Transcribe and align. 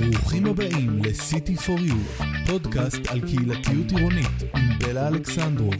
ברוכים 0.00 0.46
הבאים 0.46 0.98
ל-City 0.98 1.60
for 1.60 1.90
You, 1.90 2.22
פודקאסט 2.46 3.00
על 3.10 3.20
קהילתיות 3.20 3.90
עירונית 3.96 4.42
עם 4.56 4.78
בלה 4.78 5.08
אלכסנדרוב. 5.08 5.74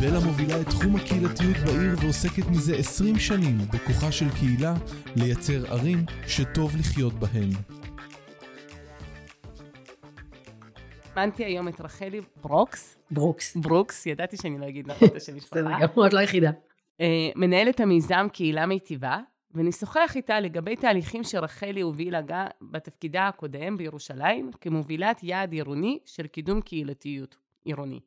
בלה 0.00 0.20
מובילה 0.24 0.60
את 0.60 0.66
תחום 0.66 0.96
הקהילתיות 0.96 1.56
בעיר 1.56 1.94
ועוסקת 2.02 2.46
מזה 2.50 2.76
20 2.76 3.18
שנים 3.18 3.58
בכוחה 3.72 4.12
של 4.12 4.30
קהילה 4.38 4.74
לייצר 5.16 5.72
ערים 5.72 6.04
שטוב 6.26 6.76
לחיות 6.76 7.12
בהן. 7.12 7.50
הזמנתי 11.04 11.44
היום 11.44 11.68
את 11.68 11.80
רחלי 11.80 12.20
ברוקס, 12.42 12.96
ברוקס. 13.10 13.56
ברוקס, 13.56 14.06
ידעתי 14.06 14.36
שאני 14.36 14.58
לא 14.58 14.68
אגיד 14.68 14.90
נכון 14.90 15.08
את 15.08 15.16
השם 15.16 15.36
משפחה. 15.36 15.62
בסדר 15.62 15.86
גמור, 15.86 16.06
את 16.06 16.12
לא 16.12 16.18
היחידה. 16.18 16.50
אה, 17.00 17.28
מנהלת 17.36 17.80
המיזם 17.80 18.26
קהילה 18.32 18.66
מיטיבה, 18.66 19.18
ונשוחח 19.54 20.12
איתה 20.16 20.40
לגבי 20.40 20.76
תהליכים 20.76 21.24
שרחלי 21.24 21.80
הובילה 21.80 22.20
גם 22.22 22.46
בתפקידה 22.62 23.28
הקודם 23.28 23.76
בירושלים, 23.76 24.50
כמובילת 24.60 25.22
יעד 25.22 25.52
עירוני 25.52 25.98
של 26.04 26.26
קידום 26.26 26.60
קהילתיות 26.60 27.36
עירוני. 27.64 28.00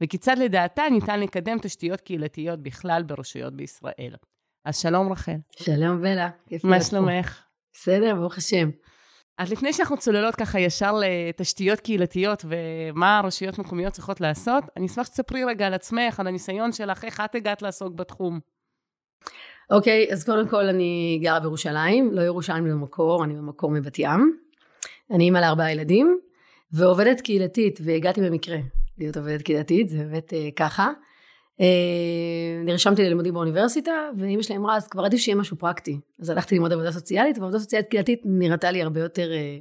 וכיצד 0.00 0.38
לדעתה 0.38 0.82
ניתן 0.90 1.20
לקדם 1.20 1.56
תשתיות 1.62 2.00
קהילתיות 2.00 2.62
בכלל 2.62 3.02
ברשויות 3.02 3.56
בישראל. 3.56 4.14
אז 4.64 4.78
שלום 4.78 5.12
רחל. 5.12 5.36
שלום 5.56 6.00
בלה, 6.00 6.30
כיף 6.48 6.64
מה. 6.64 6.80
שלומך? 6.80 7.42
בסדר, 7.72 8.14
ברוך 8.14 8.38
השם. 8.38 8.70
אז 9.38 9.52
לפני 9.52 9.72
שאנחנו 9.72 9.96
צוללות 9.96 10.34
ככה 10.34 10.60
ישר 10.60 10.92
לתשתיות 11.00 11.80
קהילתיות 11.80 12.44
ומה 12.48 13.18
הרשויות 13.18 13.58
מקומיות 13.58 13.92
צריכות 13.92 14.20
לעשות, 14.20 14.64
אני 14.76 14.86
אשמח 14.86 15.06
שתספרי 15.06 15.44
רגע 15.44 15.66
על 15.66 15.74
עצמך, 15.74 16.20
על 16.20 16.26
הניסיון 16.26 16.72
שלך, 16.72 17.04
איך 17.04 17.20
את 17.20 17.34
הגעת 17.34 17.62
לעסוק 17.62 17.94
בתחום. 17.94 18.40
אוקיי, 19.70 20.06
אז 20.12 20.24
קודם 20.24 20.48
כל 20.48 20.66
אני 20.66 21.18
גרה 21.22 21.40
בירושלים, 21.40 22.12
לא 22.12 22.22
ירושלים 22.22 22.64
במקור, 22.64 23.24
אני 23.24 23.34
במקור 23.34 23.70
מבת 23.70 23.98
ים. 23.98 24.38
אני 25.10 25.24
אימא 25.24 25.38
לארבעה 25.38 25.72
ילדים, 25.72 26.18
ועובדת 26.72 27.20
קהילתית, 27.20 27.78
והגעתי 27.84 28.20
במקרה 28.20 28.56
להיות 28.98 29.16
עובדת 29.16 29.42
קהילתית, 29.42 29.88
זה 29.88 29.98
באמת 29.98 30.32
אה, 30.32 30.48
ככה. 30.56 30.90
אה, 31.60 32.62
נרשמתי 32.64 33.02
ללימודים 33.02 33.34
באוניברסיטה, 33.34 33.92
ואימא 34.18 34.42
שלי 34.42 34.56
אמרה, 34.56 34.76
אז 34.76 34.88
כבר 34.88 35.04
עדיף 35.04 35.20
שיהיה 35.20 35.36
משהו 35.36 35.56
פרקטי. 35.56 36.00
אז 36.20 36.30
הלכתי 36.30 36.54
ללמוד 36.54 36.72
עבודה 36.72 36.92
סוציאלית, 36.92 37.38
ועבודה 37.38 37.58
סוציאלית 37.58 37.88
קהילתית 37.88 38.20
נראתה 38.24 38.70
לי 38.70 38.82
הרבה 38.82 39.00
יותר 39.00 39.32
אה, 39.32 39.58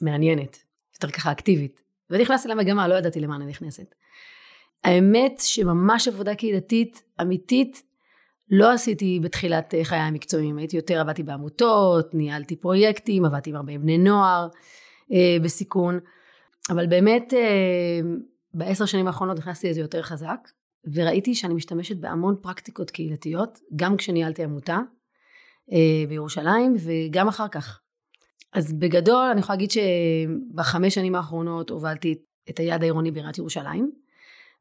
מעניינת, 0.00 0.58
יותר 0.94 1.10
ככה 1.14 1.32
אקטיבית. 1.32 1.82
ונכנסתי 2.10 2.48
למגמה, 2.48 2.88
לא 2.88 2.94
ידעתי 2.94 3.20
למה 3.20 3.36
אני 3.36 3.46
נכנסת. 3.46 3.94
האמת 4.84 5.40
שממש 5.40 6.08
עבודה 6.08 6.34
קהילתית 6.34 7.02
אמיתית 7.20 7.82
לא 8.52 8.72
עשיתי 8.72 9.20
בתחילת 9.22 9.74
חיי 9.82 9.98
המקצועיים, 9.98 10.58
הייתי 10.58 10.76
יותר 10.76 11.00
עבדתי 11.00 11.22
בעמותות, 11.22 12.14
ניהלתי 12.14 12.56
פרויקטים, 12.56 13.24
עבדתי 13.24 13.50
עם 13.50 13.56
הרבה 13.56 13.78
בני 13.78 13.98
נוער 13.98 14.48
אה, 15.12 15.36
בסיכון, 15.42 16.00
אבל 16.70 16.86
באמת 16.86 17.34
אה, 17.34 18.00
בעשר 18.54 18.84
שנים 18.84 19.06
האחרונות 19.06 19.38
נכנסתי 19.38 19.70
לזה 19.70 19.80
יותר 19.80 20.02
חזק, 20.02 20.48
וראיתי 20.94 21.34
שאני 21.34 21.54
משתמשת 21.54 21.96
בהמון 21.96 22.36
פרקטיקות 22.42 22.90
קהילתיות, 22.90 23.58
גם 23.76 23.96
כשניהלתי 23.96 24.44
עמותה 24.44 24.78
אה, 25.72 26.04
בירושלים 26.08 26.76
וגם 26.78 27.28
אחר 27.28 27.48
כך. 27.48 27.80
אז 28.52 28.72
בגדול 28.72 29.28
אני 29.32 29.40
יכולה 29.40 29.56
להגיד 29.56 29.70
שבחמש 29.70 30.94
שנים 30.94 31.14
האחרונות 31.14 31.70
הובלתי 31.70 32.14
את 32.50 32.58
היעד 32.58 32.82
העירוני 32.82 33.10
בעיריית 33.10 33.38
ירושלים, 33.38 33.90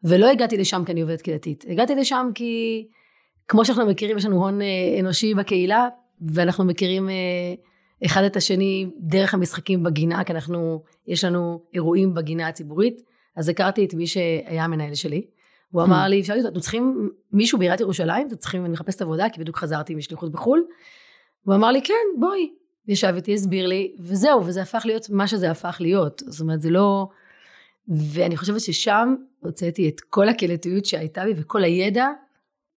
ולא 0.04 0.30
הגעתי 0.30 0.58
לשם 0.58 0.84
כי 0.86 0.92
אני 0.92 1.02
עובדת 1.02 1.22
קהילתית, 1.22 1.66
הגעתי 1.70 1.96
לשם 1.96 2.30
כי 2.36 2.88
כמו 3.48 3.66
שאנחנו 3.66 3.86
מכירים, 3.86 4.18
יש 4.18 4.26
לנו 4.26 4.36
הון 4.36 4.62
אה, 4.62 4.68
אנושי 5.00 5.34
בקהילה, 5.34 5.88
ואנחנו 6.22 6.66
מכירים 6.66 7.10
אה, 7.10 7.16
אחד 8.06 8.24
את 8.24 8.36
השני 8.36 8.90
דרך 9.00 9.34
המשחקים 9.34 9.84
בגינה, 9.84 10.24
כי 10.24 10.34
אנחנו, 10.34 10.84
יש 11.08 11.24
לנו 11.24 11.62
אירועים 11.74 12.14
בגינה 12.14 12.48
הציבורית. 12.48 13.02
אז 13.36 13.50
הכרתי 13.50 13.86
את 13.86 13.94
מי 13.94 14.08
שהיה 14.08 14.64
המנהל 14.64 14.96
שלי. 14.96 15.26
הוא 15.72 15.84
אמר 15.84 16.08
לי, 16.08 16.24
שאלתי 16.24 16.40
אותו, 16.40 16.52
אתם 16.52 16.60
צריכים 16.60 17.10
מישהו 17.34 17.60
בעיריית 17.60 17.80
ירושלים? 17.80 18.28
אתם 18.28 18.36
צריכים, 18.36 18.66
אני 18.66 18.74
מחפשת 18.74 19.02
עבודה, 19.02 19.30
כי 19.30 19.40
בדיוק 19.40 19.58
חזרתי 19.58 19.96
משליחות 19.96 20.32
בחו"ל. 20.32 20.64
הוא 21.44 21.56
אמר 21.56 21.72
לי, 21.72 21.82
כן, 21.82 22.20
בואי. 22.20 22.50
ישב 22.88 23.14
איתי, 23.16 23.34
הסביר 23.34 23.68
לי, 23.68 23.96
וזהו, 24.00 24.46
וזה 24.46 24.62
הפך 24.62 24.82
להיות 24.86 25.10
מה 25.10 25.28
שזה 25.28 25.52
הפך 25.52 25.78
להיות. 25.80 26.24
זאת 26.26 26.42
אומרת, 26.42 26.62
זה 26.62 26.70
לא... 26.70 27.08
ואני 27.88 28.38
חושבת 28.38 28.60
ששם 28.60 29.16
הוצאתי 29.40 29.90
את 29.90 30.02
כל 30.02 30.30
הקהילתיות 30.30 30.86
שהייתה 30.86 31.24
בי 31.26 31.34
וכל 31.36 31.64
הידע, 31.64 32.08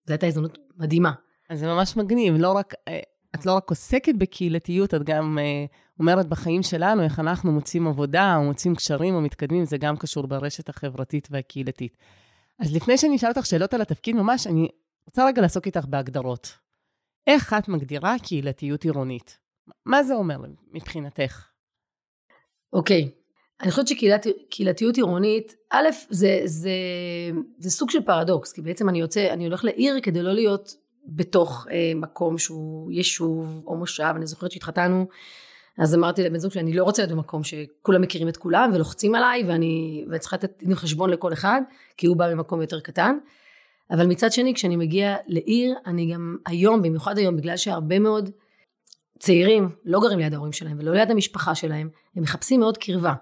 זו 0.06 0.12
הייתה 0.12 0.26
הזדמנות 0.26 0.58
מדהימה. 0.78 1.12
אז 1.50 1.60
זה 1.60 1.66
ממש 1.66 1.96
מגניב, 1.96 2.34
לא 2.38 2.52
רק, 2.52 2.74
אה, 2.88 3.00
את 3.34 3.46
לא 3.46 3.56
רק 3.56 3.70
עוסקת 3.70 4.14
בקהילתיות, 4.14 4.94
את 4.94 5.02
גם 5.02 5.38
אה, 5.38 5.64
אומרת 5.98 6.28
בחיים 6.28 6.62
שלנו 6.62 7.02
איך 7.02 7.20
אנחנו 7.20 7.52
מוצאים 7.52 7.86
עבודה, 7.86 8.36
או 8.36 8.42
מוצאים 8.42 8.74
קשרים, 8.74 9.14
או 9.14 9.20
מתקדמים, 9.20 9.64
זה 9.64 9.76
גם 9.76 9.96
קשור 9.96 10.26
ברשת 10.26 10.68
החברתית 10.68 11.28
והקהילתית. 11.30 11.96
אז 12.58 12.74
לפני 12.74 12.98
שאני 12.98 13.16
אשאל 13.16 13.28
אותך 13.28 13.46
שאלות 13.46 13.74
על 13.74 13.80
התפקיד 13.80 14.16
ממש, 14.16 14.46
אני 14.46 14.68
רוצה 15.06 15.26
רגע 15.26 15.42
לעסוק 15.42 15.66
איתך 15.66 15.84
בהגדרות. 15.84 16.58
איך 17.26 17.52
את 17.52 17.68
מגדירה 17.68 18.16
קהילתיות 18.22 18.84
עירונית? 18.84 19.38
מה 19.86 20.02
זה 20.02 20.14
אומר 20.14 20.36
מבחינתך? 20.72 21.48
אוקיי, 22.72 23.10
אני 23.62 23.70
חושבת 23.70 23.88
שקהילתיות 23.88 24.96
עירונית, 24.96 25.54
א', 25.70 25.88
זה, 26.10 26.40
זה, 26.44 26.70
זה 27.58 27.70
סוג 27.70 27.90
של 27.90 28.00
פרדוקס, 28.02 28.52
כי 28.52 28.62
בעצם 28.62 28.88
אני 28.88 29.00
יוצא, 29.00 29.28
אני 29.32 29.44
הולך 29.44 29.64
לעיר 29.64 30.00
כדי 30.02 30.22
לא 30.22 30.32
להיות 30.32 30.74
בתוך 31.06 31.66
אה, 31.70 31.92
מקום 31.94 32.38
שהוא 32.38 32.92
יישוב 32.92 33.62
או 33.66 33.76
מושב, 33.76 34.12
אני 34.16 34.26
זוכרת 34.26 34.50
שהתחתנו, 34.50 35.06
אז 35.78 35.94
אמרתי 35.94 36.22
לבן 36.22 36.38
זוג 36.38 36.52
שלי, 36.52 36.60
אני 36.60 36.72
לא 36.72 36.84
רוצה 36.84 37.02
להיות 37.02 37.12
במקום 37.12 37.42
שכולם 37.44 38.02
מכירים 38.02 38.28
את 38.28 38.36
כולם 38.36 38.70
ולוחצים 38.74 39.14
עליי, 39.14 39.44
ואני, 39.46 40.04
ואני 40.08 40.18
צריכה 40.18 40.36
לתת 40.36 40.62
דין 40.62 40.74
חשבון 40.74 41.10
לכל 41.10 41.32
אחד, 41.32 41.60
כי 41.96 42.06
הוא 42.06 42.16
בא 42.16 42.34
ממקום 42.34 42.60
יותר 42.60 42.80
קטן. 42.80 43.18
אבל 43.90 44.06
מצד 44.06 44.32
שני, 44.32 44.54
כשאני 44.54 44.76
מגיעה 44.76 45.16
לעיר, 45.26 45.74
אני 45.86 46.12
גם 46.12 46.36
היום, 46.46 46.82
במיוחד 46.82 47.18
היום, 47.18 47.36
בגלל 47.36 47.56
שהרבה 47.56 47.98
מאוד 47.98 48.30
צעירים 49.18 49.68
לא 49.84 50.00
גרים 50.00 50.18
ליד 50.18 50.34
ההורים 50.34 50.52
שלהם 50.52 50.78
ולא 50.78 50.92
ליד 50.92 51.10
המשפחה 51.10 51.54
שלהם, 51.54 51.88
הם 52.16 52.22
מחפשים 52.22 52.60
מאוד 52.60 52.78
קרבה. 52.78 53.14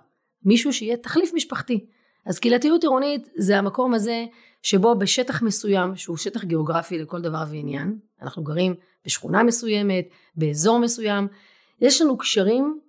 מישהו 0.45 0.73
שיהיה 0.73 0.97
תחליף 0.97 1.31
משפחתי. 1.35 1.87
אז 2.27 2.39
קהילתיות 2.39 2.83
עירונית 2.83 3.29
זה 3.37 3.59
המקום 3.59 3.95
הזה 3.95 4.25
שבו 4.63 4.95
בשטח 4.99 5.43
מסוים, 5.43 5.97
שהוא 5.97 6.17
שטח 6.17 6.45
גיאוגרפי 6.45 6.99
לכל 6.99 7.21
דבר 7.21 7.45
ועניין, 7.51 7.99
אנחנו 8.23 8.43
גרים 8.43 8.75
בשכונה 9.07 9.43
מסוימת, 9.43 10.09
באזור 10.37 10.79
מסוים, 10.79 11.29
יש 11.81 12.03
לנו 12.03 12.19
קשרים 12.19 12.81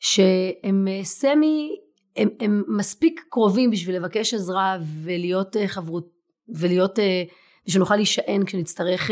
שהם 0.00 0.88
אה, 0.88 1.04
סמי, 1.04 1.76
הם, 2.16 2.28
הם 2.40 2.62
מספיק 2.68 3.24
קרובים 3.28 3.70
בשביל 3.70 3.96
לבקש 3.96 4.34
עזרה 4.34 4.78
ולהיות 5.02 5.56
אה, 5.56 5.68
חברות, 5.68 6.08
ולהיות, 6.48 6.98
אה, 6.98 7.22
ושנוכל 7.68 7.96
להישען 7.96 8.44
כשנצטרך 8.44 9.10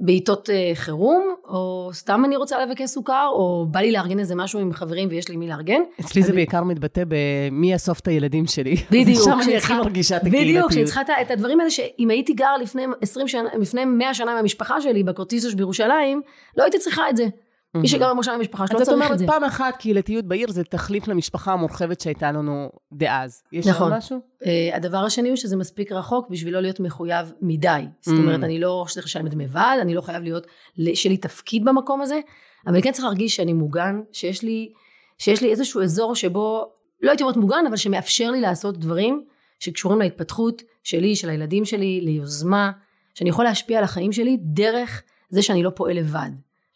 בעיתות 0.00 0.48
חירום, 0.74 1.34
או 1.48 1.90
סתם 1.92 2.22
אני 2.24 2.36
רוצה 2.36 2.66
לבקש 2.66 2.90
סוכר, 2.90 3.28
או 3.32 3.66
בא 3.70 3.80
לי 3.80 3.92
לארגן 3.92 4.18
איזה 4.18 4.34
משהו 4.34 4.60
עם 4.60 4.72
חברים 4.72 5.08
ויש 5.10 5.28
לי 5.28 5.36
מי 5.36 5.48
לארגן. 5.48 5.80
אצלי 6.00 6.22
זה 6.22 6.32
בעיקר 6.32 6.64
מתבטא 6.64 7.02
במי 7.08 7.74
אסוף 7.74 8.00
את 8.00 8.08
הילדים 8.08 8.46
שלי. 8.46 8.76
בדיוק. 8.90 9.24
שם 9.24 9.38
אני 9.44 9.56
הכי 9.56 9.74
מרגישה 9.74 10.16
את 10.16 10.20
הקהילתיות. 10.20 10.48
בדיוק, 10.48 10.72
שאני 10.72 10.84
צריכה 10.84 11.00
את 11.20 11.30
הדברים 11.30 11.60
האלה 11.60 11.70
שאם 11.70 12.10
הייתי 12.10 12.32
גר 12.32 12.56
לפני 12.62 12.82
20 13.00 13.28
שנה, 13.28 13.48
לפני 13.60 13.84
100 13.84 14.14
שנה 14.14 14.34
מהמשפחה 14.34 14.80
שלי 14.80 15.02
בקורטיזוש 15.02 15.54
בירושלים, 15.54 16.22
לא 16.56 16.62
הייתי 16.62 16.78
צריכה 16.78 17.10
את 17.10 17.16
זה. 17.16 17.26
מי 17.74 17.88
שגר 17.88 18.10
במושב 18.10 18.30
המשפחה 18.30 18.66
שלו 18.66 18.78
לא 18.78 18.84
צריך 18.84 18.94
את 18.94 18.98
זה. 18.98 19.04
אז 19.04 19.10
את 19.10 19.28
אומרת, 19.28 19.30
פעם 19.30 19.44
אחת 19.44 19.76
קהילתיות 19.76 20.24
בעיר 20.24 20.50
זה 20.50 20.64
תחליף 20.64 21.08
למשפחה 21.08 21.52
המורחבת 21.52 22.00
שהייתה 22.00 22.32
לנו 22.32 22.70
דאז. 22.92 23.42
יש 23.52 23.66
נכון. 23.66 23.92
משהו? 23.92 24.20
Uh, 24.42 24.76
הדבר 24.76 24.98
השני 24.98 25.28
הוא 25.28 25.36
שזה 25.36 25.56
מספיק 25.56 25.92
רחוק 25.92 26.30
בשביל 26.30 26.54
לא 26.54 26.60
להיות 26.60 26.80
מחויב 26.80 27.32
מדי. 27.42 27.84
זאת 28.00 28.18
אומרת, 28.18 28.44
אני 28.44 28.60
לא 28.60 28.84
צריך 28.88 29.06
לשלם 29.06 29.28
דמי 29.28 29.46
ועד, 29.50 29.80
אני 29.80 29.94
לא 29.94 30.00
חייב 30.00 30.22
להיות, 30.22 30.46
שיהיה 30.94 31.12
לי 31.12 31.16
תפקיד 31.16 31.64
במקום 31.64 32.02
הזה, 32.02 32.20
אבל 32.66 32.74
אני 32.74 32.82
כן 32.82 32.92
צריך 32.92 33.04
להרגיש 33.04 33.36
שאני 33.36 33.52
מוגן, 33.52 34.00
שיש 34.12 34.42
לי, 34.42 34.72
שיש 35.18 35.42
לי 35.42 35.50
איזשהו 35.50 35.82
אזור 35.82 36.14
שבו, 36.14 36.72
לא 37.02 37.10
הייתי 37.10 37.22
אומרת 37.22 37.36
מוגן, 37.36 37.64
אבל 37.68 37.76
שמאפשר 37.76 38.30
לי 38.30 38.40
לעשות 38.40 38.78
דברים 38.78 39.24
שקשורים 39.58 39.98
להתפתחות 39.98 40.62
שלי, 40.82 41.16
של 41.16 41.30
הילדים 41.30 41.64
שלי, 41.64 42.00
ליוזמה, 42.00 42.70
שאני 43.14 43.30
יכול 43.30 43.44
להשפיע 43.44 43.78
על 43.78 43.84
החיים 43.84 44.12
שלי 44.12 44.38
דרך 44.40 45.02
זה 45.30 45.42
שאני 45.42 45.62
לא 45.62 45.70
פועל 45.74 45.96
לבד. 45.96 46.30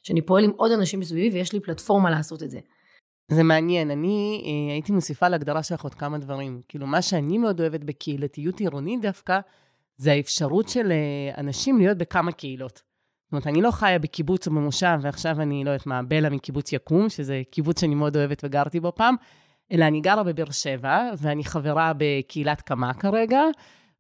שאני 0.07 0.23
פועל 0.23 0.45
עם 0.45 0.51
עוד 0.57 0.73
אנשים 0.73 1.01
מסביבי 1.01 1.39
ויש 1.39 1.53
לי 1.53 1.61
פלטפורמה 1.61 2.11
לעשות 2.11 2.43
את 2.43 2.51
זה. 2.51 2.59
זה 3.31 3.43
מעניין, 3.43 3.91
אני 3.91 4.43
אה, 4.45 4.73
הייתי 4.73 4.93
מוסיפה 4.93 5.29
להגדרה 5.29 5.63
שלך 5.63 5.83
עוד 5.83 5.95
כמה 5.95 6.19
דברים. 6.19 6.61
כאילו, 6.69 6.87
מה 6.87 7.03
שאני 7.03 7.39
מאוד 7.39 7.61
אוהבת 7.61 7.85
בקהילתיות 7.85 8.61
עירונית 8.61 9.01
דווקא, 9.03 9.41
זה 9.97 10.13
האפשרות 10.13 10.69
של 10.69 10.93
אה, 10.93 11.41
אנשים 11.41 11.79
להיות 11.79 11.99
בכמה 11.99 12.33
קהילות. 12.33 12.77
זאת 12.77 13.33
אומרת, 13.33 13.47
אני 13.47 13.63
לא 13.63 13.71
חיה 13.71 13.99
בקיבוץ 13.99 14.47
או 14.47 14.53
במושב, 14.53 14.99
ועכשיו 15.01 15.41
אני 15.41 15.65
לא 15.65 15.71
יודעת 15.71 15.87
מה, 15.87 16.03
בלה 16.03 16.31
מקיבוץ 16.31 16.73
יקום, 16.73 17.09
שזה 17.09 17.43
קיבוץ 17.51 17.81
שאני 17.81 17.95
מאוד 17.95 18.17
אוהבת 18.17 18.41
וגרתי 18.45 18.81
בו 18.81 18.93
פעם, 18.95 19.15
אלא 19.73 19.85
אני 19.85 20.01
גרה 20.01 20.23
בבאר 20.23 20.51
שבע, 20.51 21.11
ואני 21.19 21.45
חברה 21.45 21.93
בקהילת 21.97 22.61
קמה 22.61 22.95
כרגע, 22.95 23.41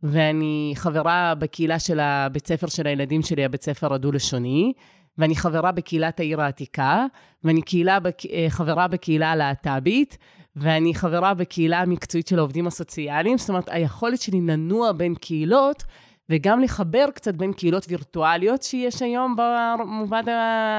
ואני 0.03 0.73
חברה 0.77 1.35
בקהילה 1.39 1.79
של 1.79 2.01
הבית 2.01 2.47
ספר 2.47 2.67
של 2.67 2.87
הילדים 2.87 3.23
שלי, 3.23 3.45
הבית 3.45 3.63
ספר 3.63 3.95
הדו-לשוני, 3.95 4.73
ואני 5.19 5.37
חברה 5.37 5.73
בקהילת 5.73 6.21
העיר 6.21 6.41
העתיקה, 6.41 7.07
ואני 7.45 7.63
קהילה, 7.63 7.99
אה, 8.33 8.47
חברה 8.49 8.89
בקהילה 8.89 9.33
הלהט"בית, 9.33 10.19
ואני 10.57 10.95
חברה 10.95 11.35
בקהילה 11.35 11.81
המקצועית 11.81 12.29
של 12.29 12.39
העובדים 12.39 12.67
הסוציאליים. 12.67 13.39
זאת 13.39 13.49
אומרת, 13.49 13.69
היכולת 13.69 14.21
שלי 14.21 14.41
לנוע 14.41 14.93
בין 14.93 15.15
קהילות, 15.15 15.85
וגם 16.31 16.61
לחבר 16.61 17.07
קצת 17.15 17.35
בין 17.35 17.53
קהילות 17.53 17.87
וירטואליות 17.89 18.63
שיש 18.63 19.03
היום 19.03 19.37
במובן, 19.39 20.23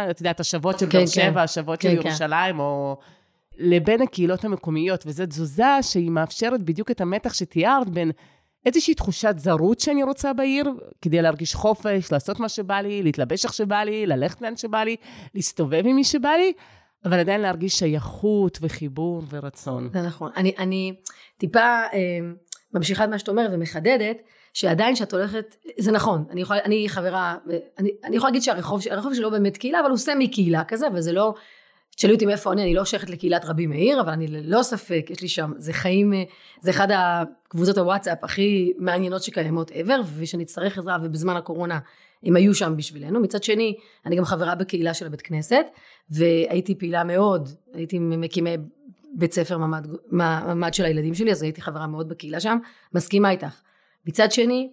את 0.09 0.19
יודעת, 0.19 0.39
השוות 0.39 0.79
של 0.79 0.85
כן, 0.89 0.97
באר 0.97 1.05
שבע, 1.05 1.31
כן. 1.31 1.39
השוות 1.39 1.79
כן, 1.79 1.89
של 1.95 2.01
כן. 2.01 2.07
ירושלים, 2.07 2.59
או... 2.59 2.97
לבין 3.57 4.01
הקהילות 4.01 4.45
המקומיות, 4.45 5.03
וזו 5.07 5.25
תזוזה 5.25 5.77
שהיא 5.81 6.11
מאפשרת 6.11 6.63
בדיוק 6.63 6.91
את 6.91 7.01
המתח 7.01 7.33
שתיארת 7.33 7.89
בין 7.89 8.11
איזושהי 8.65 8.93
תחושת 8.93 9.35
זרות 9.37 9.79
שאני 9.79 10.03
רוצה 10.03 10.33
בעיר, 10.33 10.65
כדי 11.01 11.21
להרגיש 11.21 11.55
חופש, 11.55 12.11
לעשות 12.11 12.39
מה 12.39 12.49
שבא 12.49 12.75
לי, 12.75 13.03
להתלבש 13.03 13.45
איך 13.45 13.53
שבא 13.53 13.83
לי, 13.83 14.05
ללכת 14.05 14.41
לאן 14.41 14.57
שבא 14.57 14.83
לי, 14.83 14.95
להסתובב 15.35 15.81
עם 15.85 15.95
מי 15.95 16.03
שבא 16.03 16.29
לי, 16.29 16.53
אבל 17.05 17.19
עדיין 17.19 17.41
להרגיש 17.41 17.79
שייכות 17.79 18.57
וחיבור 18.61 19.23
ורצון. 19.29 19.89
זה 19.93 20.01
נכון. 20.01 20.31
אני, 20.35 20.53
אני 20.57 20.95
טיפה 21.37 21.59
אה, 21.59 22.19
ממשיכה 22.73 23.03
את 23.03 23.09
מה 23.09 23.19
שאת 23.19 23.29
אומרת 23.29 23.49
ומחדדת, 23.53 24.17
שעדיין 24.53 24.95
כשאת 24.95 25.13
הולכת, 25.13 25.55
זה 25.79 25.91
נכון, 25.91 26.25
אני 26.29 26.41
יכולה, 26.41 26.63
אני 26.63 26.85
חברה, 26.89 27.37
אני, 27.79 27.89
אני 28.03 28.15
יכולה 28.15 28.29
להגיד 28.29 28.41
שהרחוב, 28.41 28.81
הרחוב 28.91 29.13
שלי 29.13 29.23
לא 29.23 29.29
באמת 29.29 29.57
קהילה, 29.57 29.79
אבל 29.79 29.89
הוא 29.89 29.97
סמי 29.97 30.27
קהילה 30.31 30.63
כזה, 30.63 30.87
וזה 30.93 31.11
לא, 31.11 31.33
תשאלי 31.95 32.13
אותי 32.13 32.25
מאיפה 32.25 32.51
אני, 32.53 32.63
אני 32.63 32.73
לא 32.73 32.85
שייכת 32.85 33.09
לקהילת 33.09 33.45
רבי 33.45 33.67
מאיר, 33.67 34.01
אבל 34.01 34.11
אני 34.11 34.27
ללא 34.27 34.63
ספק, 34.63 35.07
יש 35.09 35.21
לי 35.21 35.27
שם, 35.27 35.51
זה 35.57 35.73
חיים, 35.73 36.13
זה 36.61 36.69
אחד 36.71 36.87
הקבוצות 36.91 37.77
הוואטסאפ 37.77 38.23
הכי 38.23 38.73
מעניינות 38.77 39.23
שקיימות 39.23 39.71
ever, 39.71 40.01
ושאני 40.15 40.43
אצטרך 40.43 40.77
עזרה, 40.77 40.97
ובזמן 41.03 41.35
הקורונה 41.35 41.79
הם 42.23 42.35
היו 42.35 42.55
שם 42.55 42.73
בשבילנו. 42.77 43.19
מצד 43.19 43.43
שני, 43.43 43.75
אני 44.05 44.15
גם 44.15 44.25
חברה 44.25 44.55
בקהילה 44.55 44.93
של 44.93 45.05
הבית 45.05 45.21
כנסת, 45.21 45.65
והייתי 46.09 46.75
פעילה 46.75 47.03
מאוד, 47.03 47.49
הייתי 47.73 47.99
מקימי 47.99 48.57
בית 49.13 49.33
ספר 49.33 49.57
ממ"ד, 49.57 49.87
ממ"ד 50.11 50.73
של 50.73 50.85
הילדים 50.85 51.13
שלי, 51.13 51.31
אז 51.31 51.43
הייתי 51.43 51.61
חברה 51.61 51.87
מאוד 51.87 52.09
בקהילה 52.09 52.39
שם, 52.39 52.57
מסכימה 52.93 53.31
איתך. 53.31 53.61
מצד 54.05 54.31
שני, 54.31 54.69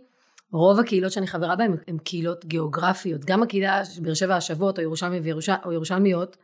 רוב 0.53 0.81
הקהילות 0.81 1.13
שאני 1.13 1.27
חברה 1.27 1.57
בהן 1.57 1.77
הן 1.89 1.99
קהילות 1.99 2.45
גיאוגרפיות, 2.45 3.25
גם 3.25 3.43
הקהילה 3.43 3.83
באר 4.01 4.15
שבע 4.15 4.37
השוות 4.37 4.79
או, 4.79 4.83
ירושלמי 4.83 5.19
וירושל, 5.19 5.53
או 5.65 5.73
ירושלמיות, 5.73 6.37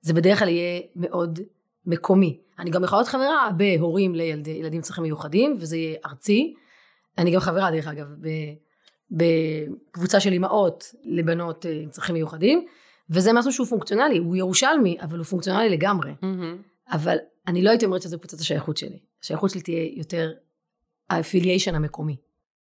זה 0.00 0.14
בדרך 0.14 0.38
כלל 0.38 0.48
יהיה 0.48 0.80
מאוד 0.96 1.40
מקומי. 1.86 2.40
אני 2.58 2.70
גם 2.70 2.84
יכולה 2.84 3.00
להיות 3.00 3.08
חברה 3.08 3.50
בהורים 3.56 4.14
לילדים 4.14 4.72
עם 4.72 4.80
צרכים 4.80 5.02
מיוחדים, 5.02 5.56
וזה 5.58 5.76
יהיה 5.76 5.98
ארצי. 6.06 6.54
אני 7.18 7.30
גם 7.30 7.40
חברה, 7.40 7.70
דרך 7.70 7.86
אגב, 7.86 8.06
בקבוצה 9.10 10.20
של 10.20 10.32
אימהות 10.32 10.94
לבנות 11.04 11.66
אה, 11.66 11.80
עם 11.82 11.90
צרכים 11.90 12.14
מיוחדים, 12.14 12.66
וזה 13.10 13.32
משהו 13.32 13.52
שהוא 13.52 13.66
פונקציונלי, 13.66 14.18
הוא 14.18 14.36
ירושלמי, 14.36 14.96
אבל 15.00 15.18
הוא 15.18 15.24
פונקציונלי 15.24 15.68
לגמרי. 15.68 16.10
Mm-hmm. 16.10 16.92
אבל 16.92 17.16
אני 17.46 17.62
לא 17.62 17.70
הייתי 17.70 17.84
אומרת 17.84 18.02
שזו 18.02 18.18
קבוצת 18.18 18.40
השייכות 18.40 18.76
שלי. 18.76 18.98
השייכות 19.22 19.50
שלי 19.50 19.60
תהיה 19.60 19.88
יותר 19.96 20.32
האפיליישן 21.10 21.74
המקומי. 21.74 22.16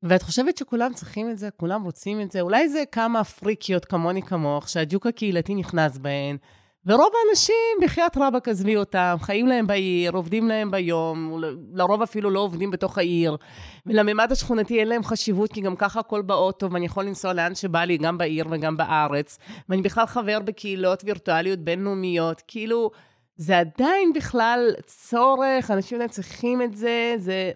ואת 0.04 0.22
חושבת 0.22 0.58
שכולם 0.58 0.94
צריכים 0.94 1.30
את 1.30 1.38
זה? 1.38 1.50
כולם 1.58 1.84
רוצים 1.84 2.22
את 2.22 2.32
זה? 2.32 2.42
אולי 2.42 2.70
זה 2.70 2.84
כמה 2.92 3.24
פריקיות 3.24 3.86
כמוני 3.86 4.22
כמוך, 4.22 4.70
שהג'וק 4.70 5.08
הקהילתי 5.08 5.56
נכנס 5.56 5.98
בהן, 5.98 6.38
ורוב 6.86 7.12
האנשים, 7.28 7.56
בחייאת 7.82 8.18
רבאק, 8.18 8.48
עזבי 8.48 8.76
אותם, 8.76 9.16
חיים 9.22 9.48
להם 9.48 9.68
בעיר, 9.68 10.12
עובדים 10.12 10.48
להם 10.48 10.72
ביום, 10.72 11.42
לרוב 11.74 12.02
אפילו 12.02 12.30
לא 12.30 12.40
עובדים 12.40 12.72
בתוך 12.72 12.98
העיר. 12.98 13.38
ולממד 13.86 14.32
השכונתי 14.32 14.80
אין 14.80 14.88
להם 14.88 15.04
חשיבות, 15.04 15.54
כי 15.54 15.62
גם 15.62 15.76
ככה 15.76 16.00
הכל 16.00 16.22
באוטו, 16.22 16.72
ואני 16.72 16.86
יכול 16.86 17.04
לנסוע 17.04 17.34
לאן 17.34 17.56
שבא 17.56 17.84
לי, 17.84 17.98
גם 17.98 18.18
בעיר 18.18 18.46
וגם 18.52 18.78
בארץ. 18.78 19.38
ואני 19.70 19.82
בכלל 19.82 20.06
חבר 20.06 20.40
בקהילות 20.40 21.02
וירטואליות 21.06 21.60
בינלאומיות. 21.60 22.42
כאילו, 22.48 22.92
זה 23.36 23.60
עדיין 23.60 24.14
בכלל 24.14 24.72
צורך, 24.86 25.72
אנשים 25.72 26.08
צריכים 26.08 26.62
את 26.62 26.76
זה, 26.76 27.14
זה... 27.18 27.52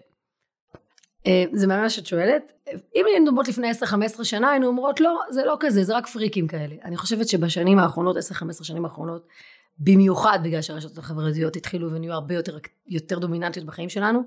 אה, 1.26 1.44
זה 1.52 1.66
ממש 1.66 1.96
שאת 1.96 2.06
שואלת. 2.06 2.52
אם 2.94 3.04
היינו 3.06 3.24
מדברות 3.24 3.48
לפני 3.48 3.70
10-15 4.20 4.24
שנה, 4.24 4.50
היינו 4.50 4.66
אומרות, 4.66 5.00
לא, 5.00 5.20
זה 5.30 5.44
לא 5.44 5.56
כזה, 5.60 5.84
זה 5.84 5.96
רק 5.96 6.06
פריקים 6.06 6.46
כאלה. 6.46 6.74
אני 6.84 6.96
חושבת 6.96 7.28
שבשנים 7.28 7.78
האחרונות, 7.78 8.16
10-15 8.16 8.64
שנים 8.64 8.84
האחרונות, 8.84 9.26
במיוחד 9.78 10.38
בגלל 10.44 10.62
שהרשתות 10.62 10.98
החברתיות 10.98 11.56
התחילו 11.56 11.92
ונהיו 11.92 12.12
הרבה 12.12 12.34
יותר, 12.34 12.58
יותר 12.86 13.18
דומיננטיות 13.18 13.66
בחיים 13.66 13.88
שלנו, 13.88 14.20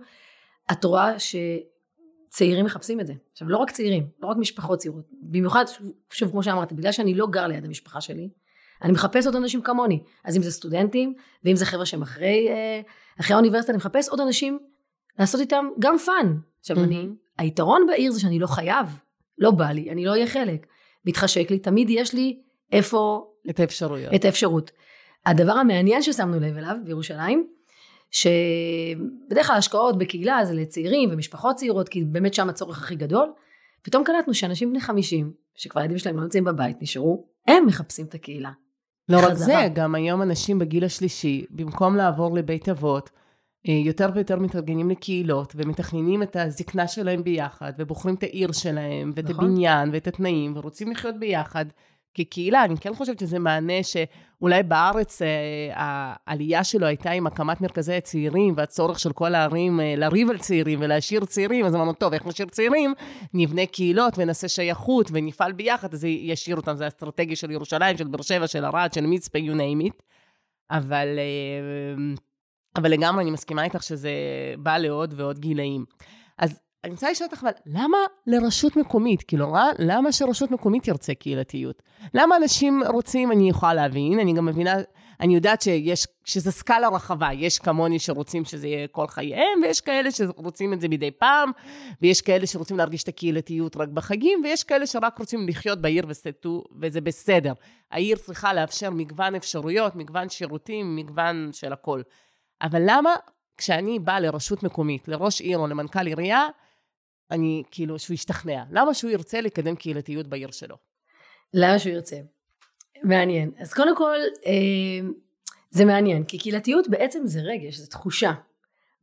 את 0.72 0.84
רואה 0.84 1.14
שצעירים 1.20 2.66
מחפשים 2.66 3.00
את 3.00 3.08
זה. 3.08 3.14
עכשיו, 3.32 3.50
לא 3.50 3.58
רק 3.58 3.72
צעירים, 3.72 4.08
לא 4.22 4.28
רק 4.28 4.38
משפחות 4.38 4.80
צעירות, 4.80 5.06
במיוחד, 5.22 5.66
שוב, 5.68 5.92
שוב 6.12 6.32
כמו 6.32 6.44
שאמרתי, 6.44 6.76
בגלל 6.76 6.92
שאני 6.92 7.14
לא 7.14 7.28
גר 7.28 7.48
ליד 7.48 7.66
המשפחה 7.66 8.02
שלי, 8.02 8.30
אני 8.82 8.92
מחפש 8.92 9.26
עוד 9.26 9.36
אנשים 9.36 9.62
כמוני. 9.62 10.04
אז 10.24 10.38
אם 10.38 10.42
זה 10.42 10.52
סטודנטים, 10.52 11.14
ואם 11.44 11.56
זה 11.56 11.66
חבר'ה 11.66 11.86
שהם 11.86 12.02
אחרי, 12.02 12.48
אה, 12.50 12.82
אחרי 13.20 13.34
האוניברסיטה, 13.34 13.72
אני 13.72 13.78
מחפש 13.78 14.10
עוד 14.10 14.20
אנשים 14.20 14.60
לעשות 15.20 15.42
איתם 15.42 15.66
גם 15.80 15.98
fun. 15.98 16.38
עכשיו, 16.72 16.78
mm-hmm. 16.78 16.88
אני, 16.88 17.08
היתרון 17.38 17.88
בעיר 17.88 18.12
זה 18.12 18.20
שאני 18.20 18.40
לא 18.40 18.48
חייב, 18.48 18.88
לא 19.38 19.52
בא 19.52 19.66
לי, 19.66 19.92
אני 19.92 20.06
לא 20.06 20.12
אהיה 20.12 20.28
חלק. 20.28 20.68
מתחשק 21.06 21.52
לי, 21.52 21.60
תמיד 21.60 21.90
יש 21.90 22.14
לי 22.14 22.40
איפה... 22.72 23.28
את 23.50 23.60
האפשרויות. 23.60 24.14
את 24.16 24.26
האפשרות. 24.26 24.72
הדבר 25.26 25.54
המעניין 25.54 26.02
ששמנו 26.02 26.40
לב 26.40 26.58
אליו 26.58 26.76
בירושלים, 26.84 27.48
שבדרך 28.12 29.48
כלל 29.48 29.56
השקעות 29.56 29.98
בקהילה 29.98 30.40
זה 30.46 30.54
לצעירים 30.54 31.10
ומשפחות 31.12 31.56
צעירות, 31.56 31.90
כי 31.90 32.04
באמת 32.04 32.34
שם 32.34 32.50
הצורך 32.50 32.78
הכי 32.78 32.96
גדול. 32.96 33.32
פתאום 33.82 34.04
קלטנו 34.04 34.34
שאנשים 34.34 34.70
בני 34.70 34.82
50, 34.82 35.32
שכבר 35.56 35.82
הילדים 35.82 35.98
שלהם 35.98 36.18
לא 36.18 36.24
נמצאים 36.24 36.44
בבית, 36.44 36.82
נשארו, 36.82 37.26
הם 37.48 37.66
מחפשים 37.66 38.06
את 38.06 38.14
הקהילה. 38.14 38.52
לא 39.10 39.18
רק 39.18 39.34
זה, 39.34 39.56
גם 39.74 39.96
היום 39.96 40.22
אנשים 40.22 40.60
בגיל 40.60 40.84
השלישי, 40.84 41.46
במקום 41.50 41.96
לעבור 41.96 42.36
לבית 42.36 42.70
אבות, 42.70 43.10
יותר 43.72 44.10
ויותר 44.16 44.40
מתארגנים 44.40 44.90
לקהילות 44.90 45.54
ומתכננים 45.56 46.24
את 46.24 46.36
הזקנה 46.36 46.88
שלהם 46.88 47.24
ביחד 47.24 47.74
ובוחרים 47.78 48.16
את 48.16 48.24
העיר 48.24 48.52
שלהם 48.52 49.12
ואת 49.16 49.30
נכון. 49.30 49.46
הבניין 49.46 49.90
ואת 49.94 50.08
התנאים 50.08 50.54
ורוצים 50.56 50.92
לחיות 50.92 51.16
ביחד 51.20 51.66
כקהילה. 52.18 52.64
אני 52.64 52.78
כן 52.78 52.96
חושבת 52.96 53.20
שזה 53.20 53.40
מענה 53.40 53.84
שאולי 53.84 54.64
בארץ 54.64 55.22
אה, 55.22 55.28
העלייה 55.74 56.64
שלו 56.64 56.86
הייתה 56.86 57.12
עם 57.12 57.28
הקמת 57.28 57.62
מרכזי 57.62 57.94
הצעירים 57.94 58.54
והצורך 58.58 59.00
של 59.00 59.14
כל 59.14 59.36
הערים 59.36 59.80
אה, 59.80 59.94
לריב 59.98 60.30
על 60.30 60.38
צעירים 60.38 60.80
ולהשאיר 60.82 61.26
צעירים, 61.26 61.66
אז 61.66 61.76
אמרנו, 61.76 61.94
טוב, 61.94 62.14
איך 62.14 62.26
נשאיר 62.26 62.48
צעירים? 62.48 62.94
נבנה 63.34 63.66
קהילות 63.66 64.14
ונעשה 64.18 64.48
שייכות 64.48 65.10
ונפעל 65.14 65.52
ביחד, 65.52 65.94
אז 65.94 66.00
זה 66.00 66.08
ישאיר 66.08 66.56
אותם, 66.56 66.76
זה 66.76 66.88
אסטרטגיה 66.88 67.36
של 67.36 67.52
ירושלים, 67.52 67.98
של 67.98 68.08
באר 68.08 68.22
שבע, 68.22 68.48
של 68.48 68.66
ערד, 68.66 68.94
של 68.94 69.06
מצפה, 69.06 69.40
you 69.40 69.52
name 69.52 69.88
it. 69.88 70.02
אבל... 70.72 71.08
אבל 72.78 72.92
לגמרי 72.92 73.24
אני 73.24 73.32
מסכימה 73.32 73.64
איתך 73.64 73.84
שזה 73.84 74.12
בא 74.58 74.78
לעוד 74.78 75.14
ועוד 75.18 75.40
גילאים. 75.40 75.86
אז 76.38 76.60
אני 76.84 76.94
רוצה 76.94 77.12
לשאול 77.12 77.30
אותך, 77.32 77.44
אבל 77.44 77.52
למה 77.66 77.98
לרשות 78.28 78.76
מקומית? 78.76 79.24
כאילו, 79.24 79.56
למה 79.80 80.12
שרשות 80.12 80.52
מקומית 80.52 80.84
תרצה 80.84 81.14
קהילתיות? 81.14 81.84
למה 82.14 82.36
אנשים 82.38 82.84
רוצים, 82.88 83.32
אני 83.32 83.50
יכולה 83.50 83.74
להבין, 83.74 84.20
אני 84.20 84.34
גם 84.34 84.46
מבינה, 84.46 84.76
אני 85.22 85.36
יודעת 85.36 85.62
שיש, 85.62 86.08
שזה 86.26 86.52
סקאלה 86.52 86.88
רחבה, 86.88 87.30
יש 87.34 87.60
כמוני 87.60 88.00
שרוצים 88.00 88.46
שזה 88.46 88.68
יהיה 88.68 88.88
כל 88.88 89.08
חייהם, 89.08 89.60
ויש 89.64 89.82
כאלה 89.82 90.12
שרוצים 90.12 90.74
את 90.74 90.82
זה 90.82 90.88
מדי 90.88 91.12
פעם, 91.12 91.52
ויש 92.02 92.22
כאלה 92.22 92.48
שרוצים 92.48 92.78
להרגיש 92.78 93.04
את 93.04 93.08
הקהילתיות 93.08 93.78
רק 93.78 93.90
בחגים, 93.90 94.42
ויש 94.44 94.64
כאלה 94.64 94.88
שרק 94.88 95.20
רוצים 95.20 95.48
לחיות 95.48 95.82
בעיר 95.82 96.06
וסטו, 96.08 96.64
וזה 96.82 97.02
בסדר. 97.02 97.54
העיר 97.92 98.18
צריכה 98.18 98.54
לאפשר 98.54 98.90
מגוון 98.90 99.36
אפשרויות, 99.36 99.96
מגוון 99.96 100.30
שירותים, 100.30 100.96
מגוון 100.96 101.50
של 101.54 101.74
הכל. 101.74 102.02
אבל 102.62 102.82
למה 102.86 103.16
כשאני 103.58 104.00
באה 104.00 104.20
לרשות 104.20 104.64
מקומית, 104.64 105.08
לראש 105.08 105.42
עיר 105.42 105.58
או 105.58 105.68
למנכ"ל 105.68 106.08
עירייה, 106.08 106.48
אני 107.32 107.64
כאילו, 107.72 108.00
שהוא 108.00 108.14
ישתכנע? 108.14 108.64
למה 108.72 108.94
שהוא 108.94 109.12
ירצה 109.12 109.42
לקדם 109.42 109.76
קהילתיות 109.76 110.28
בעיר 110.28 110.52
שלו? 110.52 110.76
למה 111.54 111.80
שהוא 111.80 111.94
ירצה? 111.94 112.18
מעניין. 113.04 113.52
אז 113.60 113.74
קודם 113.74 113.96
כל, 113.96 114.18
אה, 114.46 115.08
זה 115.70 115.86
מעניין, 115.86 116.24
כי 116.24 116.38
קהילתיות 116.38 116.88
בעצם 116.88 117.22
זה 117.26 117.40
רגש, 117.42 117.76
זה 117.76 117.88
תחושה. 117.88 118.32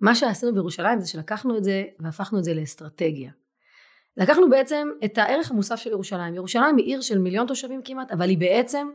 מה 0.00 0.14
שעשינו 0.14 0.54
בירושלים 0.54 1.00
זה 1.00 1.08
שלקחנו 1.08 1.56
את 1.56 1.64
זה 1.64 1.84
והפכנו 1.98 2.38
את 2.38 2.44
זה 2.44 2.54
לאסטרטגיה. 2.54 3.30
לקחנו 4.16 4.50
בעצם 4.50 4.88
את 5.04 5.18
הערך 5.18 5.50
המוסף 5.50 5.76
של 5.76 5.90
ירושלים. 5.90 6.34
ירושלים 6.34 6.76
היא 6.76 6.86
עיר 6.86 7.00
של 7.00 7.18
מיליון 7.18 7.46
תושבים 7.46 7.82
כמעט, 7.84 8.10
אבל 8.10 8.28
היא 8.28 8.38
בעצם 8.38 8.88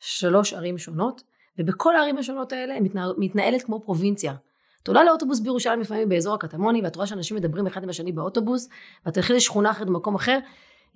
שלוש 0.00 0.52
ערים 0.52 0.78
שונות, 0.78 1.22
ובכל 1.58 1.96
הערים 1.96 2.18
השונות 2.18 2.52
האלה 2.52 2.74
מתנהלת 3.18 3.62
כמו 3.62 3.80
פרובינציה. 3.80 4.34
את 4.82 4.88
עולה 4.88 5.04
לאוטובוס 5.04 5.40
בירושלים 5.40 5.80
לפעמים 5.80 6.08
באזור 6.08 6.34
הקטמוני 6.34 6.80
ואת 6.82 6.96
רואה 6.96 7.06
שאנשים 7.06 7.36
מדברים 7.36 7.66
אחד 7.66 7.82
עם 7.82 7.88
השני 7.88 8.12
באוטובוס 8.12 8.68
ואת 9.06 9.14
תלכי 9.14 9.32
לשכונה 9.32 9.70
אחרת 9.70 9.86
במקום 9.86 10.14
אחר. 10.14 10.38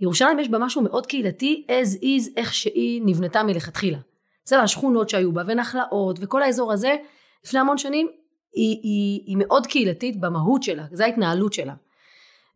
ירושלים 0.01 0.39
יש 0.39 0.49
בה 0.49 0.59
משהו 0.59 0.83
מאוד 0.83 1.07
קהילתי 1.07 1.67
as 1.69 2.03
is 2.03 2.33
איך 2.37 2.55
שהיא 2.55 3.03
נבנתה 3.05 3.43
מלכתחילה. 3.43 3.99
בסדר, 4.45 4.61
השכונות 4.61 5.09
שהיו 5.09 5.33
בה 5.33 5.43
ונחלאות 5.47 6.19
וכל 6.21 6.43
האזור 6.43 6.73
הזה 6.73 6.97
לפני 7.45 7.61
המון 7.61 7.79
שנים 7.79 8.09
היא, 8.53 8.79
היא, 8.83 9.21
היא 9.27 9.37
מאוד 9.37 9.67
קהילתית 9.67 10.21
במהות 10.21 10.63
שלה, 10.63 10.85
זו 10.93 11.05
ההתנהלות 11.05 11.53
שלה. 11.53 11.75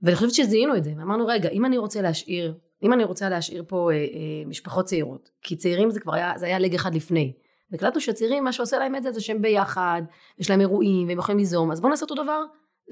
ואני 0.02 0.16
חושבת 0.16 0.34
שזיהינו 0.34 0.76
את 0.76 0.84
זה, 0.84 0.92
ואמרנו 0.98 1.26
רגע, 1.26 1.48
אם 1.48 1.64
אני 1.64 1.78
רוצה 1.78 2.02
להשאיר 2.02 2.54
אם 2.82 2.92
אני 2.92 3.04
רוצה 3.04 3.28
להשאיר 3.28 3.64
פה 3.68 3.90
אה, 3.92 3.96
אה, 3.96 4.04
משפחות 4.46 4.84
צעירות, 4.84 5.30
כי 5.42 5.56
צעירים 5.56 5.90
זה 5.90 6.00
כבר 6.00 6.14
היה, 6.14 6.32
זה 6.36 6.46
היה 6.46 6.58
לג 6.58 6.74
אחד 6.74 6.94
לפני. 6.94 7.32
והקלטנו 7.72 8.00
שצעירים, 8.00 8.44
מה 8.44 8.52
שעושה 8.52 8.78
להם 8.78 8.96
את 8.96 9.02
זה, 9.02 9.12
זה 9.12 9.20
שהם 9.20 9.42
ביחד, 9.42 10.02
יש 10.38 10.50
להם 10.50 10.60
אירועים, 10.60 11.08
והם 11.08 11.18
יכולים 11.18 11.38
ליזום, 11.38 11.72
אז 11.72 11.80
בואו 11.80 11.90
נעשה 11.90 12.04
אותו 12.04 12.14
דבר 12.14 12.42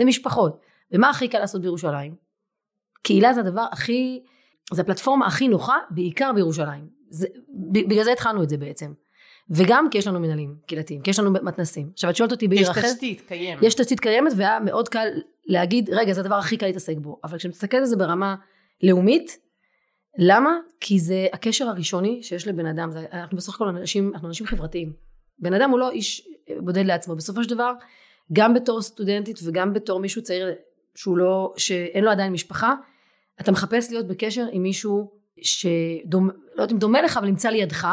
למשפחות. 0.00 0.60
ומה 0.92 1.10
הכי 1.10 1.28
קל 1.28 1.38
לעשות 1.38 1.62
בירושלים? 1.62 2.14
קהילה 3.02 3.32
זה 3.34 3.40
הדבר 3.40 3.66
הכי, 3.72 4.22
זה 4.72 4.82
הפלטפורמה 4.82 5.26
הכי 5.26 5.48
נוחה, 5.48 5.76
בעיקר 5.90 6.32
בירושלים. 6.34 6.88
זה, 7.10 7.26
בגלל 7.72 8.04
זה 8.04 8.12
התחלנו 8.12 8.42
את 8.42 8.48
זה 8.48 8.56
בעצם. 8.56 8.92
וגם 9.50 9.90
כי 9.90 9.98
יש 9.98 10.06
לנו 10.06 10.20
מנהלים 10.20 10.56
קהילתיים, 10.66 11.02
כי 11.02 11.10
יש 11.10 11.18
לנו 11.18 11.30
מתנסים. 11.30 11.90
עכשיו 11.92 12.10
את 12.10 12.16
שואלת 12.16 12.32
אותי 12.32 12.48
בעיר 12.48 12.70
אחרת. 12.70 12.84
יש 12.84 12.92
תשתית 12.92 13.20
קיימת. 13.28 13.62
יש 13.62 13.74
תשתית 13.74 14.00
קיימת 14.00 14.32
והיה 14.36 14.60
מאוד 14.60 14.88
קל 14.88 15.08
להגיד, 15.46 15.90
רגע, 15.92 16.12
זה 16.12 16.20
הדבר 16.20 16.34
הכי 16.34 16.56
קל 16.56 16.66
להתעסק 16.66 16.96
בו. 16.96 17.20
אבל 17.24 17.38
כשמסתכלת 17.38 17.80
על 17.80 17.86
זה 17.86 17.96
ברמה 17.96 18.34
לאומית, 18.82 19.38
למה? 20.18 20.58
כי 20.80 20.98
זה 20.98 21.26
הקשר 21.32 21.68
הראשוני 21.68 22.22
שיש 22.22 22.48
לבן 22.48 22.66
אדם. 22.66 22.90
זה, 22.90 23.06
אנחנו 23.12 23.36
בסך 23.36 23.54
הכל 23.54 23.68
אנשים, 23.68 24.12
אנחנו 24.14 24.28
אנשים 24.28 24.46
חברתיים. 24.46 24.92
בן 25.38 25.54
אדם 25.54 25.70
הוא 25.70 25.78
לא 25.78 25.90
איש 25.90 26.28
בודד 26.60 26.86
לעצמו. 26.86 27.16
בסופו 27.16 27.44
של 27.44 27.50
דבר, 27.50 27.72
גם 28.32 28.54
בתור 28.54 28.82
סטודנטית 28.82 29.40
וגם 29.44 29.72
בתור 29.72 30.00
מישהו 30.00 30.22
צעיר 30.22 30.48
שהוא 30.94 31.18
לא, 31.18 31.54
שאין 31.56 32.04
לו 32.04 32.10
עדיין 32.10 32.32
משפחה, 32.32 32.74
אתה 33.40 33.52
מחפש 33.52 33.90
להיות 33.90 34.06
בקשר 34.06 34.46
עם 34.52 34.62
מישהו 34.62 35.10
שדומה, 35.42 36.32
לא 36.32 36.62
יודעת 36.62 36.72
אם 36.72 36.78
דומה 36.78 37.02
לך, 37.02 37.16
אבל 37.16 37.26
נמצא 37.26 37.48
לידך. 37.48 37.88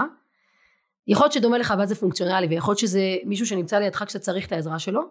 יכול 1.08 1.24
להיות 1.24 1.34
שדומה 1.34 1.58
לך 1.58 1.74
ואז 1.78 1.90
זה 1.90 1.96
פונקציונלי, 1.96 2.48
ויכול 2.48 2.72
להיות 2.72 2.80
שזה 2.80 3.16
מישהו 3.26 3.46
שנמצא 3.46 3.80
לידך 3.80 4.04
כשאתה 4.08 4.24
צריך 4.24 4.48
את 4.48 4.52
העזרה 4.52 4.80
שלו. 4.80 5.02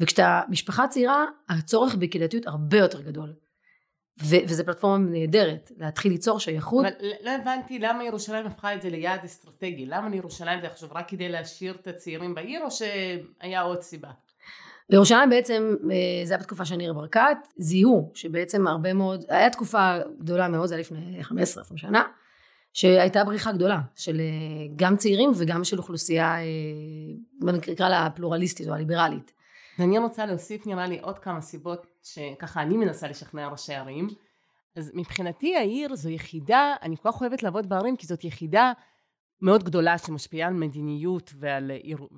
וכשאתה 0.00 0.40
משפחה 0.48 0.88
צעירה, 0.88 1.24
הצורך 1.48 1.94
בקהילתיות 1.94 2.46
הרבה 2.46 2.78
יותר 2.78 3.00
גדול. 3.00 3.32
ו- 4.22 4.44
וזו 4.48 4.64
פלטפורמה 4.64 4.98
נהדרת, 4.98 5.72
להתחיל 5.78 6.12
ליצור 6.12 6.40
שייכות. 6.40 6.84
אבל 6.84 6.94
לא 7.24 7.30
הבנתי 7.30 7.78
למה 7.78 8.04
ירושלים 8.04 8.46
הפכה 8.46 8.74
את 8.74 8.82
זה 8.82 8.90
ליעד 8.90 9.24
אסטרטגי. 9.24 9.86
למה 9.86 10.08
לירושלים 10.08 10.60
זה 10.60 10.66
עכשיו 10.66 10.88
רק 10.92 11.08
כדי 11.08 11.28
להשאיר 11.28 11.74
את 11.80 11.86
הצעירים 11.86 12.34
בעיר, 12.34 12.62
או 12.64 12.70
שהיה 12.70 13.62
עוד 13.62 13.82
סיבה? 13.82 14.10
בירושלים 14.90 15.30
בעצם, 15.30 15.74
אה, 15.90 16.26
זה 16.26 16.34
היה 16.34 16.42
בתקופה 16.42 16.64
של 16.64 16.76
ניר 16.76 16.92
ברקת, 16.92 17.36
זיהו 17.56 18.10
שבעצם 18.14 18.66
הרבה 18.66 18.92
מאוד, 18.92 19.24
היה 19.28 19.50
תקופה 19.50 19.98
גדולה 20.18 20.48
מאוד, 20.48 20.66
זה 20.66 20.74
היה 20.74 20.80
לפני 20.80 21.20
15-20 21.22 21.32
שנה, 21.76 22.02
שהייתה 22.72 23.24
בריחה 23.24 23.52
גדולה 23.52 23.80
של 23.96 24.20
אה, 24.20 24.26
גם 24.76 24.96
צעירים 24.96 25.30
וגם 25.36 25.64
של 25.64 25.78
אוכלוסייה, 25.78 26.36
אה, 26.36 27.52
נקרא 27.52 27.88
לה 27.88 28.10
פלורליסטית 28.14 28.68
או 28.68 28.74
הליברלית. 28.74 29.32
ואני 29.78 29.98
רוצה 29.98 30.26
להוסיף 30.26 30.66
נראה 30.66 30.86
לי 30.86 30.98
עוד 31.00 31.18
כמה 31.18 31.40
סיבות 31.40 31.86
שככה 32.04 32.62
אני 32.62 32.76
מנסה 32.76 33.08
לשכנע 33.08 33.48
ראשי 33.48 33.74
ערים. 33.74 34.08
אז 34.76 34.90
מבחינתי 34.94 35.56
העיר 35.56 35.96
זו 35.96 36.10
יחידה, 36.10 36.74
אני 36.82 36.96
כל 36.96 37.12
כך 37.12 37.20
אוהבת 37.20 37.42
לעבוד 37.42 37.68
בערים 37.68 37.96
כי 37.96 38.06
זאת 38.06 38.24
יחידה 38.24 38.72
מאוד 39.40 39.64
גדולה 39.64 39.98
שמשפיעה 39.98 40.48
על 40.48 40.54
מדיניות 40.54 41.32
ועל, 41.38 41.70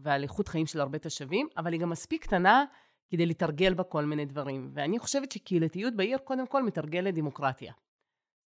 ועל 0.02 0.22
איכות 0.22 0.48
חיים 0.48 0.66
של 0.66 0.80
הרבה 0.80 0.98
תושבים, 0.98 1.48
אבל 1.56 1.72
היא 1.72 1.80
גם 1.80 1.90
מספיק 1.90 2.22
קטנה 2.22 2.64
כדי 3.10 3.26
לתרגל 3.26 3.74
בה 3.74 3.82
כל 3.82 4.04
מיני 4.04 4.24
דברים. 4.24 4.70
ואני 4.74 4.98
חושבת 4.98 5.32
שקהילתיות 5.32 5.94
בעיר 5.96 6.18
קודם 6.18 6.46
כל 6.46 6.62
מתרגלת 6.62 7.14
דמוקרטיה. 7.14 7.72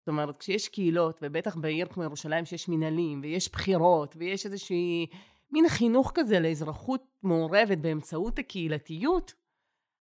זאת 0.00 0.08
אומרת, 0.08 0.36
כשיש 0.36 0.68
קהילות, 0.68 1.18
ובטח 1.22 1.56
בעיר 1.56 1.86
כמו 1.86 2.02
ירושלים 2.02 2.44
שיש 2.44 2.68
מנהלים, 2.68 3.20
ויש 3.22 3.52
בחירות, 3.52 4.16
ויש 4.18 4.46
איזושהי 4.46 5.06
מין 5.50 5.68
חינוך 5.68 6.12
כזה 6.14 6.40
לאזרחות 6.40 7.02
מעורבת 7.22 7.78
באמצעות 7.78 8.38
הקהילתיות, 8.38 9.34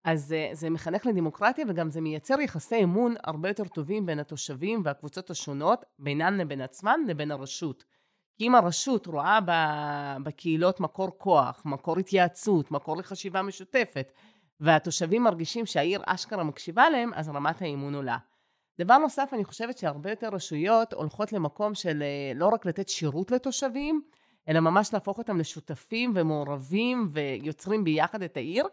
אז 0.06 0.36
זה, 0.54 0.70
מחנך 0.70 1.06
לדמוקרטיה 1.06 1.66
וגם 1.68 1.90
זה 1.90 2.02
מייצר 2.02 2.42
יחסי 2.42 2.84
אמון 2.84 3.16
הרבה 3.24 3.50
יותר 3.50 3.64
טובים 3.64 4.06
בין 4.06 4.20
התושבים 4.20 4.82
והקבוצות 4.86 5.30
השונות, 5.30 5.86
בינן 6.00 6.38
לבין 6.38 6.62
עצמן 6.62 7.00
לבין 7.08 7.32
הרשות. 7.32 7.84
כי 8.38 8.48
אם 8.48 8.56
הרשות 8.56 9.08
רואה 9.08 9.40
בקהילות 10.24 10.80
מקור 10.80 11.10
כוח, 11.18 11.62
מקור 11.66 12.00
התייעצות, 12.00 12.72
מקור 12.72 12.98
לחשיבה 12.98 13.42
משותפת, 13.42 14.12
והתושבים 14.60 15.24
מרגישים 15.24 15.66
שהעיר 15.66 16.02
אשכרה 16.06 16.44
מקשיבה 16.44 16.90
להם, 16.90 17.12
אז 17.14 17.30
רמת 17.30 17.62
האמון 17.62 17.96
עולה. 17.96 18.18
דבר 18.80 18.98
נוסף, 18.98 19.30
אני 19.34 19.44
חושבת 19.46 19.78
שהרבה 19.78 20.10
יותר 20.10 20.30
רשויות 20.30 20.94
הולכות 20.94 21.34
למקום 21.34 21.76
של 21.76 22.04
אה, 22.04 22.32
לא 22.36 22.48
רק 22.48 22.66
לתת 22.66 22.90
שירות 22.90 23.32
לתושבים, 23.32 24.02
אלא 24.50 24.60
ממש 24.60 24.94
להפוך 24.94 25.18
אותם 25.18 25.38
לשותפים 25.38 26.12
ומעורבים 26.16 27.10
ויוצרים 27.12 27.84
ביחד 27.84 28.22
את 28.22 28.38
העיר. 28.38 28.68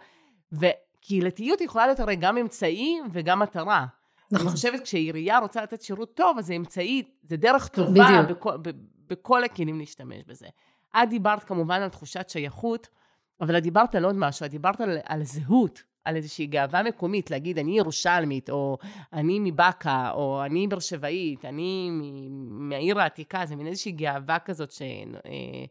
וקהילתיות 1.02 1.60
יכולה 1.60 1.86
להיות 1.86 2.00
הרי 2.00 2.16
גם 2.16 2.38
אמצעי 2.38 3.00
וגם 3.12 3.38
מטרה. 3.38 3.86
נכון. 4.30 4.46
אני 4.46 4.56
חושבת 4.56 4.80
כשעירייה 4.80 5.38
רוצה 5.38 5.62
לתת 5.62 5.82
שירות 5.82 6.14
טוב, 6.14 6.38
אז 6.38 6.46
זה 6.46 6.54
אמצעי, 6.54 7.02
זה 7.22 7.36
דרך 7.36 7.68
טובה 7.68 8.22
בכל, 8.28 8.56
בכל 9.08 9.44
הכלים 9.44 9.78
להשתמש 9.78 10.22
בזה. 10.26 10.46
את 10.90 11.08
דיברת 11.10 11.44
כמובן 11.44 11.82
על 11.82 11.88
תחושת 11.88 12.28
שייכות, 12.28 12.88
אבל 13.40 13.58
את 13.58 13.62
דיברת 13.62 13.94
על 13.94 14.04
עוד 14.04 14.16
משהו, 14.16 14.46
את 14.46 14.50
דיברת 14.50 14.80
על, 14.80 14.98
על 15.04 15.24
זהות. 15.24 15.82
על 16.04 16.16
איזושהי 16.16 16.46
גאווה 16.46 16.82
מקומית, 16.82 17.30
להגיד 17.30 17.58
אני 17.58 17.78
ירושלמית, 17.78 18.50
או 18.50 18.78
אני 19.12 19.38
מבאקה, 19.40 20.10
או 20.14 20.44
אני 20.44 20.66
באר 20.66 20.78
שבעית, 20.78 21.44
אני 21.44 21.88
מהעיר 22.40 23.00
העתיקה, 23.00 23.46
זה 23.46 23.56
מין 23.56 23.66
איזושהי 23.66 23.92
גאווה 23.92 24.38
כזאת 24.38 24.70
ש, 24.70 24.82
אה, 24.82 25.64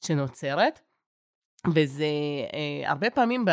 שנוצרת. 0.00 0.80
וזה, 1.74 2.04
אה, 2.54 2.90
הרבה 2.90 3.10
פעמים 3.10 3.44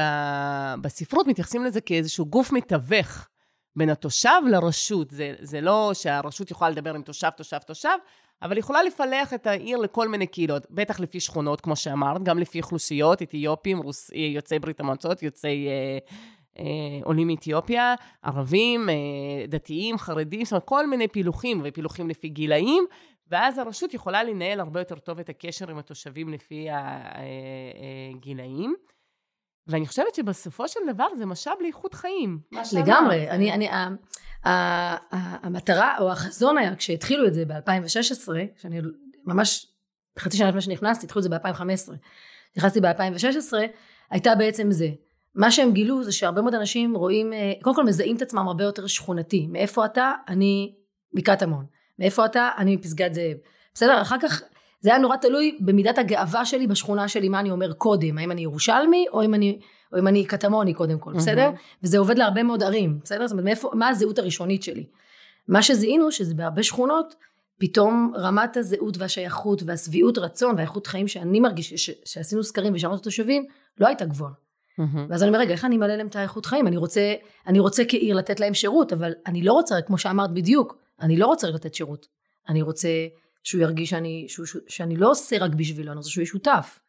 בספרות 0.82 1.28
מתייחסים 1.28 1.64
לזה 1.64 1.82
כאיזשהו 1.82 2.26
גוף 2.26 2.52
מתווך 2.52 3.28
בין 3.76 3.90
התושב 3.90 4.42
לרשות. 4.52 5.12
זה, 5.12 5.34
זה 5.40 5.62
לא 5.62 5.92
שהרשות 5.94 6.52
יכולה 6.52 6.70
לדבר 6.70 6.96
עם 6.96 7.02
תושב, 7.02 7.30
תושב, 7.30 7.58
תושב, 7.58 7.98
אבל 8.42 8.58
יכולה 8.58 8.84
לפלח 8.84 9.34
את 9.34 9.48
העיר 9.48 9.78
לכל 9.78 10.08
מיני 10.08 10.28
קהילות, 10.28 10.66
בטח 10.70 11.00
לפי 11.00 11.20
שכונות, 11.20 11.62
כמו 11.62 11.76
שאמרת, 11.76 12.24
גם 12.24 12.40
לפי 12.40 12.62
אוכלוסיות, 12.62 13.22
אתיופים, 13.22 13.78
רוס... 13.78 14.12
יוצאי 14.14 14.60
ברית 14.60 14.80
המועצות, 14.80 15.24
יוצאי 15.24 15.68
אה, 15.68 15.98
אה, 16.60 17.00
עולים 17.04 17.28
מאתיופיה, 17.28 17.96
ערבים, 18.22 18.90
אה, 18.90 18.96
דתיים, 19.48 19.98
חרדים, 19.98 20.44
זאת 20.44 20.52
אומרת, 20.52 20.64
כל 20.64 20.88
מיני 20.88 21.08
פילוחים, 21.08 21.62
ופילוחים 21.64 22.10
לפי 22.10 22.30
גילאים, 22.30 22.86
ואז 23.28 23.58
הרשות 23.58 23.94
יכולה 23.94 24.24
לנהל 24.24 24.60
הרבה 24.60 24.80
יותר 24.82 24.96
טוב 24.96 25.20
את 25.20 25.30
הקשר 25.30 25.72
עם 25.72 25.78
התושבים 25.78 26.30
לפי 26.30 26.68
הגילאים. 28.16 28.70
אה, 28.70 28.90
אה, 28.90 28.96
ואני 29.68 29.88
חושבת 29.88 30.16
שבסופו 30.16 30.68
של 30.68 30.80
דבר 30.94 31.08
זה 31.18 31.26
משאב 31.26 31.54
לאיכות 31.62 31.94
חיים. 31.94 32.40
לגמרי. 32.74 33.30
אני, 33.30 33.54
אני, 33.54 33.70
המטרה 35.44 35.98
או 36.00 36.12
החזון 36.12 36.58
היה 36.58 36.76
כשהתחילו 36.76 37.28
את 37.28 37.34
זה 37.34 37.46
ב-2016, 37.46 38.34
שאני 38.58 38.82
ממש 39.26 39.68
חצי 40.20 40.38
שנה 40.38 40.50
לפני 40.50 40.62
שנכנסתי, 40.62 41.06
התחילו 41.06 41.26
את 41.26 41.32
זה 41.32 41.38
ב-2015, 41.38 41.92
נכנסתי 42.58 42.82
ב-2016, 42.82 43.54
הייתה 44.10 44.36
בעצם 44.36 44.72
זה. 44.72 44.90
מה 45.36 45.52
שהם 45.52 45.72
גילו 45.72 46.04
זה 46.04 46.12
שהרבה 46.12 46.42
מאוד 46.42 46.54
אנשים 46.56 46.96
רואים, 46.96 47.34
אה, 47.34 47.54
קודם 47.62 47.76
כל 47.76 47.84
מזהים 47.84 48.16
את 48.16 48.22
עצמם 48.22 48.48
הרבה 48.48 48.64
יותר 48.64 48.88
שכונתי. 48.88 49.48
מאיפה 49.48 49.86
אתה? 49.86 50.12
אני 50.28 50.76
מקטמון. 51.14 51.66
מאיפה 52.00 52.26
אתה? 52.26 52.50
אני 52.58 52.76
מפסגת 52.76 53.14
זאב. 53.14 53.38
בסדר? 53.74 54.02
אחר 54.02 54.16
כך 54.22 54.42
זה 54.86 54.90
היה 54.90 55.00
נורא 55.00 55.16
תלוי 55.18 55.58
במידת 55.60 55.98
הגאווה 55.98 56.46
שלי 56.46 56.68
בשכונה 56.68 57.08
שלי, 57.08 57.30
מה 57.30 57.40
אני 57.40 57.52
אומר 57.52 57.74
קודם, 57.74 58.18
האם 58.18 58.32
אני 58.32 58.42
ירושלמי 58.42 59.06
או 59.12 59.24
אם 59.24 59.34
אני, 59.34 59.60
או 59.94 60.00
אם 60.00 60.08
אני 60.08 60.26
קטמוני 60.26 60.74
קודם 60.74 61.00
כל, 61.00 61.14
בסדר? 61.14 61.50
Mm-hmm. 61.54 61.84
וזה 61.84 61.98
עובד 61.98 62.18
להרבה 62.18 62.44
מאוד 62.44 62.64
ערים, 62.64 63.00
בסדר? 63.04 63.28
זאת 63.28 63.32
אומרת, 63.32 63.46
מאיפה, 63.46 63.72
מה 63.74 63.88
הזהות 63.88 64.20
הראשונית 64.20 64.64
שלי? 64.64 64.86
מה 65.48 65.62
שזיהינו 65.62 66.12
שזה 66.12 66.34
בהרבה 66.34 66.64
שכונות, 66.64 67.16
פתאום 67.60 68.14
רמת 68.16 68.58
הזהות 68.58 68.98
והשייכות 68.98 69.64
והשביעות 69.66 70.18
רצון 70.18 70.56
והאיכות 70.56 70.88
חיים 70.88 71.08
שאני 71.08 71.40
מרגיש, 71.40 71.74
ש, 71.74 71.92
שעשינו 72.06 72.44
סקרים 72.44 72.74
ושמענו 72.74 72.96
את 72.96 73.02
התושבים, 73.02 73.46
לא 73.80 73.88
הייתה 73.88 74.06
גבוהה. 74.06 74.32
Mm-hmm. 74.32 74.98
ואז 75.10 75.24
אני 75.24 75.30
אומר, 75.30 75.40
רגע, 75.40 75.52
איך 75.52 75.66
אני 75.66 75.78
מעלה 75.78 75.96
להם 75.96 76.08
את 76.08 76.16
האיכות 76.16 76.46
חיים? 76.46 76.68
אני 76.68 76.78
רוצה, 76.78 77.14
אני 77.48 77.60
רוצה 77.60 77.84
כעיר 77.88 78.16
לתת 78.16 78.40
להם 78.40 78.54
שירות, 78.54 78.94
אבל 78.94 79.12
אני 79.28 79.42
לא 79.42 79.54
רוצה, 79.54 79.82
כמו 79.82 79.98
שאמרת 79.98 80.34
בדיוק, 80.34 80.85
אני 81.02 81.18
לא 81.18 81.26
רוצה 81.26 81.50
לתת 81.50 81.74
שירות. 81.74 82.08
אני 82.50 82.62
רוצה 82.62 82.90
שהוא 83.44 83.62
ירגיש 83.62 83.90
שאני, 83.90 84.26
שהוא, 84.30 84.46
שאני 84.68 84.98
לא 84.98 85.12
עושה 85.12 85.38
רק 85.40 85.52
בשבילו, 85.52 85.92
אני 85.92 85.98
רוצה 85.98 86.10
שהוא 86.10 86.22
יהיה 86.22 86.30
שותף. 86.30 86.80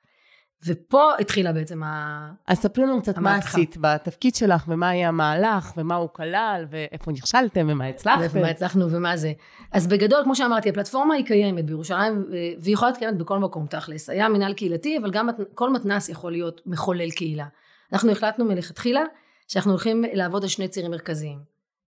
ופה 0.67 1.11
התחילה 1.21 1.53
בעצם 1.53 1.83
ה... 1.83 2.31
אז 2.47 2.59
ספרי 2.59 2.85
לנו 2.85 3.03
קצת 3.03 3.19
מה 3.19 3.35
עשית 3.35 3.77
בתפקיד 3.81 4.35
שלך, 4.35 4.65
ומה 4.69 4.89
היה 4.89 5.09
המהלך, 5.09 5.73
ומה 5.77 5.95
הוא 5.95 6.09
כלל, 6.13 6.67
ואיפה 6.71 7.13
נכשלתם, 7.13 7.67
ומה 7.71 7.87
הצלחתם. 7.87 8.39
ומה 8.39 8.49
הצלחנו, 8.49 8.91
ומה 8.91 9.17
זה. 9.17 9.33
אז 9.73 9.87
בגדול, 9.87 10.25
כמו 10.25 10.37
שאמרתי, 10.37 10.69
הפלטפורמה 10.69 11.15
היא 11.15 11.27
קיימת 11.27 11.65
בירושלים, 11.65 12.25
והיא 12.61 12.75
יכולה 12.75 12.91
להיות 12.91 12.99
קיימת 12.99 13.19
בכל 13.19 13.39
מקום 13.39 13.67
תכלס. 13.67 14.11
היה 14.11 14.29
מנהל 14.29 14.53
קהילתי, 14.53 14.99
אבל 14.99 15.11
גם 15.11 15.29
כל 15.55 15.73
מתנ"ס 15.73 16.09
יכול 16.09 16.33
להיות 16.33 16.61
מחולל 16.67 17.11
קהילה. 17.11 17.47
אנחנו 17.93 18.13
החלטנו 18.13 18.45
מלכתחילה 18.45 19.03
שאנחנו 19.49 19.71
הולכים 19.71 20.05
לעבוד 20.13 20.43
על 20.43 20.49
שני 20.49 20.69
צירים 20.69 20.91
מרכזיים. 20.91 21.39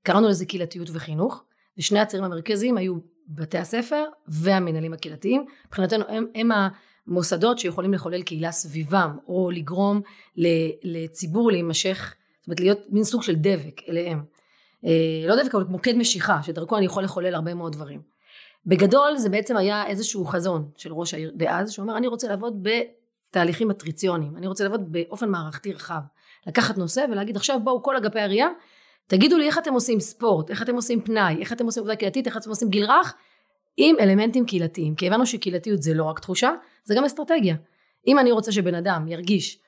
קראנו 0.03 0.27
לזה 0.27 0.45
קהילתיות 0.45 0.89
וחינוך, 0.93 1.43
ושני 1.79 1.99
הצירים 1.99 2.25
המרכזיים 2.25 2.77
היו 2.77 2.95
בתי 3.27 3.57
הספר 3.57 4.05
והמנהלים 4.27 4.93
הקהילתיים. 4.93 5.45
מבחינתנו 5.67 6.05
הם, 6.09 6.25
הם 6.35 6.49
המוסדות 7.07 7.59
שיכולים 7.59 7.93
לחולל 7.93 8.21
קהילה 8.21 8.51
סביבם, 8.51 9.17
או 9.27 9.51
לגרום 9.51 10.01
לציבור 10.83 11.51
להימשך, 11.51 12.15
זאת 12.39 12.47
אומרת 12.47 12.59
להיות 12.59 12.79
מין 12.89 13.03
סוג 13.03 13.23
של 13.23 13.35
דבק 13.35 13.81
אליהם. 13.89 14.23
אה, 14.85 15.27
לא 15.27 15.35
דווקא, 15.35 15.57
אבל 15.57 15.65
מוקד 15.65 15.95
משיכה, 15.95 16.43
שדרכו 16.43 16.77
אני 16.77 16.85
יכול 16.85 17.03
לחולל 17.03 17.35
הרבה 17.35 17.53
מאוד 17.53 17.73
דברים. 17.73 18.01
בגדול 18.65 19.17
זה 19.17 19.29
בעצם 19.29 19.57
היה 19.57 19.87
איזשהו 19.87 20.25
חזון 20.25 20.69
של 20.77 20.93
ראש 20.93 21.13
העיר 21.13 21.31
דאז, 21.35 21.71
שאומר 21.71 21.97
אני 21.97 22.07
רוצה 22.07 22.27
לעבוד 22.27 22.67
בתהליכים 23.29 23.67
מטריציוניים, 23.67 24.37
אני 24.37 24.47
רוצה 24.47 24.63
לעבוד 24.63 24.91
באופן 24.91 25.29
מערכתי 25.29 25.73
רחב. 25.73 26.01
לקחת 26.47 26.77
נושא 26.77 27.05
ולהגיד 27.11 27.35
עכשיו 27.35 27.59
בואו 27.63 27.83
כל 27.83 27.97
אגפי 27.97 28.19
העירייה, 28.19 28.47
תגידו 29.09 29.37
לי 29.37 29.47
איך 29.47 29.57
אתם 29.57 29.73
עושים 29.73 29.99
ספורט, 29.99 30.49
איך 30.49 30.61
אתם 30.61 30.75
עושים 30.75 31.01
פנאי, 31.01 31.35
איך 31.39 31.53
אתם 31.53 31.65
עושים 31.65 31.81
עבודה 31.81 31.95
קהילתית, 31.95 32.27
איך 32.27 32.37
אתם 32.37 32.49
עושים 32.49 32.69
גיל 32.69 32.85
רך, 32.85 33.15
עם 33.77 33.95
אלמנטים 33.99 34.45
קהילתיים. 34.45 34.95
כי 34.95 35.07
הבנו 35.07 35.25
שקהילתיות 35.25 35.81
זה 35.81 35.93
לא 35.93 36.03
רק 36.03 36.19
תחושה, 36.19 36.51
זה 36.83 36.95
גם 36.95 37.05
אסטרטגיה. 37.05 37.55
אם 38.07 38.19
אני 38.19 38.31
רוצה 38.31 38.51
שבן 38.51 38.75
אדם 38.75 39.07
ירגיש, 39.07 39.59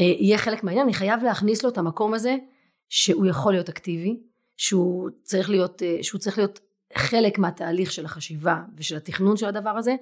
אה, 0.00 0.04
יהיה 0.04 0.38
חלק 0.38 0.64
מהעניין, 0.64 0.84
אני 0.86 0.94
חייב 0.94 1.22
להכניס 1.22 1.62
לו 1.62 1.70
את 1.70 1.78
המקום 1.78 2.14
הזה 2.14 2.36
שהוא 2.88 3.26
יכול 3.26 3.52
להיות 3.52 3.68
אקטיבי, 3.68 4.20
שהוא 4.56 5.10
צריך 5.22 5.50
להיות, 5.50 5.82
אה, 5.82 5.98
שהוא 6.02 6.18
צריך 6.18 6.38
להיות 6.38 6.60
חלק 6.96 7.38
מהתהליך 7.38 7.92
של 7.92 8.04
החשיבה 8.04 8.56
ושל 8.76 8.96
התכנון 8.96 9.36
של 9.36 9.46
הדבר 9.46 9.70
הזה, 9.70 9.94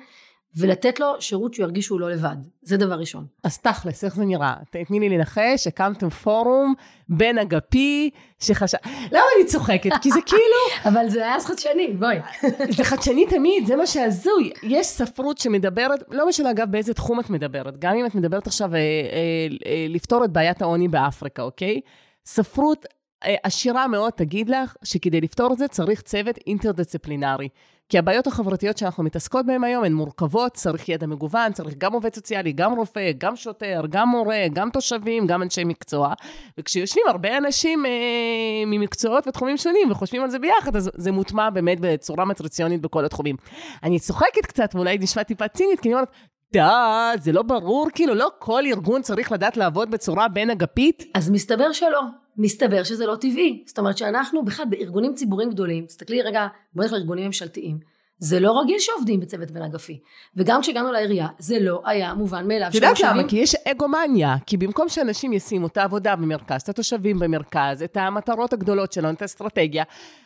ולתת 0.57 1.01
לו 1.01 1.07
שירות 1.21 1.55
שהוא 1.55 1.65
ירגיש 1.65 1.85
שהוא 1.85 2.01
לא 2.01 2.11
לבד. 2.11 2.37
זה 2.63 2.77
דבר 2.77 2.95
ראשון. 2.95 3.27
אז 3.45 3.59
תכלס, 3.59 4.05
איך 4.05 4.17
זה 4.17 4.25
נראה? 4.25 4.55
תתני 4.71 5.01
לי 5.01 5.09
לנחש, 5.09 5.67
הקמתם 5.67 6.11
פורום 6.11 6.75
בין 7.09 7.39
אגפי, 7.39 8.11
שחשב... 8.39 8.79
למה 8.87 9.23
אני 9.37 9.47
צוחקת? 9.47 9.91
כי 10.03 10.11
זה 10.11 10.21
כאילו... 10.27 10.61
אבל 10.91 11.09
זה 11.09 11.25
היה 11.25 11.37
אז 11.37 11.47
חדשני, 11.47 11.93
בואי. 11.99 12.17
זה 12.77 12.85
חדשני 12.85 13.27
תמיד, 13.27 13.67
זה 13.67 13.77
מה 13.77 13.87
שהזוי. 13.87 14.53
יש 14.63 14.87
ספרות 14.87 15.39
שמדברת, 15.39 16.03
לא 16.11 16.29
משנה 16.29 16.51
אגב 16.51 16.71
באיזה 16.71 16.95
תחום 16.95 17.21
את 17.21 17.31
מדברת, 17.31 17.79
גם 17.79 17.97
אם 17.97 18.07
את 18.07 18.15
מדברת 18.15 18.47
עכשיו 18.47 18.75
אה, 18.75 18.79
אה, 18.79 18.83
אה, 19.67 19.87
לפתור 19.89 20.25
את 20.25 20.31
בעיית 20.31 20.63
העוני 20.63 20.89
באפריקה, 20.89 21.43
אוקיי? 21.43 21.81
ספרות 22.27 22.87
אה, 23.25 23.35
עשירה 23.43 23.89
מאוד 23.89 24.13
תגיד 24.13 24.51
לך 24.51 24.75
שכדי 24.85 25.21
לפתור 25.21 25.53
את 25.53 25.59
זה 25.59 25.69
צריך 25.69 26.03
צוות 26.03 26.39
אינטרדיסציפלינרי. 26.47 27.49
כי 27.91 27.99
הבעיות 27.99 28.27
החברתיות 28.27 28.79
שאנחנו 28.79 29.03
מתעסקות 29.03 29.47
בהן 29.47 29.65
היום 29.65 29.85
הן 29.85 29.93
מורכבות, 29.93 30.55
צריך 30.55 30.89
ידע 30.89 31.07
מגוון, 31.07 31.53
צריך 31.53 31.75
גם 31.79 31.93
עובד 31.93 32.15
סוציאלי, 32.15 32.53
גם 32.53 32.73
רופא, 32.73 33.11
גם 33.19 33.37
שוטר, 33.37 33.83
גם 33.91 34.09
מורה, 34.09 34.45
גם 34.53 34.71
תושבים, 34.71 35.27
גם 35.27 35.43
אנשי 35.43 35.65
מקצוע. 35.65 36.13
וכשיושבים 36.59 37.05
הרבה 37.09 37.37
אנשים 37.39 37.87
אה, 37.87 37.91
ממקצועות 38.67 39.27
ותחומים 39.27 39.57
שונים 39.57 39.91
וחושבים 39.91 40.23
על 40.23 40.31
זה 40.31 40.39
ביחד, 40.39 40.77
אז 40.77 40.91
זה 40.95 41.13
מוטמע 41.13 41.51
באמת 41.51 41.79
בצורה 41.81 42.25
מטריציונית 42.25 42.81
בכל 42.81 43.05
התחומים. 43.05 43.37
אני 43.83 43.99
צוחקת 43.99 44.47
קצת, 44.47 44.75
ואולי 44.75 44.99
נשמע 44.99 45.23
טיפה 45.23 45.49
צינית, 45.49 45.81
כי 45.81 45.89
אני 45.89 45.95
אומרת, 45.95 46.09
די, 46.53 47.21
זה 47.23 47.33
לא 47.33 47.43
ברור, 47.43 47.89
כאילו, 47.95 48.15
לא 48.15 48.29
כל 48.39 48.63
ארגון 48.67 49.03
צריך 49.03 49.33
לדעת 49.33 49.57
לעבוד 49.57 49.91
בצורה 49.91 50.29
בין-אגפית? 50.29 51.05
אז 51.15 51.31
מסתבר 51.31 51.73
שלא. 51.73 52.01
מסתבר 52.37 52.85
שזה 52.85 53.07
לא 53.07 53.17
טבעי. 53.17 53.63
זאת 53.67 53.79
אומרת 53.79 53.99
שאנחנו 53.99 54.45
בכלל 54.45 54.67
בארגונים 54.71 55.15
ציבוריים 55.15 55.51
גדולים, 55.51 55.87
תסתכלי 55.87 56.23
רגע, 56.23 56.47
בואי 56.75 56.87
נלך 56.87 56.93
לארגונים 56.93 57.27
ממשלתיים, 57.27 57.79
זה 58.21 58.41
לא 58.41 58.61
רגיל 58.61 58.79
שעובדים 58.79 59.21
בצוות 59.21 59.51
בין 59.51 59.63
אגפי. 59.63 60.01
וגם 60.37 60.61
כשהגענו 60.61 60.93
לעירייה, 60.93 61.29
זה 61.39 61.59
לא 61.61 61.83
היה 61.85 62.15
מובן 62.15 62.49
מאליו. 62.49 62.69
את 62.69 62.75
יודעת 62.75 63.01
למה? 63.01 63.29
כי 63.29 63.37
יש 63.37 63.55
אגומניה. 63.55 64.37
כי 64.47 64.57
במקום 64.57 64.89
שאנשים 64.89 65.33
ישימו 65.33 65.67
את 65.67 65.77
העבודה 65.77 66.17
במרכז, 66.17 66.63
את 66.63 66.69
התושבים 66.69 67.19
במרכז, 67.19 67.83
את 67.83 67.97
המטרות 67.97 68.53
הגדולות 68.53 68.93
שלנו, 68.93 69.11
את 69.11 69.23
האסטרטגיה, 69.23 69.85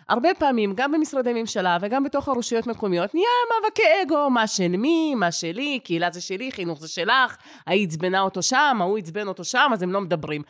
הרבה 0.08 0.28
פעמים, 0.38 0.72
גם 0.76 0.92
במשרדי 0.92 1.32
ממשלה 1.32 1.78
וגם 1.80 2.04
בתוך 2.04 2.28
הרשויות 2.28 2.66
מקומיות, 2.66 3.14
נהיה 3.14 3.26
מאבקי 3.50 3.82
אגו, 4.02 4.30
מה 4.30 4.46
של 4.46 4.68
מי, 4.68 5.14
מה 5.14 5.32
שלי, 5.32 5.78
קהילה 5.84 6.10
זה 6.10 6.20
שלי, 6.20 6.52
חינוך 6.52 6.80
זה 6.80 6.88
שלך, 6.88 7.36
ההיא 7.66 7.86
עצבנה 7.86 8.20
אותו 8.20 8.42
שם, 8.42 8.76
ההוא 8.80 8.98
עצבן 8.98 9.28
אותו 9.28 9.44
שם, 9.44 9.70
אז 9.72 9.82
הם 9.82 9.92
לא 9.92 10.00
מדברים. 10.00 10.42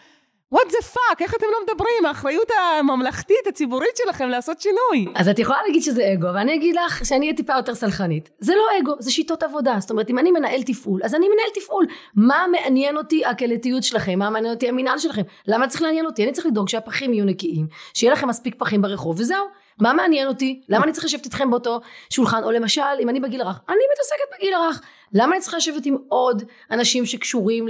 What 0.55 0.69
the 0.69 0.85
fuck, 0.85 1.21
איך 1.21 1.35
אתם 1.35 1.47
לא 1.53 1.59
מדברים? 1.63 2.07
האחריות 2.07 2.49
הממלכתית, 2.79 3.47
הציבורית 3.49 3.97
שלכם 3.97 4.29
לעשות 4.29 4.61
שינוי. 4.61 5.13
אז 5.15 5.29
את 5.29 5.39
יכולה 5.39 5.59
להגיד 5.67 5.83
שזה 5.83 6.13
אגו, 6.13 6.27
ואני 6.35 6.55
אגיד 6.55 6.77
לך 6.87 7.07
שאני 7.07 7.27
אהיה 7.27 7.37
טיפה 7.37 7.53
יותר 7.57 7.75
סלחנית. 7.75 8.31
זה 8.39 8.55
לא 8.55 8.63
אגו, 8.81 8.93
זה 8.99 9.11
שיטות 9.11 9.43
עבודה. 9.43 9.77
זאת 9.81 9.91
אומרת, 9.91 10.11
אם 10.11 10.19
אני 10.19 10.31
מנהל 10.31 10.63
תפעול, 10.63 11.01
אז 11.05 11.15
אני 11.15 11.27
מנהל 11.29 11.51
תפעול. 11.55 11.87
מה 12.17 12.45
מעניין 12.53 12.97
אותי 12.97 13.25
הקהילתיות 13.25 13.83
שלכם? 13.83 14.19
מה 14.19 14.31
מעניין 14.31 14.55
אותי 14.55 14.68
המנהל 14.68 14.99
שלכם? 14.99 15.23
למה 15.49 15.68
צריך 15.68 15.83
לעניין 15.83 16.07
אותי? 16.07 16.25
אני 16.25 16.33
צריך 16.33 16.47
לדאוג 16.47 16.68
שהפחים 16.68 17.12
יהיו 17.12 17.25
נקיים, 17.25 17.66
שיהיה 17.95 18.12
לכם 18.12 18.29
מספיק 18.29 18.55
פחים 18.59 18.83
ברחוב, 18.83 19.21
וזהו. 19.21 19.47
מה 19.81 19.92
מעניין 19.92 20.29
אותי? 20.29 20.61
למה 20.68 20.85
אני 20.85 20.92
צריך 20.92 21.05
לשבת 21.05 21.25
איתכם 21.25 21.51
באותו 21.51 21.81
שולחן? 22.11 22.45
או 22.45 22.51
למשל, 22.51 22.83
אם 23.01 23.09
אני 23.09 23.21
בגיל 23.21 23.40
הרך, 23.40 23.61
אני 23.68 23.79
מתעסקת 23.92 24.38
בגיל 24.38 24.55
הרך. 24.55 24.81
למה 25.12 25.33
אני 25.33 25.40
צריכה 25.40 25.57
לשבת 25.57 25.87
עם 25.87 25.97
עוד 26.09 26.42
אנשים 26.71 27.07
שקשורים 27.07 27.66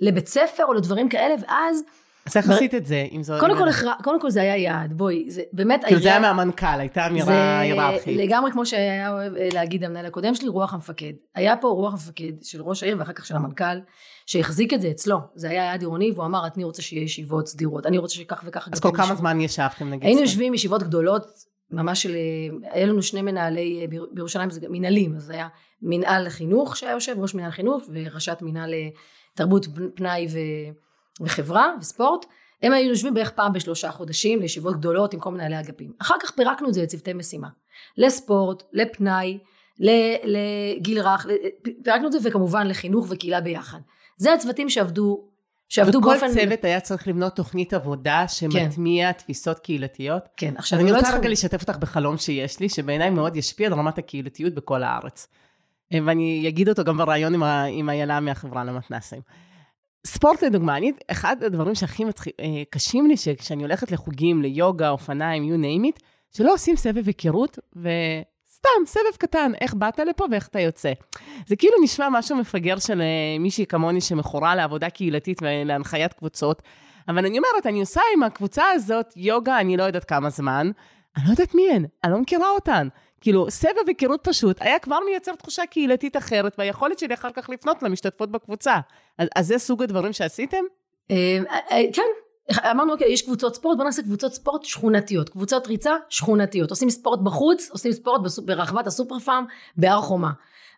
לבית 0.00 0.26
ספר 0.26 0.64
או 0.64 0.72
לדברים 0.72 1.08
כאלה? 1.08 1.34
ואז... 1.40 1.82
אז 2.26 2.36
איך 2.36 2.50
עשית 2.50 2.74
את 2.74 2.86
זה? 2.86 3.06
אם 3.12 3.22
זו... 3.22 3.34
קודם 3.40 3.56
כל, 3.58 3.92
קודם 4.04 4.20
כל 4.20 4.30
זה 4.30 4.42
היה 4.42 4.56
יעד, 4.56 4.92
בואי, 4.92 5.30
זה 5.30 5.42
באמת 5.52 5.84
כאילו 5.84 6.00
זה 6.00 6.08
היה 6.08 6.20
מהמנכ"ל, 6.20 6.80
הייתה 6.80 7.06
אמירה 7.06 7.60
היררכית. 7.60 8.18
לגמרי 8.18 8.52
כמו 8.52 8.66
שהיה 8.66 9.12
אוהב 9.12 9.36
אה, 9.36 9.48
להגיד 9.52 9.84
המנהל 9.84 10.06
הקודם 10.06 10.34
שלי, 10.34 10.48
רוח 10.48 10.74
המפקד. 10.74 11.12
היה 11.34 11.56
פה 11.56 11.68
רוח 11.68 11.92
המפקד 11.92 12.32
של 12.42 12.62
ראש 12.62 12.82
העיר 12.82 12.96
ואחר 12.98 13.12
כך 13.12 13.26
של 13.26 13.36
המנכ"ל, 13.36 13.80
שהחזיק 14.26 14.72
את 14.72 14.80
זה 14.80 14.90
אצלו. 14.90 15.18
זה 15.34 15.50
היה 15.50 15.64
יעד 15.64 15.80
עירוני, 15.80 16.12
והוא 16.14 16.24
אמר, 16.24 16.46
אני 16.56 16.64
רוצה 16.64 16.82
שיהיה 16.82 17.04
ישיבות 17.04 17.48
סדירות, 17.48 17.86
אני 17.86 17.98
רוצה 17.98 18.14
שכך 18.14 18.42
וכך... 18.46 18.68
אז 18.72 18.80
כל 18.80 18.90
כמה 18.94 19.14
זמן 19.14 19.40
ישבתם 19.40 19.88
נגיד? 19.88 20.04
היינו 20.04 20.20
יושבים 20.20 20.54
ישיבות 20.54 20.82
גדולות, 20.82 21.26
ממש 21.70 22.02
של... 22.02 22.14
אה, 22.14 22.70
היה 22.72 22.86
לנו 22.86 23.02
שני 23.02 23.22
מנהלי, 23.22 23.80
אה, 23.80 23.98
בירושלים 24.12 24.50
זה 24.50 24.60
מנהלים, 24.70 25.16
אז 25.16 25.30
היה 25.30 25.48
מנהל 25.82 26.28
חינוך 26.28 26.76
שהיה 26.76 26.92
יושב, 26.92 27.14
ראש 27.18 27.34
מנהל 27.34 27.50
חינוך, 27.50 27.82
וראשת 27.92 28.38
מנהל 28.42 28.74
תרבות, 29.34 29.66
פנאי 29.94 30.26
וחברה 31.20 31.74
וספורט. 31.80 32.26
הם 32.62 32.72
היו 32.72 32.90
יושבים 32.90 33.14
בערך 33.14 33.30
פעם 33.30 33.52
בשלושה 33.52 33.90
חודשים 33.90 34.40
לישיבות 34.40 34.76
גדולות 34.76 35.14
עם 35.14 35.20
כל 35.20 35.30
מנהלי 35.30 35.60
אגפים. 35.60 35.92
אחר 35.98 36.14
כך 36.22 36.30
פירקנו 36.30 36.68
את 36.68 36.74
זה 36.74 36.82
לצוותי 36.82 37.12
משימה. 37.12 37.48
לספורט, 37.96 38.62
לפנאי, 38.72 39.38
לגיל 40.24 41.00
רך, 41.00 41.26
פירקנו 41.84 42.06
את 42.06 42.12
זה 42.12 42.18
וכמובן 42.22 42.66
לחינוך 42.66 43.06
וקהילה 43.10 43.40
ביחד. 43.40 43.78
זה 44.16 44.32
הצוותים 44.32 44.68
שעבדו 44.68 45.28
שעבדו 45.68 46.00
באופן... 46.00 46.26
וכל 46.26 46.40
צוות 46.40 46.64
היה 46.64 46.80
צריך 46.80 47.08
לבנות 47.08 47.36
תוכנית 47.36 47.74
עבודה 47.74 48.28
שמטמיע 48.28 49.12
כן. 49.12 49.18
תפיסות 49.18 49.58
קהילתיות. 49.58 50.22
כן, 50.36 50.54
עכשיו 50.56 50.80
אני 50.80 50.90
לא 50.90 50.96
רוצה 50.96 51.16
רגע 51.16 51.28
לשתף 51.28 51.60
אותך 51.60 51.76
בחלום 51.76 52.18
שיש 52.18 52.60
לי, 52.60 52.68
שבעיניי 52.68 53.10
מאוד 53.10 53.36
ישפיע 53.36 53.66
על 53.66 53.72
רמת 53.72 53.98
הקהילתיות 53.98 54.54
בכל 54.54 54.82
הארץ. 54.82 55.28
ואני 55.92 56.44
אגיד 56.48 56.68
אותו 56.68 56.84
גם 56.84 56.98
בריאיון 56.98 57.34
עם, 57.34 57.42
עם 57.70 57.90
איילה 57.90 58.20
מהחברה 58.20 58.64
למתנ"סים. 58.64 59.20
ספורט 60.06 60.42
לדוגמה, 60.42 60.76
אני, 60.76 60.92
אחד 61.10 61.36
הדברים 61.42 61.74
שהכי 61.74 62.04
מצח... 62.04 62.26
אה, 62.28 62.62
קשים 62.70 63.06
לי, 63.06 63.16
שכשאני 63.16 63.62
הולכת 63.62 63.92
לחוגים, 63.92 64.42
ליוגה, 64.42 64.90
אופניים, 64.90 65.42
you 65.42 65.62
name 65.62 65.96
it, 65.96 66.02
שלא 66.36 66.54
עושים 66.54 66.76
סבב 66.76 67.06
היכרות, 67.06 67.58
וסתם, 67.76 68.86
סבב 68.86 69.16
קטן, 69.18 69.52
איך 69.60 69.74
באת 69.74 69.98
לפה 69.98 70.24
ואיך 70.30 70.48
אתה 70.48 70.60
יוצא. 70.60 70.92
זה 71.46 71.56
כאילו 71.56 71.74
נשמע 71.82 72.08
משהו 72.10 72.36
מפגר 72.36 72.78
של 72.78 73.00
אה, 73.00 73.38
מישהי 73.40 73.66
כמוני 73.66 74.00
שמכורה 74.00 74.54
לעבודה 74.54 74.90
קהילתית 74.90 75.38
ולהנחיית 75.42 76.12
קבוצות, 76.12 76.62
אבל 77.08 77.26
אני 77.26 77.38
אומרת, 77.38 77.66
אני 77.66 77.80
עושה 77.80 78.00
עם 78.16 78.22
הקבוצה 78.22 78.64
הזאת 78.74 79.12
יוגה, 79.16 79.60
אני 79.60 79.76
לא 79.76 79.82
יודעת 79.82 80.04
כמה 80.04 80.30
זמן, 80.30 80.70
אני 81.16 81.24
לא 81.26 81.30
יודעת 81.30 81.54
מי 81.54 81.70
הן, 81.70 81.84
אני 82.04 82.12
לא 82.12 82.18
מכירה 82.18 82.50
אותן. 82.50 82.88
כאילו, 83.22 83.50
סבב 83.50 83.86
היכרות 83.86 84.20
פשוט 84.22 84.56
היה 84.60 84.78
כבר 84.78 84.98
מייצר 85.06 85.34
תחושה 85.34 85.66
קהילתית 85.66 86.16
אחרת, 86.16 86.54
והיכולת 86.58 86.98
שלי 86.98 87.14
אחר 87.14 87.28
כך 87.36 87.50
לפנות 87.50 87.82
למשתתפות 87.82 88.30
בקבוצה. 88.30 88.76
אז, 89.18 89.28
אז 89.36 89.46
זה 89.46 89.58
סוג 89.58 89.82
הדברים 89.82 90.12
שעשיתם? 90.12 90.64
אה, 91.10 91.38
אה, 91.70 91.82
כן. 91.92 92.02
אמרנו, 92.70 92.92
אוקיי, 92.92 93.12
יש 93.12 93.22
קבוצות 93.22 93.54
ספורט, 93.54 93.76
בוא 93.76 93.84
נעשה 93.84 94.02
קבוצות 94.02 94.34
ספורט 94.34 94.64
שכונתיות. 94.64 95.28
קבוצות 95.28 95.66
ריצה, 95.66 95.96
שכונתיות. 96.08 96.70
עושים 96.70 96.90
ספורט 96.90 97.20
בחוץ, 97.20 97.70
עושים 97.70 97.92
ספורט 97.92 98.20
ברחבת 98.44 98.86
הסופר 98.86 99.18
פארם, 99.18 99.44
בהר 99.76 100.00
חומה. 100.00 100.30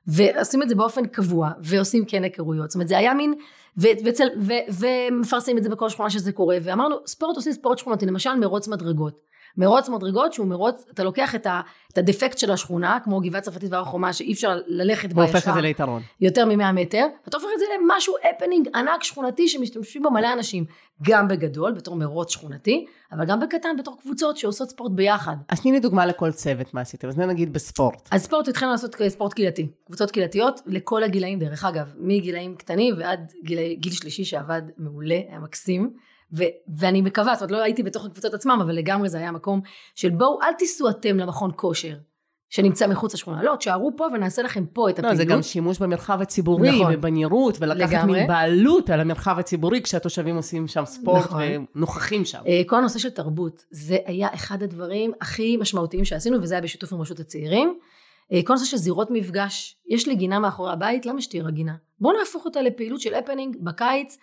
ועושים 0.07 0.63
את 0.63 0.69
זה 0.69 0.75
באופן 0.75 1.07
קבוע, 1.07 1.51
ועושים 1.61 2.05
כן 2.05 2.25
היכרויות. 2.25 2.71
זאת 2.71 2.75
אומרת, 2.75 2.89
זה 2.89 2.99
היה 2.99 3.15
מין, 3.15 3.35
ומפרסמים 4.69 5.59
את 5.59 5.63
זה 5.63 5.69
בכל 5.69 5.89
שכונה 5.89 6.11
שזה 6.11 6.33
קורה, 6.33 6.57
ואמרנו, 6.63 6.97
ספורט 7.07 7.37
עושים 7.37 7.53
ספורט 7.53 7.79
שכונתי, 7.79 8.07
למשל 8.07 8.35
מרוץ 8.35 8.69
מדרגות. 8.69 9.34
מרוץ 9.57 9.89
מדרגות 9.89 10.33
שהוא 10.33 10.47
מרוץ, 10.47 10.85
אתה 10.91 11.05
לוקח 11.05 11.35
את, 11.35 11.47
ה, 11.47 11.61
את 11.93 11.99
הדפקט 11.99 12.39
של 12.39 12.51
השכונה, 12.51 12.99
כמו 13.05 13.21
גבעה 13.21 13.41
צרפתית 13.41 13.73
והר 13.73 13.85
חומה, 13.85 14.13
שאי 14.13 14.33
אפשר 14.33 14.59
ללכת 14.67 15.13
בה 15.13 15.25
ישר. 15.25 15.39
את 15.51 15.55
זה 15.55 15.61
ליתרון. 15.61 16.03
יותר 16.21 16.47
מ-100 16.47 16.73
מטר, 16.73 17.07
ואתה 17.25 17.37
הופך 17.37 17.49
את 17.55 17.59
זה 17.59 17.65
למשהו 17.81 18.15
הפנינג 18.31 18.69
ענק 18.75 19.03
שכונתי 19.03 19.49
שמשתמשים 19.49 20.03
בו 20.03 20.11
מלא 20.11 20.33
אנשים, 20.33 20.65
גם 21.03 21.29
בגדול, 21.29 21.73
בתור 21.73 21.97
מרוץ 21.97 22.31
שכונתי, 22.31 22.87
אבל 23.13 23.25
גם 23.25 23.41
בקטן, 23.41 23.77
בתור 23.79 23.99
קבוצות 24.01 24.37
שעושות 24.37 24.71
ספורט 24.71 24.93
ביחד. 24.93 25.37
אז 25.49 25.61
תני 25.61 25.73
לי 25.73 25.81
דוגמה 25.81 26.07
לכל 26.07 26.33
צוות 26.33 26.75
מה 26.75 26.81
עשיתם, 26.81 27.09
אז 27.09 27.19
נגיד 27.19 27.53
בספורט. 27.53 28.09
אז 28.11 28.23
ספורט 28.23 28.49
התחלנו 28.49 28.73
לעשות 28.73 28.97
ספורט 29.09 29.33
קהילתי, 29.33 29.69
קבוצות 29.87 30.11
קהילתיות 30.11 30.61
לכל 30.67 31.03
הגילאים, 31.03 31.39
דרך 31.39 31.65
אגב, 31.65 31.95
מגילאים 31.99 32.55
קטנים 32.57 32.95
ועד 32.99 33.33
גיל, 33.45 33.59
גיל 33.73 33.93
שלישי 33.93 34.25
שעבד 34.25 34.63
מעולה, 34.79 35.21
היה 35.29 35.39
מקסים. 35.39 35.91
ו- 36.33 36.77
ואני 36.79 37.03
מקווה, 37.03 37.35
זאת 37.35 37.43
אומרת 37.43 37.51
לא 37.51 37.65
הייתי 37.65 37.83
בתוך 37.83 38.05
הקבוצות 38.05 38.35
עצמם, 38.35 38.59
אבל 38.63 38.75
לגמרי 38.75 39.09
זה 39.09 39.19
היה 39.19 39.33
מקום 39.33 39.61
של 39.95 40.11
בואו 40.11 40.43
אל 40.43 40.53
תיסעו 40.53 40.89
אתם 40.91 41.17
למכון 41.17 41.51
כושר, 41.57 41.95
שנמצא 42.51 42.87
מחוץ 42.87 43.15
לשכונה. 43.15 43.43
לא, 43.43 43.57
תשארו 43.57 43.91
פה 43.97 44.07
ונעשה 44.15 44.43
לכם 44.43 44.67
פה 44.67 44.91
את 44.91 44.99
לא, 44.99 45.09
הפעילות. 45.09 45.17
זה 45.17 45.25
גם 45.25 45.43
שימוש 45.43 45.79
במרחב 45.79 46.21
הציבורי, 46.21 46.81
נכון. 46.81 46.95
ובנראות, 46.95 47.57
ולקחת 47.61 47.93
לגמרי. 47.93 48.19
מין 48.19 48.29
בעלות 48.29 48.91
על 48.91 49.01
המרחב 49.01 49.39
הציבורי, 49.39 49.83
כשהתושבים 49.83 50.37
עושים 50.37 50.69
שם 50.69 50.85
ספורט, 50.85 51.25
נכון. 51.25 51.43
ונוכחים 51.75 52.25
שם. 52.25 52.39
אה, 52.47 52.63
כל 52.67 52.77
הנושא 52.77 52.99
של 52.99 53.11
תרבות, 53.11 53.65
זה 53.71 53.97
היה 54.07 54.29
אחד 54.35 54.63
הדברים 54.63 55.13
הכי 55.21 55.57
משמעותיים 55.57 56.05
שעשינו, 56.05 56.43
וזה 56.43 56.55
היה 56.55 56.63
בשיתוף 56.63 56.93
עם 56.93 57.01
רשות 57.01 57.21
הצעירים. 57.21 57.79
אה, 58.33 58.41
כל 58.45 58.53
הנושא 58.53 58.67
של 58.67 58.77
זירות 58.77 59.11
מפגש, 59.11 59.77
יש 59.89 60.09
לי 60.09 60.15
גינה 60.15 60.39
מאחורי 60.39 60.73
הבית, 60.73 61.07
למה 61.07 61.21
שתהיה 61.21 61.45
גינה? 61.51 61.75
בואו 62.01 62.19
נהפוך 62.19 62.45
אותה 62.45 62.63
לפעילות 62.63 63.01
של 63.01 63.15
הפנינג 63.15 63.57
בקיץ, 63.61 64.19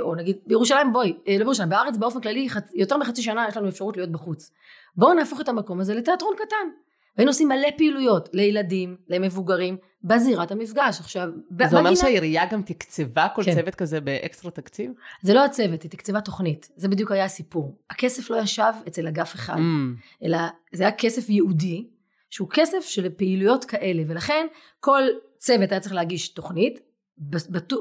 או 0.00 0.14
נגיד 0.14 0.36
בירושלים, 0.46 0.92
בואי, 0.92 1.16
אה, 1.28 1.32
לא 1.32 1.38
בירושלים, 1.38 1.68
בארץ 1.68 1.96
באופן 1.96 2.20
כללי, 2.20 2.48
חצ... 2.48 2.70
יותר 2.74 2.96
מחצי 2.96 3.22
שנה 3.22 3.46
יש 3.48 3.56
לנו 3.56 3.68
אפשרות 3.68 3.96
להיות 3.96 4.12
בחוץ. 4.12 4.50
בואו 4.96 5.14
נהפוך 5.14 5.40
את 5.40 5.48
המקום 5.48 5.80
הזה 5.80 5.94
לתיאטרון 5.94 6.34
קטן. 6.36 6.68
והיינו 7.16 7.30
עושים 7.30 7.48
מלא 7.48 7.68
פעילויות 7.76 8.28
לילדים, 8.32 8.96
למבוגרים, 9.08 9.76
בזירת 10.04 10.50
המפגש. 10.50 11.00
עכשיו, 11.00 11.28
זה 11.68 11.78
אומר 11.78 11.94
שהעירייה 11.94 12.46
גם 12.46 12.62
תקצבה 12.62 13.26
כל 13.34 13.42
כן. 13.44 13.54
צוות 13.54 13.74
כזה 13.74 14.00
באקסטרה 14.00 14.50
תקציב? 14.50 14.92
זה 15.22 15.34
לא 15.34 15.44
הצוות, 15.44 15.82
היא 15.82 15.90
תקצבה 15.90 16.20
תוכנית. 16.20 16.68
זה 16.76 16.88
בדיוק 16.88 17.12
היה 17.12 17.24
הסיפור. 17.24 17.78
הכסף 17.90 18.30
לא 18.30 18.36
ישב 18.36 18.72
אצל 18.88 19.06
אגף 19.06 19.34
אחד. 19.34 19.56
Mm. 19.56 20.24
אלא 20.24 20.38
זה 20.72 20.82
היה 20.82 20.92
כסף 20.92 21.28
ייעודי, 21.28 21.88
שהוא 22.30 22.48
כסף 22.50 22.80
של 22.80 23.08
פעילויות 23.10 23.64
כאלה, 23.64 24.02
ולכן 24.08 24.46
כל 24.80 25.02
צוות 25.38 25.72
היה 25.72 25.80
צריך 25.80 25.94
להגיש 25.94 26.28
תוכנית, 26.28 26.80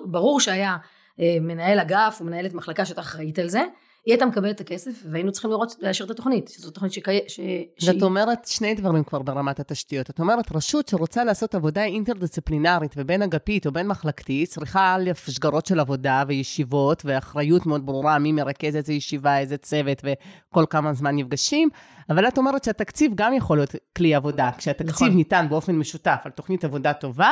ברור 0.06 0.40
שהיה 0.40 0.72
אה, 0.72 0.78
מנהל 1.19 1.80
אגף 1.80 2.17
או 2.19 2.26
מנהלת 2.26 2.54
מחלקה 2.54 2.86
שהייתה 2.86 3.02
אחראית 3.02 3.39
על 3.39 3.49
זה, 3.49 3.63
היא 4.06 4.13
הייתה 4.13 4.26
מקבלת 4.26 4.56
את 4.56 4.62
הכסף 4.62 4.91
והיינו 5.12 5.32
צריכים 5.32 5.52
לראות, 5.52 5.76
לאשר 5.82 6.06
את 6.06 6.10
התוכנית, 6.10 6.47
שזו 6.47 6.71
תוכנית 6.71 6.93
שקי... 6.93 7.19
ש... 7.28 7.39
זאת 7.80 8.02
אומרת 8.02 8.45
שני 8.45 8.76
דברים 8.76 9.04
כבר 9.04 9.21
ברמת 9.21 9.60
התשתיות. 9.60 10.10
את 10.10 10.19
אומרת, 10.19 10.52
רשות 10.52 10.88
שרוצה 10.88 11.23
לעשות 11.23 11.56
עבודה 11.56 11.84
אינטרדיסציפלינרית 11.84 12.93
ובין 12.97 13.21
אגפית 13.21 13.65
או 13.65 13.71
בין 13.71 13.88
מחלקתית, 13.88 14.49
צריכה 14.49 14.95
א', 14.95 15.12
שגרות 15.28 15.65
של 15.65 15.80
עבודה 15.80 16.23
וישיבות 16.28 17.02
ואחריות 17.06 17.65
מאוד 17.65 17.86
ברורה, 17.86 18.19
מי 18.19 18.32
מרכז 18.32 18.76
איזה 18.76 18.93
ישיבה, 18.93 19.39
איזה 19.39 19.58
צוות 19.58 20.02
וכל 20.04 20.65
כמה 20.69 20.93
זמן 20.93 21.15
נפגשים, 21.15 21.69
אבל 22.10 22.28
את 22.28 22.38
אומרת 22.38 22.63
שהתקציב 22.63 23.12
גם 23.15 23.34
יכול 23.34 23.58
להיות 23.58 23.76
כלי 23.97 24.15
עבודה. 24.15 24.49
כשהתקציב 24.58 25.08
נכון. 25.08 25.17
ניתן 25.17 25.45
באופן 25.49 25.76
משותף 25.76 26.21
על 26.26 26.32
תוכנית 26.32 26.63
עבודה 26.63 26.93
טובה, 26.93 27.32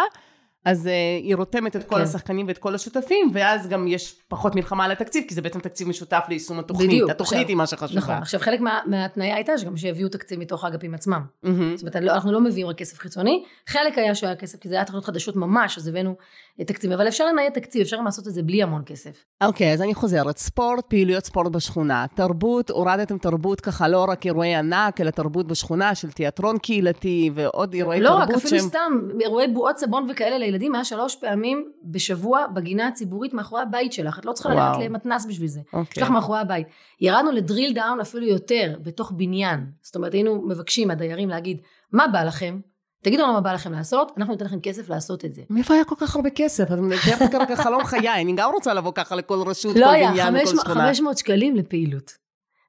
אז 0.66 0.86
uh, 0.86 0.90
היא 1.24 1.36
רותמת 1.36 1.76
את 1.76 1.84
כל 1.84 1.96
כן. 1.96 2.02
השחקנים 2.02 2.48
ואת 2.48 2.58
כל 2.58 2.76
השותפים, 2.76 3.30
ואז 3.34 3.68
גם 3.68 3.88
יש 3.88 4.22
פחות 4.28 4.56
מלחמה 4.56 4.86
על 4.86 4.92
התקציב, 4.92 5.24
כי 5.28 5.36
זה 5.36 5.42
בעצם 5.42 5.60
תקציב 5.60 5.88
משותף 5.88 6.24
ליישום 6.30 6.60
התוכנית. 6.60 6.88
בדיוק. 6.90 7.10
התוכנית 7.10 7.40
עכשיו- 7.40 7.48
היא 7.48 7.56
מה 7.56 7.68
שחשובה. 7.68 8.00
נכון, 8.00 8.16
עכשיו 8.16 8.40
חלק 8.40 8.60
מה, 8.60 8.80
מההתניה 8.86 9.36
הייתה 9.36 9.58
שגם 9.58 9.78
שיביאו 9.78 10.10
תקציב 10.10 10.40
מתוך 10.40 10.64
האגפים 10.64 10.94
עצמם. 10.94 11.22
מהמם. 11.44 11.76
זאת 11.78 11.82
אומרת, 11.82 11.96
לא- 11.96 12.12
אנחנו 12.12 12.32
לא 12.32 12.42
מביאים 12.42 12.68
רק 12.68 12.78
כסף 12.78 13.00
חיצוני, 13.00 13.44
חלק 13.68 13.98
היה 13.98 14.16
שהיה 14.16 14.36
כסף, 14.36 14.60
כי 14.60 14.70
זה 14.70 14.76
היה 14.76 14.86
תוכניות 14.86 15.06
חדשות 15.06 15.36
ממש, 15.36 15.78
אז 15.78 15.88
הבאנו 15.88 16.16
אה, 16.60 16.66
תקציב, 16.66 16.92
אבל 16.92 17.08
אפשר 17.08 17.26
לנייד 17.26 17.54
תקציב, 17.54 17.82
אפשר 17.82 18.02
לעשות 18.02 18.28
את 18.28 18.34
זה 18.34 18.44
בלי 18.44 18.64
המון 18.64 18.82
כסף. 18.86 19.26
אוקיי, 19.44 19.74
אז 19.74 19.82
אני 19.82 19.94
חוזרת. 19.94 20.38
ספורט, 20.38 20.86
פעילויות 20.86 21.26
ספורט 21.26 21.52
בשכונה. 21.52 22.06
תרבות, 22.16 22.70
הורדתם 22.70 23.18
תרבות 23.18 23.62
ככה, 23.62 23.88
לא 23.88 24.06
רק 24.10 24.26
אירועי 24.26 24.56
ענק, 24.56 25.02
אלא 25.02 25.10
תרבות 25.10 25.48
בשכונה 25.48 25.96
של 25.96 26.12
תיאטרון 26.12 26.58
קהילתי 26.58 27.32
ועוד 27.36 27.74
אירועי 27.74 28.02
לא 28.02 28.10
תרבות 28.10 28.30
רק, 28.30 28.36
אפילו 28.36 28.60
שהם... 28.60 28.70
סתם, 28.70 28.92
אירועי 29.22 29.48
בועות 29.48 29.78
סבון 29.78 30.08
וכאלה 30.12 30.38
לילדים, 30.52 30.76
היה 30.76 30.86
שלוש 30.86 31.16
פעמים 31.16 31.72
בשבוע 31.84 32.48
בגינה 32.48 32.88
הציבורית 32.88 33.34
מאחורי 33.34 33.62
הבית 33.62 33.94
שלך. 33.94 34.20
את 34.20 34.26
לא 34.26 34.34
צריכה 34.34 34.50
ללכת. 34.50 34.80
למתנ"ס 34.86 35.26
בשביל 35.26 35.48
זה. 35.48 35.60
יש 35.60 35.66
אוקיי. 35.74 36.04
לך 36.04 36.10
מאחורי 36.10 36.40
הבית. 36.40 36.68
ירדנו 37.02 37.32
לדריל 37.32 37.74
דאון 37.74 38.00
אפילו 38.00 38.26
יותר, 38.26 38.78
בתוך 38.84 39.12
בניין. 39.16 39.66
זאת 39.82 39.96
אומרת, 39.96 40.14
היינו 40.14 40.42
מבקשים 40.48 40.88
מהדיירים 40.88 41.30
להגיד, 41.30 41.62
מה 41.92 42.08
בא 42.08 42.24
לכם? 42.24 42.60
תגידו 43.04 43.24
לנו 43.24 43.34
מה 43.34 43.42
בא 43.42 43.54
לכם 43.54 43.72
לעשות, 43.72 44.12
אנחנו 44.18 44.34
ניתן 44.34 44.46
לכם 44.46 44.60
כסף 44.60 44.90
לעשות 44.90 45.26
את 45.26 45.34
זה. 45.34 45.42
מאיפה 45.50 45.74
היה 45.74 45.84
כל 45.84 45.96
כך 46.00 46.16
הרבה 46.16 46.30
כסף? 46.30 46.64
את 46.64 46.78
מתארת 46.78 47.32
כרגע 47.32 47.56
חלום 47.56 47.84
חיי, 47.84 48.22
אני 48.22 48.34
גם 48.36 48.52
רוצה 48.54 48.74
לבוא 48.74 48.92
ככה 48.96 49.16
לכל 49.16 49.44
רשות, 49.48 49.76
לא 49.76 49.86
כל 49.86 49.92
היה, 49.92 50.12
בניין 50.12 50.36
וכל 50.36 50.46
500 50.46 50.66
שכונה. 50.66 50.86
500 50.86 51.18
שקלים 51.18 51.56
לפעילות. 51.56 52.12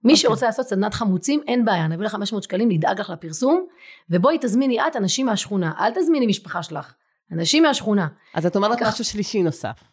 מי 0.04 0.12
אוקיי. 0.12 0.16
שרוצה 0.16 0.46
לעשות 0.46 0.66
סדנת 0.66 0.94
חמוצים, 0.94 1.40
אין 1.46 1.64
בעיה, 1.64 1.88
נביא 1.88 2.06
לך 2.06 2.12
500 2.12 2.42
שקלים, 2.42 2.68
נדאג 2.68 3.00
לך 3.00 3.10
לפרסום, 3.10 3.66
ובואי 4.10 4.38
תזמיני 4.40 4.86
את 4.86 4.96
אנשים 4.96 5.26
מהשכונה, 5.26 5.72
אל 5.80 5.90
תזמיני 5.90 6.26
משפחה 6.26 6.62
שלך, 6.62 6.92
אנשים 7.32 7.62
מהשכונה. 7.62 8.06
אז 8.34 8.46
את 8.46 8.56
אומרת 8.56 8.80
כך- 8.80 8.88
משהו 8.88 9.04
שלישי 9.04 9.42
נוסף. 9.42 9.84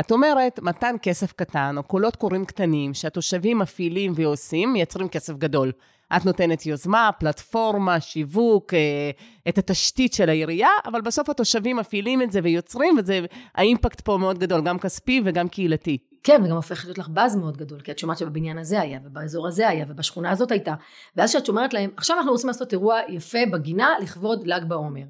את 0.00 0.12
אומרת, 0.12 0.60
מתן 0.62 0.94
כסף 1.02 1.32
קטן, 1.32 1.74
או 1.78 1.82
קולות 1.82 2.16
קוראים 2.16 2.44
קטנים, 2.44 2.94
שהתושבים 2.94 3.58
מפעילים 3.58 4.12
ועושים, 4.16 4.72
מייצרים 4.72 5.08
כסף 5.08 5.32
גדול. 5.32 5.72
את 6.16 6.24
נותנת 6.26 6.66
יוזמה, 6.66 7.10
פלטפורמה, 7.18 8.00
שיווק, 8.00 8.74
אה, 8.74 9.10
את 9.48 9.58
התשתית 9.58 10.12
של 10.12 10.28
העירייה, 10.28 10.68
אבל 10.86 11.00
בסוף 11.00 11.30
התושבים 11.30 11.76
מפעילים 11.76 12.22
את 12.22 12.32
זה 12.32 12.40
ויוצרים, 12.42 12.96
וזה, 12.98 13.20
האימפקט 13.54 14.00
פה 14.00 14.16
מאוד 14.20 14.38
גדול, 14.38 14.62
גם 14.62 14.78
כספי 14.78 15.22
וגם 15.24 15.48
קהילתי. 15.48 15.98
כן, 16.22 16.40
וגם 16.44 16.56
הופך 16.56 16.84
להיות 16.84 16.98
לך 16.98 17.08
באז 17.08 17.36
מאוד 17.36 17.56
גדול, 17.56 17.80
כי 17.80 17.90
את 17.90 17.98
שומעת 17.98 18.18
שבבניין 18.18 18.58
הזה 18.58 18.80
היה, 18.80 18.98
ובאזור 19.04 19.46
הזה 19.46 19.68
היה, 19.68 19.84
ובשכונה 19.88 20.30
הזאת 20.30 20.50
הייתה. 20.50 20.74
ואז 21.16 21.30
כשאת 21.30 21.46
שומרת 21.46 21.74
להם, 21.74 21.90
עכשיו 21.96 22.16
אנחנו 22.16 22.32
רוצים 22.32 22.48
לעשות 22.48 22.72
אירוע 22.72 23.00
יפה 23.08 23.38
בגינה 23.52 23.88
לכבוד 24.02 24.46
ל"ג 24.46 24.64
בעומר. 24.68 25.04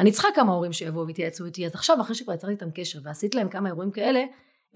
אני 0.00 0.12
צריכה 0.12 0.28
כמה 0.34 0.52
הורים 0.52 0.72
שיבואו 0.72 1.06
ויתייעצו 1.06 1.44
איתי, 1.44 1.66
אז 1.66 1.74
עכשיו, 1.74 2.00
אחרי 2.00 2.14
שכבר 2.14 2.34
יצרתי 2.34 2.52
איתם 2.52 2.70
קשר 2.74 2.98
ועשית 3.04 3.34
להם 3.34 3.48
כמה 3.48 3.68
אירועים 3.68 3.90
כאלה, 3.90 4.24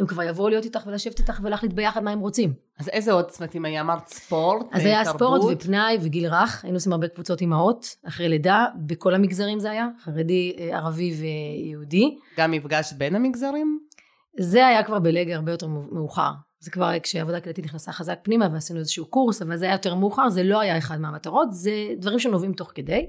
הם 0.00 0.06
כבר 0.06 0.22
יבואו 0.22 0.48
להיות 0.48 0.64
איתך 0.64 0.80
ולשבת 0.86 1.18
איתך 1.18 1.40
ולהחליט 1.42 1.72
ביחד 1.72 2.02
מה 2.02 2.10
הם 2.10 2.20
רוצים. 2.20 2.54
אז 2.78 2.88
איזה 2.88 3.12
עוד 3.12 3.30
צמתים 3.30 3.64
היה? 3.64 3.80
אמרת 3.80 4.08
ספורט, 4.08 4.66
אז 4.72 4.84
היה 4.84 5.04
תרבות? 5.04 5.40
ספורט 5.40 5.56
ופנאי 5.56 5.98
וגיל 6.02 6.26
רך, 6.26 6.64
היינו 6.64 6.76
עושים 6.76 6.92
הרבה 6.92 7.08
קבוצות 7.08 7.40
אימהות, 7.40 7.86
אחרי 8.08 8.28
לידה, 8.28 8.66
בכל 8.86 9.14
המגזרים 9.14 9.58
זה 9.58 9.70
היה, 9.70 9.88
חרדי, 10.04 10.56
אה, 10.58 10.76
ערבי 10.76 11.14
ויהודי. 11.20 12.18
גם 12.36 12.50
מפגש 12.50 12.92
בין 12.92 13.14
המגזרים? 13.14 13.78
זה 14.40 14.66
היה 14.66 14.82
כבר 14.82 14.98
בלג 14.98 15.30
הרבה 15.30 15.52
יותר 15.52 15.66
מאוחר. 15.66 16.30
זה 16.60 16.70
כבר 16.70 16.90
כשעבודה 17.02 17.40
קהילתית 17.40 17.64
נכנסה 17.64 17.92
חזק 17.92 18.18
פנימה 18.22 18.48
ועשינו 18.52 18.78
איזשהו 18.78 19.06
קורס, 19.06 19.42
אבל 19.42 19.56
זה 19.56 19.64
היה 19.64 19.74
יותר 19.74 19.94
מאוחר, 19.94 20.28
זה 20.28 20.42
לא 20.42 20.60
היה 20.60 20.78
אחד 20.78 21.00
מהמטרות, 21.00 21.52
זה 21.52 21.72
דברים 21.98 22.18
שנובעים 22.18 22.52
תוך 22.52 22.72
כדי. 22.74 23.06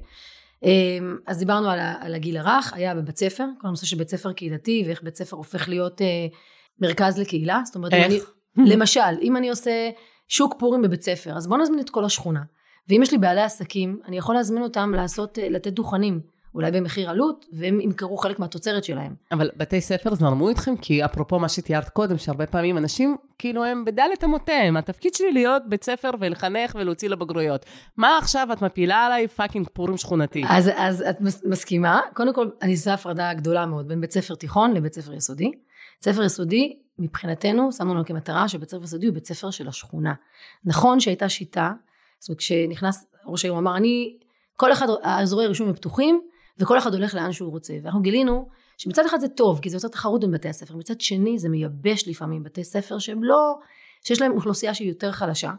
אמ, 0.63 1.17
אז 1.27 1.39
דיברנו 1.39 1.69
על, 1.69 1.79
על 1.99 2.15
הגיל 2.15 2.37
הרך, 2.37 2.73
היה 2.73 2.95
בבית 2.95 3.17
ספר, 3.17 3.45
כל 3.61 3.67
הנושא 3.67 3.85
של 3.85 3.97
בית 3.97 4.09
ספר 4.09 4.33
קהילתי 4.33 4.83
ואיך 4.85 5.03
בית 5.03 5.15
ספר 5.15 5.37
הופך 5.37 5.69
להיות 5.69 6.01
אה, 6.01 6.27
מרכז 6.81 7.19
לקהילה. 7.19 7.61
זאת 7.65 7.75
אומרת, 7.75 7.93
איך? 7.93 8.05
אני, 8.05 8.19
למשל, 8.69 8.99
אם 9.21 9.37
אני 9.37 9.49
עושה 9.49 9.89
שוק 10.27 10.55
פורים 10.59 10.81
בבית 10.81 11.01
ספר, 11.01 11.37
אז 11.37 11.47
בוא 11.47 11.57
נזמין 11.57 11.79
את 11.79 11.89
כל 11.89 12.05
השכונה. 12.05 12.41
ואם 12.89 12.99
יש 13.03 13.11
לי 13.11 13.17
בעלי 13.17 13.41
עסקים, 13.41 13.99
אני 14.07 14.17
יכול 14.17 14.35
להזמין 14.35 14.63
אותם 14.63 14.93
לעשות, 14.95 15.39
אה, 15.39 15.49
לתת 15.49 15.73
דוכנים, 15.73 16.21
אולי 16.55 16.71
במחיר 16.71 17.09
עלות, 17.09 17.45
והם 17.53 17.81
ימכרו 17.81 18.17
חלק 18.17 18.39
מהתוצרת 18.39 18.83
שלהם. 18.83 19.15
אבל 19.31 19.49
בתי 19.57 19.81
ספר 19.81 20.15
זרמו 20.15 20.49
איתכם? 20.49 20.77
כי 20.77 21.05
אפרופו 21.05 21.39
מה 21.39 21.49
שתיארת 21.49 21.89
קודם, 21.89 22.17
שהרבה 22.17 22.45
פעמים 22.45 22.77
אנשים, 22.77 23.17
כאילו 23.37 23.65
הם 23.65 23.85
בדלת 23.85 24.23
אמותיהם, 24.23 24.77
התפקיד 24.77 25.13
שלי 25.15 25.31
להיות 25.31 25.63
בית 25.69 25.83
ספר 25.83 26.09
ולחנך 26.19 26.75
ולהוציא 26.75 27.09
לבגרויות. 27.09 27.65
מה 27.97 28.17
עכשיו 28.17 28.47
את 28.53 28.61
מפילה 28.61 29.05
עליי 29.05 29.27
fucking 29.27 29.67
פורים 29.73 29.97
שכונתי? 29.97 30.43
אז, 30.49 30.71
אז 30.75 31.01
את 31.09 31.21
מס- 31.21 31.45
מסכימה? 31.45 32.01
קודם 32.13 32.33
כל, 32.33 32.49
אני 32.61 32.71
עושה 32.71 32.93
הפרדה 32.93 33.33
גדולה 33.33 33.65
מאוד 33.65 33.87
בין 33.87 34.01
בית 34.01 34.11
ספר 34.11 34.35
תיכון 34.35 34.73
לבית 34.73 34.93
ספר 34.93 35.13
יסודי. 35.13 35.51
בית 35.95 36.03
ספר 36.13 36.23
יסודי, 36.23 36.79
מבחינתנו, 36.99 37.71
שמנו 37.71 37.93
לנו 37.93 38.05
כמטרה 38.05 38.47
שבית 38.47 38.69
ספר 38.69 38.83
יסודי 38.83 39.07
הוא 39.07 39.13
בית 39.13 39.27
ספר 39.27 39.51
של 39.51 39.67
השכונה. 39.67 40.13
נכון 40.65 40.99
שהייתה 40.99 41.29
שיטה, 41.29 41.71
זאת 42.19 42.29
אומרת, 42.29 42.39
כשנכנס 42.39 43.05
ראש 43.25 43.45
העיר, 43.45 43.53
הוא 43.53 43.59
אמר, 43.59 43.77
אני, 43.77 44.17
כל 44.55 44.71
אחד, 44.71 44.87
האזורי 45.03 45.45
הרישום 45.45 45.67
הם 45.67 45.73
פתוחים, 45.73 46.21
וכל 46.59 46.77
אחד 46.77 46.93
הולך 46.93 47.15
לאן 47.15 47.31
שהוא 47.31 47.51
רוצה. 47.51 47.73
ואנחנו 47.83 48.01
גילינו 48.01 48.49
שמצד 48.77 49.05
אחד 49.05 49.19
זה 49.19 49.27
טוב, 49.27 49.59
כי 49.59 49.69
זה 49.69 49.75
יוצר 49.75 49.87
תחרות 49.87 50.21
בין 50.21 50.31
בתי 50.31 50.49
הספר, 50.49 50.75
מצד 50.75 51.01
שני 51.01 51.39
זה 51.39 51.49
מייבש 51.49 52.07
לפעמים 52.07 52.43
בתי 52.43 52.63
ספר 52.63 52.99
שהם 52.99 53.23
לא, 53.23 53.55
שיש 54.03 54.21
להם 54.21 54.31
אוכלוסייה 54.31 54.73
שהיא 54.73 54.89
יותר 54.89 55.11
חלשה, 55.11 55.51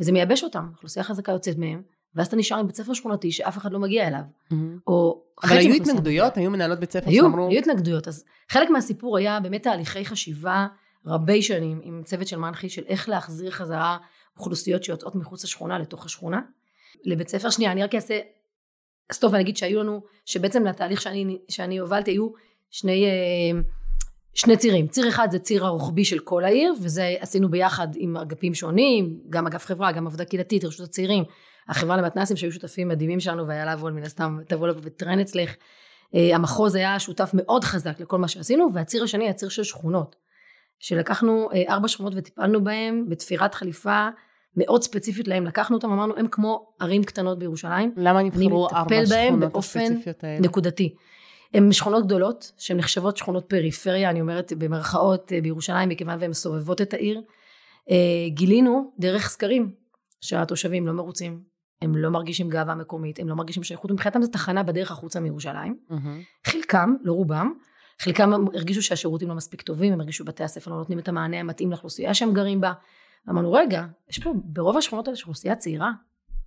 וזה 0.00 0.12
מייבש 0.12 0.44
אותם, 0.44 0.68
אוכלוסייה 0.72 1.04
חזקה 1.04 1.32
יוצאת 1.32 1.58
מהם, 1.58 1.82
ואז 2.14 2.26
אתה 2.26 2.36
נשאר 2.36 2.58
עם 2.58 2.66
בית 2.66 2.76
ספר 2.76 2.94
שכונתי 2.94 3.32
שאף 3.32 3.58
אחד 3.58 3.72
לא 3.72 3.78
מגיע 3.78 4.08
אליו. 4.08 4.20
מהמם. 4.50 4.78
או 4.86 5.22
אבל 5.44 5.56
היו. 5.56 5.74
התנגדויות? 5.74 6.36
היו 6.36 6.50
מנהלות 6.50 6.78
בית 6.80 6.92
ספר 6.92 7.10
היו, 7.10 7.24
שאמרו... 7.24 7.48
היו 7.48 7.58
התנגדויות. 7.58 8.08
אז 8.08 8.24
חלק 8.48 8.70
מהסיפור 8.70 9.16
היה 9.18 9.40
באמת 9.40 9.62
תהליכי 9.62 10.04
חשיבה 10.04 10.66
רבי 11.06 11.42
שנים 11.42 11.80
עם 11.82 12.02
צוות 12.04 12.26
של 12.26 12.36
מנחי 12.36 12.68
של 12.68 12.82
איך 12.86 13.08
להחזיר 13.08 13.50
חזרה 13.50 13.96
אוכלוסיות 14.38 14.84
שיוצאות 14.84 15.14
מחוץ 15.14 15.44
לשכונה 15.44 15.78
לתוך 15.78 16.06
השכונה. 16.06 16.40
לבית 17.04 17.28
ספר 17.28 17.50
שנייה, 17.50 17.72
אני 17.72 17.82
רק 17.82 17.94
אעשה 17.94 18.18
סטופ 19.12 19.32
ואני 19.32 19.42
אגיד 19.42 19.56
שהיו 19.56 19.80
לנו, 19.80 20.02
שבעצם 20.26 20.64
לתהליך 20.66 21.00
שאני, 21.00 21.38
שאני 21.48 21.78
הובלתי 21.78 22.10
היו 22.10 22.28
שני, 22.70 23.04
אה, 23.04 23.60
שני 24.34 24.56
צירים. 24.56 24.86
ציר 24.86 25.08
אחד 25.08 25.28
זה 25.30 25.38
ציר 25.38 25.66
הרוחבי 25.66 26.04
של 26.04 26.18
כל 26.18 26.44
העיר, 26.44 26.74
וזה 26.82 27.14
עשינו 27.20 27.50
ביחד 27.50 27.88
עם 27.96 28.16
אגפים 28.16 28.54
שונים, 28.54 29.20
גם 29.30 29.46
אגף 29.46 29.66
חברה, 29.66 29.92
גם 29.92 30.06
עבודה 30.06 30.24
קהילתית, 30.24 30.64
רשות 30.64 30.88
הצעירים, 30.88 31.24
החברה 31.68 31.96
למתנ"סים 31.96 32.36
שהיו 32.36 32.52
שותפים 32.52 32.88
מדהימים 32.88 33.20
שלנו, 33.20 33.48
ואיילה 33.48 33.72
וול 33.72 33.92
מן 33.92 34.02
הסתם 34.02 34.38
תבוא 34.48 34.68
לפה 34.68 34.80
ותטרן 34.82 35.18
אצלך. 35.18 35.54
אה, 36.14 36.36
המחוז 36.36 36.74
היה 36.74 36.98
שותף 36.98 37.30
מאוד 37.34 37.64
חזק 37.64 38.00
לכל 38.00 38.18
מה 38.18 38.28
שעשינו, 38.28 38.68
והציר 38.74 39.04
השני 39.04 39.24
היה 39.24 39.32
ציר 39.32 39.48
של 39.48 39.62
שכונות. 39.62 40.16
שלקחנו 40.78 41.48
אה, 41.54 41.74
ארבע 41.74 41.88
שכונות 41.88 42.12
וטיפלנו 42.16 42.64
בהם 42.64 43.04
בתפירת 43.08 43.54
חליפה 43.54 44.08
מאוד 44.56 44.82
ספציפית 44.82 45.28
להם, 45.28 45.46
לקחנו 45.46 45.76
אותם, 45.76 45.92
אמרנו, 45.92 46.16
הם 46.16 46.28
כמו 46.28 46.72
ערים 46.80 47.04
קטנות 47.04 47.38
בירושלים. 47.38 47.92
למה 47.96 48.22
נבחרו 48.22 48.68
ארבע 48.68 48.96
השכונות 48.96 49.56
הספציפיות 49.56 50.24
האלה? 50.24 50.40
נקודתי. 50.40 50.94
הן 51.54 51.72
שכונות 51.72 52.04
גדולות, 52.04 52.52
שהן 52.58 52.76
נחשבות 52.76 53.16
שכונות 53.16 53.44
פריפריה, 53.48 54.10
אני 54.10 54.20
אומרת 54.20 54.52
במרכאות 54.58 55.32
אה, 55.32 55.40
בירושלים, 55.40 55.88
מכיוון 55.88 56.18
והן 56.20 56.30
מסובבות 56.30 56.82
את 56.82 56.94
העיר. 56.94 57.22
אה, 57.90 57.96
גילינו 58.28 58.92
דרך 58.98 59.28
סקרים 59.28 59.72
שהתושבים 60.20 60.86
לא 60.86 60.92
מרוצים, 60.92 61.42
הם 61.82 61.96
לא 61.96 62.10
מרגישים 62.10 62.48
גאווה 62.48 62.74
מקומית, 62.74 63.18
הם 63.18 63.28
לא 63.28 63.34
מרגישים 63.34 63.62
שייכות, 63.62 63.90
מבחינתם 63.90 64.22
זו 64.22 64.30
תחנה 64.30 64.62
בדרך 64.62 64.90
החוצה 64.90 65.20
מירושלים. 65.20 65.76
Mm-hmm. 65.90 66.50
חלקם, 66.50 66.94
לא 67.02 67.12
רובם, 67.12 67.52
חלקם 68.00 68.32
הרגישו 68.54 68.82
שהשירותים 68.82 69.28
לא 69.28 69.34
מספיק 69.34 69.62
טובים, 69.62 69.92
הם 69.92 70.00
הרגישו 70.00 70.24
בתי 70.24 70.44
הספר 70.44 70.70
לא 70.70 70.76
נותנים 70.76 70.98
את 70.98 71.08
המענה 71.08 71.40
המתאים 71.40 71.70
לאוכלוסייה 71.70 72.14
שהם 72.14 72.32
גרים 72.32 72.60
בה. 72.60 72.72
אמרנו, 73.30 73.52
רגע, 73.52 73.84
יש 74.08 74.18
פה 74.18 74.32
ברוב 74.34 74.76
השכונות 74.76 75.08
האלה 75.08 75.18
אוכלוסייה 75.20 75.56
צעירה, 75.56 75.90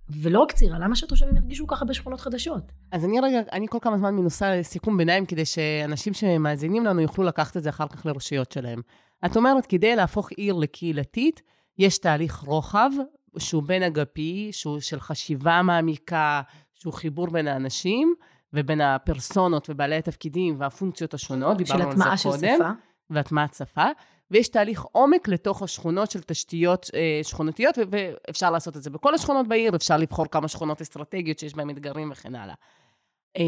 ולא 0.08 0.40
רק 0.40 0.52
צעירה, 0.52 0.78
למה 0.78 0.96
שהתושבים 0.96 1.36
ירגישו 1.36 1.66
ככה 1.66 1.84
בשכונות 1.84 2.20
חדשות? 2.20 2.72
אז 2.92 3.04
אני 3.04 3.20
רגע, 3.20 3.40
אני 3.52 3.66
כל 3.70 3.78
כמה 3.82 3.98
זמן 3.98 4.14
מנוסה 4.14 4.56
לסיכום 4.56 4.96
ביניים, 4.96 5.26
כדי 5.26 5.44
שאנשים 5.44 6.14
שמאזינים 6.14 6.84
לנו 6.84 7.00
יוכלו 7.00 7.24
לקחת 7.24 7.56
את 7.56 7.62
זה 7.62 7.68
אחר 7.70 7.88
כך 7.88 8.06
לרשויות 8.06 8.52
שלהם. 8.52 8.80
את 9.26 9.36
אומרת, 9.36 9.66
כדי 9.66 9.96
להפוך 9.96 10.30
עיר 10.30 10.54
לקהילתית, 10.54 11.42
יש 11.78 11.98
תהליך 11.98 12.36
רוחב, 12.36 12.90
שהוא 13.38 13.62
בין 13.62 13.82
אגפי, 13.82 14.48
שהוא 14.52 14.80
של 14.80 15.00
חשיבה 15.00 15.62
מעמיקה, 15.62 16.42
שהוא 16.74 16.92
חיבור 16.92 17.26
בין 17.26 17.48
האנשים, 17.48 18.14
ובין 18.52 18.80
הפרסונות 18.80 19.70
ובעלי 19.70 19.96
התפקידים 19.96 20.56
והפונקציות 20.58 21.14
השונות, 21.14 21.56
דיברנו 21.56 21.84
על 21.84 21.96
זה 21.96 22.04
קודם. 22.04 22.12
של 22.16 22.16
הטמעה 22.16 22.16
של 22.16 22.56
שפה. 22.56 22.70
והטמעת 23.10 23.54
שפה. 23.54 23.86
ויש 24.30 24.48
תהליך 24.48 24.82
עומק 24.92 25.28
לתוך 25.28 25.62
השכונות 25.62 26.10
של 26.10 26.20
תשתיות 26.22 26.90
אה, 26.94 27.20
שכונתיות, 27.22 27.78
ואפשר 27.90 28.50
לעשות 28.50 28.76
את 28.76 28.82
זה 28.82 28.90
בכל 28.90 29.14
השכונות 29.14 29.48
בעיר, 29.48 29.76
אפשר 29.76 29.96
לבחור 29.96 30.26
כמה 30.26 30.48
שכונות 30.48 30.80
אסטרטגיות 30.80 31.38
שיש 31.38 31.54
בהן 31.54 31.70
אתגרים 31.70 32.10
וכן 32.10 32.34
הלאה. 32.34 32.54
אה, 33.36 33.42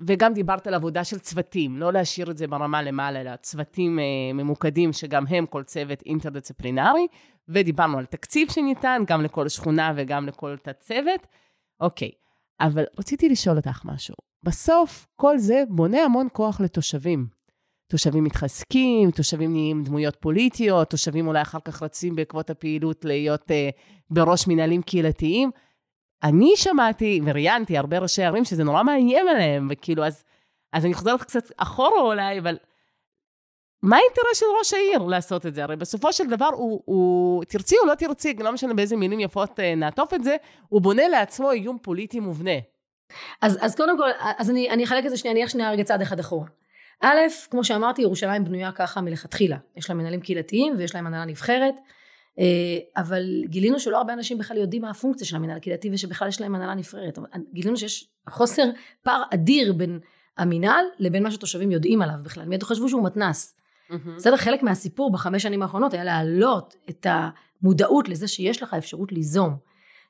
וגם 0.00 0.32
דיברת 0.32 0.66
על 0.66 0.74
עבודה 0.74 1.04
של 1.04 1.18
צוותים, 1.18 1.76
לא 1.76 1.92
להשאיר 1.92 2.30
את 2.30 2.36
זה 2.38 2.46
ברמה 2.46 2.82
למעלה, 2.82 3.20
אלא 3.20 3.36
צוותים 3.36 3.98
אה, 3.98 4.04
ממוקדים, 4.34 4.92
שגם 4.92 5.24
הם 5.28 5.46
כל 5.46 5.62
צוות 5.62 6.02
אינטרדיסציפלינרי, 6.06 7.06
ודיברנו 7.48 7.98
על 7.98 8.04
תקציב 8.04 8.50
שניתן, 8.50 9.02
גם 9.06 9.22
לכל 9.22 9.48
שכונה 9.48 9.92
וגם 9.96 10.26
לכל 10.26 10.56
תת 10.62 10.80
צוות. 10.80 11.26
אוקיי, 11.80 12.10
אבל 12.60 12.84
רציתי 12.98 13.28
לשאול 13.28 13.56
אותך 13.56 13.84
משהו. 13.84 14.14
בסוף, 14.42 15.06
כל 15.16 15.38
זה 15.38 15.62
בונה 15.68 15.98
המון 16.02 16.28
כוח 16.32 16.60
לתושבים. 16.60 17.33
תושבים 17.94 18.24
מתחזקים, 18.24 19.10
תושבים 19.10 19.52
נהיים 19.52 19.84
דמויות 19.84 20.16
פוליטיות, 20.16 20.90
תושבים 20.90 21.26
אולי 21.26 21.42
אחר 21.42 21.58
כך 21.64 21.82
רצים 21.82 22.16
בעקבות 22.16 22.50
הפעילות 22.50 23.04
להיות 23.04 23.50
אה, 23.50 23.68
בראש 24.10 24.48
מנהלים 24.48 24.82
קהילתיים. 24.82 25.50
אני 26.22 26.52
שמעתי 26.56 27.20
וראיינתי 27.24 27.78
הרבה 27.78 27.98
ראשי 27.98 28.22
ערים 28.22 28.44
שזה 28.44 28.64
נורא 28.64 28.82
מאיים 28.82 29.28
עליהם, 29.28 29.68
וכאילו, 29.70 30.04
אז, 30.04 30.24
אז 30.72 30.84
אני 30.84 30.94
חוזרת 30.94 31.22
קצת 31.22 31.50
אחורה 31.56 32.00
אולי, 32.00 32.38
אבל 32.38 32.56
מה 33.82 33.96
האינטרס 33.96 34.38
של 34.40 34.46
ראש 34.58 34.74
העיר 34.74 34.98
לעשות 34.98 35.46
את 35.46 35.54
זה? 35.54 35.62
הרי 35.62 35.76
בסופו 35.76 36.12
של 36.12 36.26
דבר, 36.26 36.48
הוא, 36.54 36.82
הוא 36.84 37.44
תרצי 37.44 37.76
או 37.82 37.86
לא 37.86 37.94
תרצי, 37.94 38.34
לא 38.34 38.52
משנה 38.52 38.74
באיזה 38.74 38.96
מילים 38.96 39.20
יפות 39.20 39.60
אה, 39.60 39.74
נעטוף 39.74 40.14
את 40.14 40.24
זה, 40.24 40.36
הוא 40.68 40.80
בונה 40.80 41.08
לעצמו 41.08 41.50
איום 41.50 41.78
פוליטי 41.82 42.20
מובנה. 42.20 42.58
אז, 43.42 43.58
אז 43.60 43.76
קודם 43.76 43.98
כל, 43.98 44.10
אז 44.38 44.50
אני, 44.50 44.70
אני 44.70 44.84
אחלק 44.84 45.04
את 45.04 45.10
זה 45.10 45.16
שנייה, 45.16 45.32
אני 45.32 45.42
אלך 45.42 45.50
שנייה 45.50 45.70
רגע 45.70 45.84
צעד 45.84 46.02
אחד 46.02 46.20
אחורה. 46.20 46.46
א', 47.00 47.18
כמו 47.50 47.64
שאמרתי, 47.64 48.02
ירושלים 48.02 48.44
בנויה 48.44 48.72
ככה 48.72 49.00
מלכתחילה. 49.00 49.56
יש 49.76 49.90
לה 49.90 49.96
מנהלים 49.96 50.20
קהילתיים 50.20 50.74
ויש 50.78 50.94
להם 50.94 51.06
הנהלה 51.06 51.24
נבחרת, 51.24 51.74
אה, 52.38 52.44
אבל 52.96 53.24
גילינו 53.46 53.80
שלא 53.80 53.96
הרבה 53.96 54.12
אנשים 54.12 54.38
בכלל 54.38 54.56
יודעים 54.56 54.82
מה 54.82 54.90
הפונקציה 54.90 55.26
של 55.26 55.36
המנהל 55.36 55.56
הקהילתי 55.56 55.90
ושבכלל 55.92 56.28
יש 56.28 56.40
להם 56.40 56.54
הנהלה 56.54 56.74
נבחרת. 56.74 57.18
גילינו 57.52 57.76
שיש 57.76 58.08
חוסר 58.28 58.62
פער 59.02 59.22
אדיר 59.34 59.72
בין 59.72 60.00
המינהל 60.38 60.84
לבין 60.98 61.22
מה 61.22 61.30
שתושבים 61.30 61.70
יודעים 61.70 62.02
עליו 62.02 62.16
בכלל. 62.22 62.44
מיד 62.44 62.62
חשבו 62.62 62.88
שהוא 62.88 63.04
מתנ"ס. 63.04 63.56
בסדר, 64.16 64.36
חלק 64.36 64.62
מהסיפור 64.62 65.12
בחמש 65.12 65.42
שנים 65.42 65.62
האחרונות 65.62 65.94
היה 65.94 66.04
להעלות 66.04 66.76
את 66.90 67.06
המודעות 67.10 68.08
לזה 68.08 68.28
שיש 68.28 68.62
לך 68.62 68.74
אפשרות 68.74 69.12
ליזום. 69.12 69.56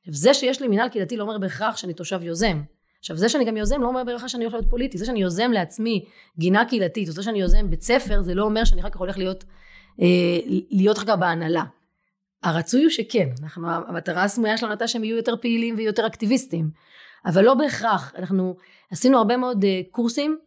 זה 0.07 0.33
שיש 0.33 0.61
לי 0.61 0.67
מינהל 0.67 0.89
קהילתי 0.89 1.17
לא 1.17 1.23
אומר 1.23 1.37
בהכרח 1.37 1.77
שאני 1.77 1.93
תושב 1.93 2.23
יוזם. 2.23 2.61
עכשיו 3.05 3.17
זה 3.17 3.29
שאני 3.29 3.45
גם 3.45 3.57
יוזם 3.57 3.81
לא 3.81 3.87
אומר 3.87 4.03
בהכרח 4.03 4.27
שאני 4.27 4.43
הולך 4.43 4.53
להיות 4.53 4.69
פוליטי, 4.69 4.97
זה 4.97 5.05
שאני 5.05 5.21
יוזם 5.21 5.51
לעצמי 5.51 6.05
גינה 6.39 6.65
קהילתית, 6.65 7.07
או 7.07 7.13
זה 7.13 7.23
שאני 7.23 7.39
יוזם 7.39 7.69
בית 7.69 7.81
ספר, 7.81 8.21
זה 8.21 8.33
לא 8.33 8.43
אומר 8.43 8.63
שאני 8.63 8.81
אחר 8.81 8.89
כך 8.89 8.99
הולך 8.99 9.17
להיות, 9.17 9.43
אה, 10.01 10.39
להיות 10.71 10.97
אחר 10.97 11.05
כך 11.05 11.13
בהנהלה. 11.19 11.63
הרצוי 12.43 12.83
הוא 12.83 12.89
שכן, 12.89 13.29
אנחנו, 13.43 13.67
המטרה 13.69 14.23
הסמויה 14.23 14.57
שלנו 14.57 14.71
הייתה 14.71 14.87
שהם 14.87 15.03
יהיו 15.03 15.17
יותר 15.17 15.35
פעילים 15.41 15.75
ויותר 15.77 16.07
אקטיביסטים, 16.07 16.69
אבל 17.25 17.43
לא 17.43 17.53
בהכרח, 17.53 18.13
אנחנו 18.17 18.55
עשינו 18.91 19.17
הרבה 19.17 19.37
מאוד 19.37 19.65
אה, 19.65 19.81
קורסים, 19.91 20.37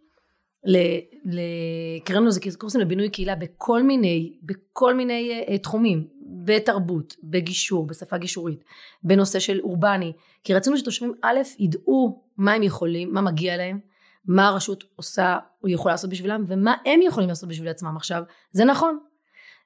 קראנו 2.04 2.26
לזה 2.26 2.40
קורסים 2.58 2.80
לבינוי 2.80 3.08
קהילה 3.08 3.34
בכל 3.34 3.82
מיני, 3.82 4.38
בכל 4.42 4.94
מיני 4.94 5.44
אה, 5.48 5.58
תחומים, 5.58 6.06
בתרבות, 6.44 7.16
בגישור, 7.24 7.86
בשפה 7.86 8.18
גישורית, 8.18 8.64
בנושא 9.02 9.38
של 9.38 9.60
אורבני, 9.60 10.12
כי 10.44 10.54
רצינו 10.54 10.78
שתושבים 10.78 11.14
א' 11.22 11.38
ידעו 11.58 12.22
מה 12.36 12.52
הם 12.52 12.62
יכולים, 12.62 13.12
מה 13.14 13.20
מגיע 13.20 13.56
להם, 13.56 13.80
מה 14.24 14.48
הרשות 14.48 14.84
עושה 14.96 15.38
או 15.62 15.68
יכולה 15.68 15.94
לעשות 15.94 16.10
בשבילם, 16.10 16.44
ומה 16.48 16.74
הם 16.86 17.00
יכולים 17.02 17.28
לעשות 17.28 17.48
בשביל 17.48 17.68
עצמם 17.68 17.96
עכשיו. 17.96 18.22
זה 18.52 18.64
נכון. 18.64 18.98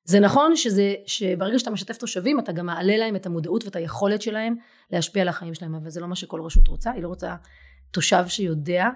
זה 0.05 0.21
נכון 0.21 0.57
שזה, 0.57 0.95
שברגע 1.07 1.59
שאתה 1.59 1.71
משתף 1.71 1.97
תושבים, 1.97 2.39
אתה 2.39 2.53
גם 2.53 2.67
מעלה 2.67 2.97
להם 2.97 3.17
את 3.17 3.27
המודעות 3.27 3.65
ואת 3.65 3.77
היכולת 3.77 4.23
שלהם 4.23 4.55
להשפיע 4.91 5.23
על 5.23 5.29
החיים 5.29 5.55
שלהם, 5.55 5.75
אבל 5.75 5.91
זה 5.91 6.01
לא 6.01 6.09
מה 6.09 6.17
שכל 6.17 6.41
רשות 6.41 6.69
רוצה, 6.69 6.91
היא 6.91 7.03
לא 7.03 7.09
רוצה 7.09 7.37
תושב 7.91 8.25
שיודע, 8.29 8.89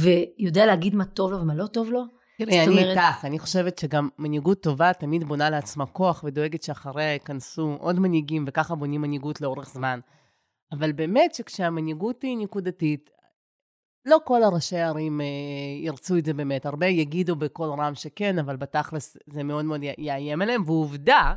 ויודע 0.00 0.66
להגיד 0.66 0.94
מה 0.94 1.04
טוב 1.04 1.32
לו 1.32 1.40
ומה 1.40 1.54
לא 1.54 1.66
טוב 1.66 1.90
לו. 1.90 2.17
תראי, 2.38 2.60
אני 2.60 2.68
אומרת... 2.68 2.96
איתך, 2.96 3.24
אני 3.24 3.38
חושבת 3.38 3.78
שגם 3.78 4.08
מנהיגות 4.18 4.62
טובה 4.62 4.92
תמיד 4.92 5.24
בונה 5.24 5.50
לעצמה 5.50 5.86
כוח 5.86 6.24
ודואגת 6.24 6.62
שאחריה 6.62 7.12
ייכנסו 7.12 7.76
עוד 7.80 7.98
מנהיגים, 7.98 8.44
וככה 8.48 8.74
בונים 8.74 9.00
מנהיגות 9.00 9.40
לאורך 9.40 9.68
זמן. 9.68 10.00
אבל 10.72 10.92
באמת 10.92 11.34
שכשהמנהיגות 11.34 12.22
היא 12.22 12.38
נקודתית, 12.38 13.10
לא 14.04 14.18
כל 14.24 14.42
הראשי 14.42 14.76
הערים 14.76 15.20
אה, 15.20 15.26
ירצו 15.82 16.16
את 16.16 16.24
זה 16.24 16.34
באמת. 16.34 16.66
הרבה 16.66 16.86
יגידו 16.86 17.36
בקול 17.36 17.68
רם 17.68 17.94
שכן, 17.94 18.38
אבל 18.38 18.56
בתכלס 18.56 19.16
זה 19.26 19.42
מאוד 19.42 19.64
מאוד 19.64 19.80
יאיים 19.98 20.42
עליהם. 20.42 20.62
ועובדה 20.66 21.34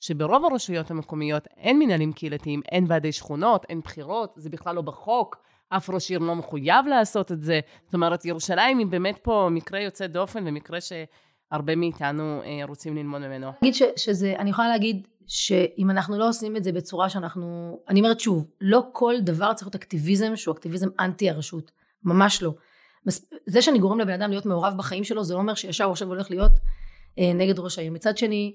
שברוב 0.00 0.44
הרשויות 0.44 0.90
המקומיות 0.90 1.46
אין 1.56 1.78
מנהלים 1.78 2.12
קהילתיים, 2.12 2.60
אין 2.72 2.84
ועדי 2.88 3.12
שכונות, 3.12 3.66
אין 3.68 3.80
בחירות, 3.80 4.32
זה 4.36 4.50
בכלל 4.50 4.74
לא 4.74 4.82
בחוק. 4.82 5.36
אף 5.68 5.90
ראש 5.90 6.10
עיר 6.10 6.18
לא 6.18 6.34
מחויב 6.34 6.86
לעשות 6.86 7.32
את 7.32 7.42
זה. 7.42 7.60
זאת 7.84 7.94
אומרת, 7.94 8.24
ירושלים 8.24 8.78
היא 8.78 8.86
באמת 8.86 9.18
פה 9.22 9.48
מקרה 9.50 9.80
יוצא 9.80 10.06
דופן 10.06 10.44
ומקרה 10.46 10.78
שהרבה 10.80 11.76
מאיתנו 11.76 12.42
אה, 12.44 12.60
רוצים 12.68 12.96
ללמוד 12.96 13.20
ממנו. 13.20 13.50
אני, 13.62 13.72
שזה, 13.96 14.34
אני 14.38 14.50
יכולה 14.50 14.68
להגיד 14.68 15.06
שאם 15.26 15.90
אנחנו 15.90 16.18
לא 16.18 16.28
עושים 16.28 16.56
את 16.56 16.64
זה 16.64 16.72
בצורה 16.72 17.08
שאנחנו, 17.08 17.78
אני 17.88 18.00
אומרת 18.00 18.20
שוב, 18.20 18.50
לא 18.60 18.82
כל 18.92 19.14
דבר 19.20 19.52
צריך 19.52 19.66
להיות 19.66 19.74
אקטיביזם 19.74 20.36
שהוא 20.36 20.54
אקטיביזם 20.54 20.88
אנטי 21.00 21.30
הרשות, 21.30 21.70
ממש 22.04 22.42
לא. 22.42 22.54
זה 23.46 23.62
שאני 23.62 23.78
גורם 23.78 24.00
לבן 24.00 24.12
אדם 24.12 24.30
להיות 24.30 24.46
מעורב 24.46 24.74
בחיים 24.76 25.04
שלו, 25.04 25.24
זה 25.24 25.34
לא 25.34 25.38
אומר 25.38 25.54
שישר 25.54 25.84
הוא 25.84 25.92
עכשיו 25.92 26.08
הולך 26.08 26.30
להיות 26.30 26.52
אה, 27.18 27.32
נגד 27.34 27.58
ראש 27.58 27.78
העיר. 27.78 27.92
מצד 27.92 28.18
שני, 28.18 28.54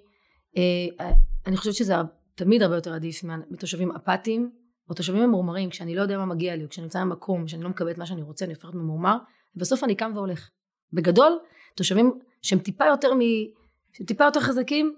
אה, 0.58 1.12
אני 1.48 1.58
חושבת 1.58 1.74
שזה 1.74 1.94
תמיד 2.36 2.62
הרבה 2.62 2.76
יותר 2.76 2.94
עדיף 2.94 3.24
מתושבים 3.24 3.92
אפאתיים, 3.92 4.52
או 4.90 4.94
תושבים 4.94 5.24
ממורמרים, 5.24 5.70
כשאני 5.70 5.96
לא 5.96 6.02
יודע 6.02 6.18
מה 6.18 6.26
מגיע 6.26 6.56
לי, 6.56 6.64
או 6.64 6.70
כשאני 6.70 6.84
נמצא 6.84 7.02
במקום, 7.02 7.46
כשאני 7.46 7.64
לא 7.64 7.70
מקבל 7.70 7.92
את 7.92 7.98
מה 7.98 8.06
שאני 8.06 8.22
רוצה, 8.22 8.46
אני 8.46 8.54
הופכת 8.54 8.74
ממורמר, 8.74 9.18
ובסוף 9.56 9.84
אני 9.84 9.96
קם 9.96 10.12
והולך. 10.16 10.50
בגדול, 10.94 11.40
תושבים 11.76 12.20
שהם 12.42 12.60
טיפה 12.60 12.86
יותר 12.86 13.14
מ... 13.14 13.20
שהם 13.94 14.06
טיפה 14.06 14.24
יותר 14.24 14.40
חזקים, 14.40 14.96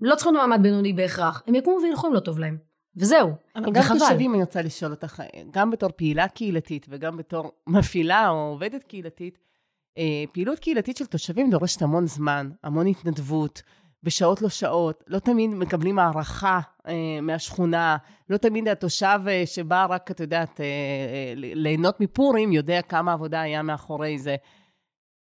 לא 0.00 0.14
צריכים 0.14 0.34
מעמד 0.34 0.62
בינוני 0.62 0.92
בהכרח, 0.92 1.42
הם 1.46 1.54
יקומו 1.54 1.78
וילכו 1.82 2.08
אם 2.08 2.14
לא 2.14 2.20
טוב 2.20 2.38
להם. 2.38 2.58
וזהו, 2.96 3.30
אבל 3.56 3.72
גם 3.72 3.82
תושבים, 3.98 4.34
אני 4.34 4.42
רוצה 4.42 4.62
לשאול 4.62 4.90
אותך, 4.90 5.22
גם 5.50 5.70
בתור 5.70 5.90
פעילה 5.96 6.28
קהילתית 6.28 6.86
וגם 6.90 7.16
בתור 7.16 7.52
מפעילה 7.66 8.28
או 8.28 8.36
עובדת 8.36 8.82
קהילתית, 8.82 9.38
אה, 9.98 10.24
פעילות 10.32 10.58
קהילתית 10.58 10.96
של 10.96 11.06
תושבים 11.06 11.50
דורשת 11.50 11.82
המון 11.82 12.06
זמן, 12.06 12.50
המון 12.62 12.86
התנדבות, 12.86 13.62
בשעות 14.02 14.42
לא 14.42 14.48
שעות, 14.48 15.04
לא 15.06 15.18
תמיד 15.18 15.50
מקבלים 15.50 15.98
הערכה 15.98 16.60
אה, 16.88 16.94
מהשכונה, 17.22 17.96
לא 18.30 18.36
תמיד 18.36 18.68
התושב 18.68 19.20
אה, 19.28 19.42
שבא 19.46 19.86
רק, 19.90 20.10
את 20.10 20.20
יודעת, 20.20 20.60
אה, 20.60 20.64
אה, 20.64 21.32
ליהנות 21.34 22.00
מפורים, 22.00 22.52
יודע 22.52 22.82
כמה 22.82 23.12
עבודה 23.12 23.40
היה 23.40 23.62
מאחורי 23.62 24.18
זה. 24.18 24.36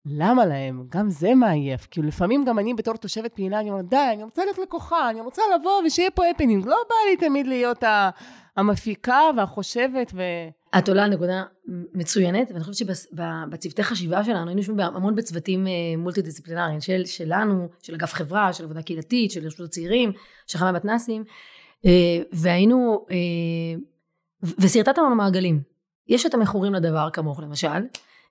למה 0.05 0.45
להם? 0.45 0.85
גם 0.89 1.09
זה 1.09 1.35
מעייף. 1.35 1.87
כאילו, 1.91 2.07
לפעמים 2.07 2.45
גם 2.45 2.59
אני 2.59 2.73
בתור 2.73 2.93
תושבת 2.93 3.33
פעילה, 3.33 3.59
אני 3.59 3.69
אומרת, 3.69 3.89
די, 3.89 4.09
אני 4.13 4.23
רוצה 4.23 4.45
ללכת 4.45 4.59
לכוחה, 4.61 5.09
אני 5.09 5.21
רוצה 5.21 5.41
לבוא 5.55 5.81
ושיהיה 5.85 6.11
פה 6.11 6.23
הפנינג. 6.29 6.65
לא 6.65 6.77
בא 6.89 6.95
לי 7.09 7.17
תמיד 7.17 7.47
להיות 7.47 7.83
המפיקה 8.57 9.21
והחושבת 9.37 10.11
ו... 10.13 10.21
את 10.77 10.89
עולה 10.89 11.03
על 11.03 11.09
נקודה 11.09 11.43
מצוינת, 11.93 12.51
ואני 12.51 12.63
חושבת 12.63 12.95
שבצוותי 12.95 13.83
חשיבה 13.83 14.23
שלנו, 14.23 14.47
היינו 14.47 14.59
יושבים 14.61 14.79
המון 14.79 15.15
בצוותים 15.15 15.67
אה, 15.67 15.73
מולטי 15.97 16.21
דיסציפלינריים, 16.21 16.81
של, 16.81 17.05
שלנו, 17.05 17.67
של 17.81 17.93
אגף 17.93 18.13
חברה, 18.13 18.53
של 18.53 18.63
עבודה 18.63 18.81
קהילתית, 18.81 19.31
של 19.31 19.45
רשות 19.45 19.67
הצעירים, 19.67 20.11
של 20.47 20.57
חמי 20.57 20.71
מתנ"סים, 20.71 21.23
אה, 21.85 21.91
והיינו, 22.31 23.05
אה, 23.11 23.79
ושרטטת 24.59 24.97
לנו 24.97 25.15
מעגלים. 25.15 25.61
יש 26.07 26.25
את 26.25 26.33
המכורים 26.33 26.73
לדבר 26.73 27.09
כמוך 27.13 27.39
למשל, 27.39 27.83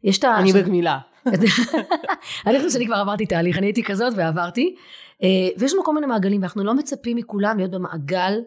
יש 0.02 0.18
את 0.18 0.24
ה... 0.24 0.38
אני 0.38 0.52
בגמילה. 0.52 0.98
אני 2.46 2.56
חושבת 2.56 2.72
שאני 2.72 2.86
כבר 2.86 2.96
עברתי 2.96 3.26
תהליך, 3.26 3.58
אני 3.58 3.66
הייתי 3.66 3.82
כזאת 3.82 4.12
ועברתי. 4.16 4.74
ויש 5.58 5.72
לנו 5.72 5.84
כל 5.84 5.94
מיני 5.94 6.06
מעגלים, 6.06 6.40
ואנחנו 6.40 6.64
לא 6.64 6.74
מצפים 6.74 7.16
מכולם 7.16 7.56
להיות 7.58 7.70
במעגל 7.70 8.40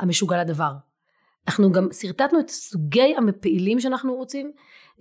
המשוגע 0.00 0.40
לדבר. 0.40 0.72
אנחנו 1.48 1.72
גם 1.72 1.88
שרטטנו 1.92 2.40
את 2.40 2.50
סוגי 2.50 3.14
הפעילים 3.28 3.80
שאנחנו 3.80 4.14
רוצים, 4.14 4.52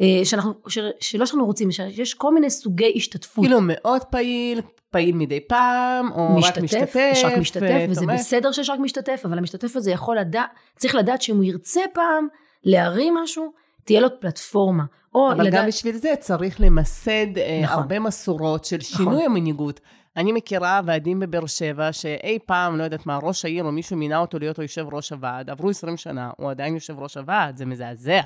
אה, 0.02 0.22
שאנחנו, 0.24 0.54
ש, 0.68 0.78
שלא 1.00 1.26
שאנחנו 1.26 1.46
רוצים, 1.46 1.72
שיש 1.72 2.14
כל 2.14 2.34
מיני 2.34 2.50
סוגי 2.50 2.94
השתתפות. 2.96 3.46
כאילו 3.46 3.60
מאוד 3.62 4.04
פעיל, 4.04 4.62
פעיל 4.92 5.16
מדי 5.16 5.40
פעם, 5.40 6.12
או 6.12 6.38
משתתף, 6.38 6.58
רק 6.58 6.64
משתתף. 6.64 6.96
יש 7.12 7.24
רק 7.24 7.38
משתתף, 7.38 7.86
וזה 7.90 8.02
תומך. 8.02 8.14
בסדר 8.14 8.52
שיש 8.52 8.70
רק 8.70 8.80
משתתף, 8.80 9.22
אבל 9.26 9.38
המשתתף 9.38 9.76
הזה 9.76 9.92
יכול 9.92 10.20
לדעת, 10.20 10.50
צריך 10.76 10.96
לדעת 10.96 11.22
שאם 11.22 11.36
הוא 11.36 11.44
ירצה 11.44 11.82
פעם 11.94 12.28
להרים 12.64 13.16
משהו, 13.16 13.52
תהיה 13.84 14.02
לו 14.02 14.20
פלטפורמה. 14.20 14.84
או 15.16 15.32
אבל 15.32 15.48
לדעת, 15.48 15.62
גם 15.62 15.68
בשביל 15.68 15.96
זה 15.96 16.14
צריך 16.20 16.62
למסד 16.62 17.28
נכון. 17.30 17.64
נכון. 17.64 17.78
הרבה 17.82 18.00
מסורות 18.00 18.66
של 18.66 18.82
שינוי 18.82 19.16
נכון. 19.16 19.26
המנהיגות. 19.26 19.80
אני 20.18 20.32
מכירה 20.32 20.82
ועדים 20.86 21.20
בבאר 21.20 21.46
שבע, 21.46 21.94
שאי 21.94 22.40
פעם, 22.46 22.78
לא 22.78 22.84
יודעת 22.84 23.06
מה, 23.06 23.20
ראש 23.24 23.46
העיר 23.46 23.64
או 23.64 23.72
מישהו 23.72 23.98
מינה 23.98 24.18
אותו 24.18 24.40
להיות 24.40 24.58
יושב 24.60 24.86
ראש 24.92 25.12
הוועד, 25.12 25.50
עברו 25.50 25.70
20 25.70 25.98
שנה, 25.98 26.32
הוא 26.38 26.52
עדיין 26.52 26.74
יושב 26.74 27.00
ראש 27.00 27.18
הוועד, 27.18 27.58
זה 27.58 27.66
מזעזע. 27.66 28.22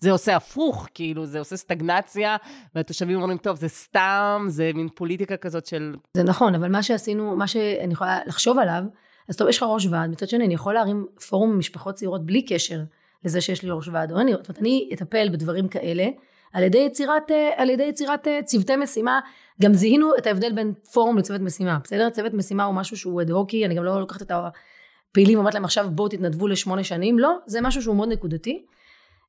זה 0.00 0.10
עושה 0.10 0.36
הפוך, 0.36 0.88
כאילו, 0.94 1.26
זה 1.26 1.38
עושה 1.38 1.56
סטגנציה, 1.56 2.36
והתושבים 2.74 3.16
אומרים, 3.22 3.38
טוב, 3.38 3.56
זה 3.56 3.68
סתם, 3.68 4.46
זה 4.48 4.70
מין 4.74 4.88
פוליטיקה 4.94 5.36
כזאת 5.36 5.66
של... 5.66 5.94
זה 6.16 6.22
נכון, 6.22 6.54
אבל 6.54 6.68
מה 6.68 6.82
שעשינו, 6.82 7.36
מה 7.36 7.46
שאני 7.46 7.92
יכולה 7.92 8.20
לחשוב 8.26 8.58
עליו, 8.58 8.82
אז 9.28 9.36
טוב, 9.36 9.48
יש 9.48 9.56
לך 9.56 9.62
ראש 9.68 9.86
ועד, 9.86 10.10
מצד 10.10 10.28
שני, 10.28 10.44
אני 10.44 10.54
יכול 10.54 10.74
להרים 10.74 11.06
פורום 11.28 11.58
משפחות 11.58 11.94
צעירות 11.94 12.26
בלי 12.26 12.42
קשר 12.42 12.80
לזה 13.24 13.40
שיש 13.40 13.62
לי 13.62 13.70
ראש 13.70 13.88
ועד, 13.88 14.12
או 14.12 14.20
אני, 14.20 14.32
זאת 14.32 14.48
אומרת, 14.48 14.60
אני 14.60 14.90
אטפל 14.94 15.28
בדברים 15.32 15.68
כאלה, 15.68 16.06
על 16.54 16.62
ידי 16.62 16.78
יצירת, 16.78 17.30
אה, 17.30 17.50
על 17.56 17.70
ידי 17.70 17.82
יצירת 17.82 18.28
אה, 18.28 18.42
צוותי 18.42 18.76
משימה, 18.76 19.20
גם 19.62 19.74
זיהינו 19.74 20.10
את 20.18 20.26
ההבדל 20.26 20.52
בין 20.52 20.72
פורום 20.92 21.18
לצוות 21.18 21.40
משימה, 21.40 21.78
בסדר? 21.84 22.10
צוות 22.10 22.34
משימה 22.34 22.64
הוא 22.64 22.74
משהו 22.74 22.96
שהוא 22.96 23.22
אד-הוקי, 23.22 23.66
אני 23.66 23.74
גם 23.74 23.84
לא 23.84 24.00
לוקחת 24.00 24.22
את 24.22 24.30
הפעילים 24.30 25.38
ואומרת 25.38 25.54
להם 25.54 25.64
עכשיו 25.64 25.86
בואו 25.90 26.08
תתנדבו 26.08 26.48
לשמונה 26.48 26.84
שנים, 26.84 27.18
לא, 27.18 27.36
זה 27.46 27.60
משהו 27.60 27.82
שהוא 27.82 27.96
מאוד 27.96 28.08
נקודתי, 28.08 28.64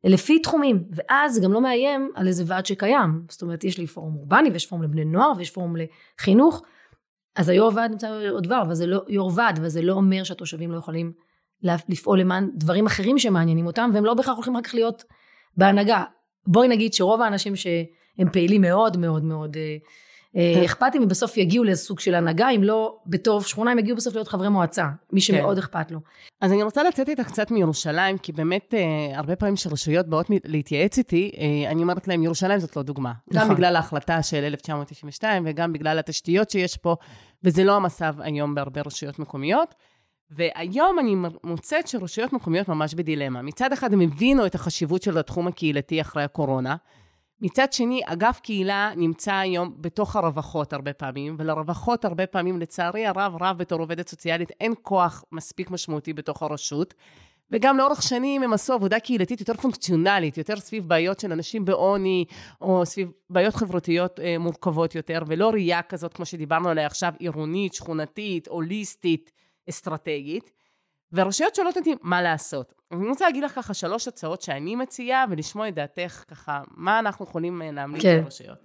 לפי 0.03 0.39
תחומים, 0.39 0.83
ואז 0.91 1.41
גם 1.43 1.53
לא 1.53 1.61
מאיים 1.61 2.11
על 2.15 2.27
איזה 2.27 2.43
ועד 2.47 2.65
שקיים, 2.65 3.21
זאת 3.29 3.41
אומרת, 3.41 3.63
יש 3.63 3.77
לי 3.77 3.87
פורום 3.87 4.15
אורבני 4.15 4.49
ויש 4.51 4.65
פורום 4.65 4.83
לבני 4.83 5.05
נוער 5.05 5.31
ויש 5.37 5.51
פורום 5.51 5.75
לחינוך, 5.75 6.63
אז 7.35 7.49
היו"ר 7.49 7.71
ועד 7.75 7.91
נמצא 7.91 8.29
עוד 8.29 8.43
דבר, 8.43 8.61
אבל 8.61 8.73
זה 8.73 8.87
לא 8.87 9.01
יו"ר 9.07 9.31
ועד, 9.35 9.57
אבל 9.57 9.67
זה 9.67 9.81
לא 9.81 9.93
אומר 9.93 10.23
שהתושבים 10.23 10.71
לא 10.71 10.77
יכולים 10.77 11.11
לפעול 11.63 12.19
למען 12.19 12.49
דברים 12.53 12.85
אחרים 12.85 13.17
שמעניינים 13.17 13.65
אותם, 13.65 13.89
והם 13.93 14.05
לא 14.05 14.13
בהכרח 14.13 14.35
הולכים 14.35 14.57
רק 14.57 14.73
להיות 14.73 15.03
בהנהגה. 15.57 16.03
בואי 16.47 16.67
נגיד 16.67 16.93
שרוב 16.93 17.21
האנשים 17.21 17.55
שהם 17.55 18.29
פעילים 18.31 18.61
מאוד 18.61 18.97
מאוד 18.97 19.23
מאוד 19.23 19.57
אה, 19.57 19.77
אה, 20.35 20.65
אכפתים, 20.65 21.01
הם 21.01 21.07
בסוף 21.07 21.37
יגיעו 21.37 21.63
לאיזה 21.63 21.81
סוג 21.81 21.99
של 21.99 22.15
הנהגה, 22.15 22.49
אם 22.49 22.63
לא 22.63 22.97
בתור 23.07 23.41
שכונה, 23.41 23.71
הם 23.71 23.79
יגיעו 23.79 23.97
בסוף 23.97 24.15
להיות 24.15 24.27
חברי 24.27 24.49
מועצה, 24.49 24.85
מי 25.11 25.21
שמאוד 25.21 25.57
אכפת 25.57 25.91
לו. 25.91 25.99
אז 26.41 26.51
אני 26.51 26.63
רוצה 26.63 26.83
לצאת 26.83 27.09
איתך 27.09 27.27
קצת 27.27 27.51
מירושלים, 27.51 28.17
כי 28.17 28.31
באמת, 28.31 28.73
אה, 28.73 29.17
הרבה 29.17 29.35
פעמים 29.35 29.55
שרשויות 29.55 30.07
באות 30.07 30.25
להתייעץ 30.45 30.97
איתי, 30.97 31.31
אה, 31.37 31.71
אני 31.71 31.81
אומרת 31.81 32.07
להם, 32.07 32.23
ירושלים 32.23 32.59
זאת 32.59 32.75
לא 32.75 32.83
דוגמה. 32.83 33.11
גם 33.33 33.43
נכון. 33.43 33.55
בגלל 33.55 33.75
ההחלטה 33.75 34.23
של 34.23 34.43
1992, 34.43 35.43
וגם 35.45 35.73
בגלל 35.73 35.99
התשתיות 35.99 36.49
שיש 36.49 36.77
פה, 36.77 36.95
וזה 37.43 37.63
לא 37.63 37.75
המצב 37.75 38.15
היום 38.19 38.55
בהרבה 38.55 38.81
רשויות 38.85 39.19
מקומיות. 39.19 39.75
והיום 40.29 40.99
אני 40.99 41.15
מוצאת 41.43 41.87
שרשויות 41.87 42.33
מקומיות 42.33 42.67
ממש 42.67 42.93
בדילמה. 42.93 43.41
מצד 43.41 43.73
אחד 43.73 43.93
הם 43.93 44.01
הבינו 44.01 44.45
את 44.45 44.55
החשיבות 44.55 45.01
של 45.01 45.17
התחום 45.17 45.47
הקהילתי 45.47 46.01
אחרי 46.01 46.23
הקורונה. 46.23 46.75
מצד 47.41 47.73
שני, 47.73 48.01
אגף 48.05 48.39
קהילה 48.39 48.91
נמצא 48.95 49.33
היום 49.33 49.75
בתוך 49.77 50.15
הרווחות 50.15 50.73
הרבה 50.73 50.93
פעמים, 50.93 51.35
ולרווחות 51.39 52.05
הרבה 52.05 52.27
פעמים, 52.27 52.59
לצערי 52.59 53.05
הרב, 53.05 53.35
רב 53.41 53.57
בתור 53.57 53.79
עובדת 53.79 54.07
סוציאלית, 54.07 54.51
אין 54.59 54.73
כוח 54.81 55.23
מספיק 55.31 55.71
משמעותי 55.71 56.13
בתוך 56.13 56.43
הרשות. 56.43 56.93
וגם 57.51 57.77
לאורך 57.77 58.03
שנים 58.03 58.43
הם 58.43 58.53
עשו 58.53 58.73
עבודה 58.73 58.99
קהילתית 58.99 59.39
יותר 59.39 59.53
פונקציונלית, 59.53 60.37
יותר 60.37 60.55
סביב 60.55 60.87
בעיות 60.87 61.19
של 61.19 61.31
אנשים 61.31 61.65
בעוני, 61.65 62.25
או 62.61 62.85
סביב 62.85 63.11
בעיות 63.29 63.55
חברתיות 63.55 64.19
אה, 64.19 64.37
מורכבות 64.37 64.95
יותר, 64.95 65.19
ולא 65.27 65.49
ראייה 65.49 65.81
כזאת, 65.81 66.13
כמו 66.13 66.25
שדיברנו 66.25 66.69
עליה 66.69 66.85
עכשיו, 66.85 67.13
עירונית, 67.19 67.73
שכונתית, 67.73 68.47
הוליסטית, 68.47 69.31
אסטרטגית. 69.69 70.51
והרשויות 71.11 71.55
שואלות 71.55 71.77
אותי 71.77 71.95
מה 72.01 72.21
לעשות. 72.21 72.73
אז 72.91 72.99
אני 72.99 73.09
רוצה 73.09 73.25
להגיד 73.25 73.43
לך 73.43 73.55
ככה 73.55 73.73
שלוש 73.73 74.07
הצעות 74.07 74.41
שאני 74.41 74.75
מציעה, 74.75 75.25
ולשמוע 75.29 75.67
את 75.67 75.75
דעתך 75.75 76.23
ככה, 76.27 76.61
מה 76.71 76.99
אנחנו 76.99 77.25
יכולים 77.25 77.61
אה, 77.61 77.71
להמליץ 77.71 78.01
כן. 78.01 78.21
לרשויות. 78.23 78.57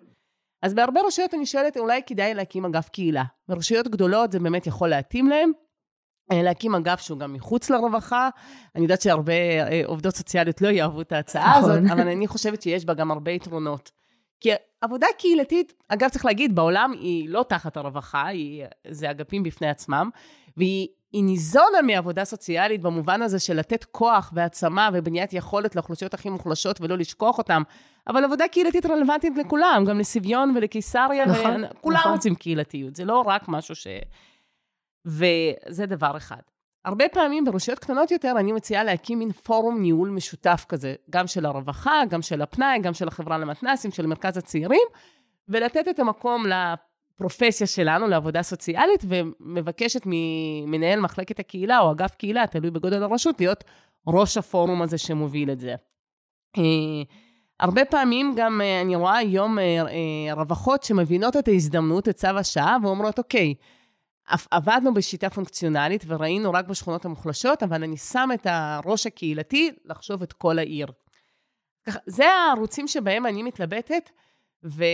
אז 0.62 0.74
בהרבה 0.74 1.00
רשויות 1.06 1.34
אני 1.34 1.46
שואלת, 1.46 1.76
אולי 1.76 2.00
כדאי 2.06 2.34
להקים 2.34 2.64
אגף 2.64 2.88
קהילה. 2.88 3.24
ברשויות 3.48 3.88
גדולות 3.88 4.32
זה 4.32 4.38
באמת 4.40 4.66
יכול 4.66 4.88
להתאים 4.88 5.28
להם. 5.28 5.52
אה, 6.32 6.42
להקים 6.42 6.74
אגף 6.74 7.00
שהוא 7.00 7.18
גם 7.18 7.32
מחוץ 7.32 7.70
לרווחה. 7.70 8.28
אני 8.74 8.82
יודעת 8.82 9.00
שהרבה 9.00 9.32
אה, 9.32 9.82
עובדות 9.86 10.14
סוציאליות 10.16 10.60
לא 10.60 10.68
יאהבו 10.68 11.00
את 11.00 11.12
ההצעה 11.12 11.58
נכון. 11.58 11.70
הזאת, 11.70 11.90
אבל 11.92 12.08
אני 12.08 12.26
חושבת 12.26 12.62
שיש 12.62 12.84
בה 12.84 12.94
גם 12.94 13.10
הרבה 13.10 13.30
יתרונות. 13.30 13.90
כי 14.40 14.50
עבודה 14.80 15.06
קהילתית, 15.18 15.72
אגב, 15.88 16.08
צריך 16.08 16.24
להגיד, 16.24 16.54
בעולם 16.54 16.92
היא 16.92 17.28
לא 17.28 17.44
תחת 17.48 17.76
הרווחה, 17.76 18.26
היא, 18.26 18.64
זה 18.88 19.10
אגפים 19.10 19.42
בפני 19.42 19.68
עצמם, 19.68 20.10
והיא 20.56 20.88
היא 21.12 21.24
ניזונה 21.24 21.82
מעבודה 21.82 22.24
סוציאלית 22.24 22.80
במובן 22.82 23.22
הזה 23.22 23.38
של 23.38 23.54
לתת 23.54 23.84
כוח 23.84 24.32
והעצמה 24.34 24.90
ובניית 24.92 25.32
יכולת 25.32 25.76
לאוכלוסיות 25.76 26.14
הכי 26.14 26.30
מוחלשות 26.30 26.80
ולא 26.80 26.98
לשכוח 26.98 27.38
אותם, 27.38 27.62
אבל 28.08 28.24
עבודה 28.24 28.48
קהילתית 28.48 28.86
רלוונטית 28.86 29.32
לכולם, 29.36 29.84
גם 29.88 29.98
לסביון 29.98 30.52
ולקיסריה, 30.56 31.26
נכון, 31.26 31.64
וכולם 31.70 31.98
נכון. 31.98 32.12
רוצים 32.12 32.34
קהילתיות, 32.34 32.96
זה 32.96 33.04
לא 33.04 33.20
רק 33.26 33.42
משהו 33.48 33.74
ש... 33.74 33.86
וזה 35.06 35.86
דבר 35.86 36.16
אחד. 36.16 36.40
הרבה 36.84 37.04
פעמים 37.12 37.44
ברשויות 37.44 37.78
קטנות 37.78 38.10
יותר 38.10 38.34
אני 38.38 38.52
מציעה 38.52 38.84
להקים 38.84 39.18
מין 39.18 39.32
פורום 39.32 39.80
ניהול 39.80 40.08
משותף 40.08 40.64
כזה, 40.68 40.94
גם 41.10 41.26
של 41.26 41.46
הרווחה, 41.46 42.02
גם 42.08 42.22
של 42.22 42.42
הפנאי, 42.42 42.78
גם 42.78 42.94
של 42.94 43.08
החברה 43.08 43.38
למתנ"סים, 43.38 43.90
של 43.90 44.06
מרכז 44.06 44.36
הצעירים, 44.36 44.86
ולתת 45.48 45.88
את 45.90 45.98
המקום 45.98 46.44
לפרופסיה 46.46 47.66
שלנו, 47.66 48.08
לעבודה 48.08 48.42
סוציאלית, 48.42 49.04
ומבקשת 49.08 50.02
ממנהל 50.06 51.00
מחלקת 51.00 51.40
הקהילה 51.40 51.80
או 51.80 51.92
אגף 51.92 52.14
קהילה, 52.14 52.46
תלוי 52.46 52.70
בגודל 52.70 53.02
הרשות, 53.02 53.40
להיות 53.40 53.64
ראש 54.06 54.36
הפורום 54.36 54.82
הזה 54.82 54.98
שמוביל 54.98 55.50
את 55.50 55.60
זה. 55.60 55.74
אה, 56.58 56.62
הרבה 57.60 57.84
פעמים 57.84 58.34
גם 58.36 58.60
אה, 58.60 58.80
אני 58.80 58.96
רואה 58.96 59.16
היום 59.16 59.58
אה, 59.58 60.34
רווחות 60.34 60.82
שמבינות 60.82 61.36
את 61.36 61.48
ההזדמנות, 61.48 62.08
את 62.08 62.14
צו 62.14 62.28
השעה, 62.28 62.76
ואומרות, 62.82 63.18
אוקיי, 63.18 63.54
עב- 63.54 63.60
עבדנו 64.50 64.94
בשיטה 64.94 65.30
פונקציונלית 65.30 66.04
וראינו 66.06 66.52
רק 66.52 66.66
בשכונות 66.66 67.04
המוחלשות, 67.04 67.62
אבל 67.62 67.82
אני 67.82 67.96
שם 67.96 68.28
את 68.34 68.46
הראש 68.50 69.06
הקהילתי 69.06 69.70
לחשוב 69.84 70.22
את 70.22 70.32
כל 70.32 70.58
העיר. 70.58 70.86
זה 72.06 72.24
הערוצים 72.26 72.88
שבהם 72.88 73.26
אני 73.26 73.42
מתלבטת, 73.42 74.10
ו... 74.64 74.84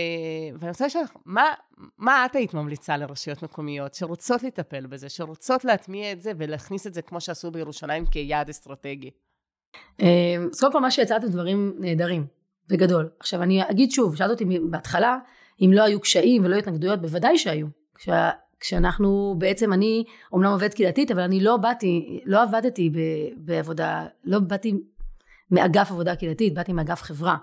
ואני 0.59 0.69
רוצה 0.69 0.85
לשאול 0.85 1.03
לך, 1.03 1.11
מה, 1.25 1.53
מה 1.97 2.25
את 2.25 2.35
היית 2.35 2.53
ממליצה 2.53 2.97
לרשויות 2.97 3.43
מקומיות 3.43 3.93
שרוצות 3.93 4.43
לטפל 4.43 4.85
בזה, 4.85 5.09
שרוצות 5.09 5.65
להטמיע 5.65 6.11
את 6.11 6.21
זה 6.21 6.31
ולהכניס 6.37 6.87
את 6.87 6.93
זה 6.93 7.01
כמו 7.01 7.21
שעשו 7.21 7.51
בירושלים 7.51 8.05
כיעד 8.05 8.49
אסטרטגי? 8.49 9.11
אה, 10.01 10.07
אז 10.51 10.59
קודם 10.59 10.71
כל 10.71 10.79
מה 10.79 10.91
שיצאת 10.91 11.23
דברים 11.23 11.73
נהדרים, 11.79 12.25
בגדול. 12.67 13.09
עכשיו 13.19 13.43
אני 13.43 13.69
אגיד 13.71 13.91
שוב, 13.91 14.15
שאלת 14.15 14.31
אותי 14.31 14.45
בהתחלה, 14.69 15.17
אם 15.61 15.71
לא 15.73 15.83
היו 15.83 15.99
קשיים 15.99 16.45
ולא 16.45 16.55
התנגדויות, 16.55 17.01
בוודאי 17.01 17.37
שהיו. 17.37 17.67
כשה, 17.95 18.29
כשאנחנו, 18.59 19.35
בעצם 19.37 19.73
אני 19.73 20.03
אומנם 20.31 20.51
עובדת 20.51 20.73
קהילתית, 20.73 21.11
אבל 21.11 21.21
אני 21.21 21.39
לא 21.39 21.57
באתי, 21.57 22.21
לא 22.25 22.43
עבדתי 22.43 22.89
ב, 22.89 22.97
בעבודה, 23.37 24.05
לא 24.23 24.39
באתי 24.39 24.73
מאגף 25.51 25.91
עבודה 25.91 26.15
קהילתית, 26.15 26.53
באתי 26.53 26.73
מאגף 26.73 27.01
חברה. 27.01 27.37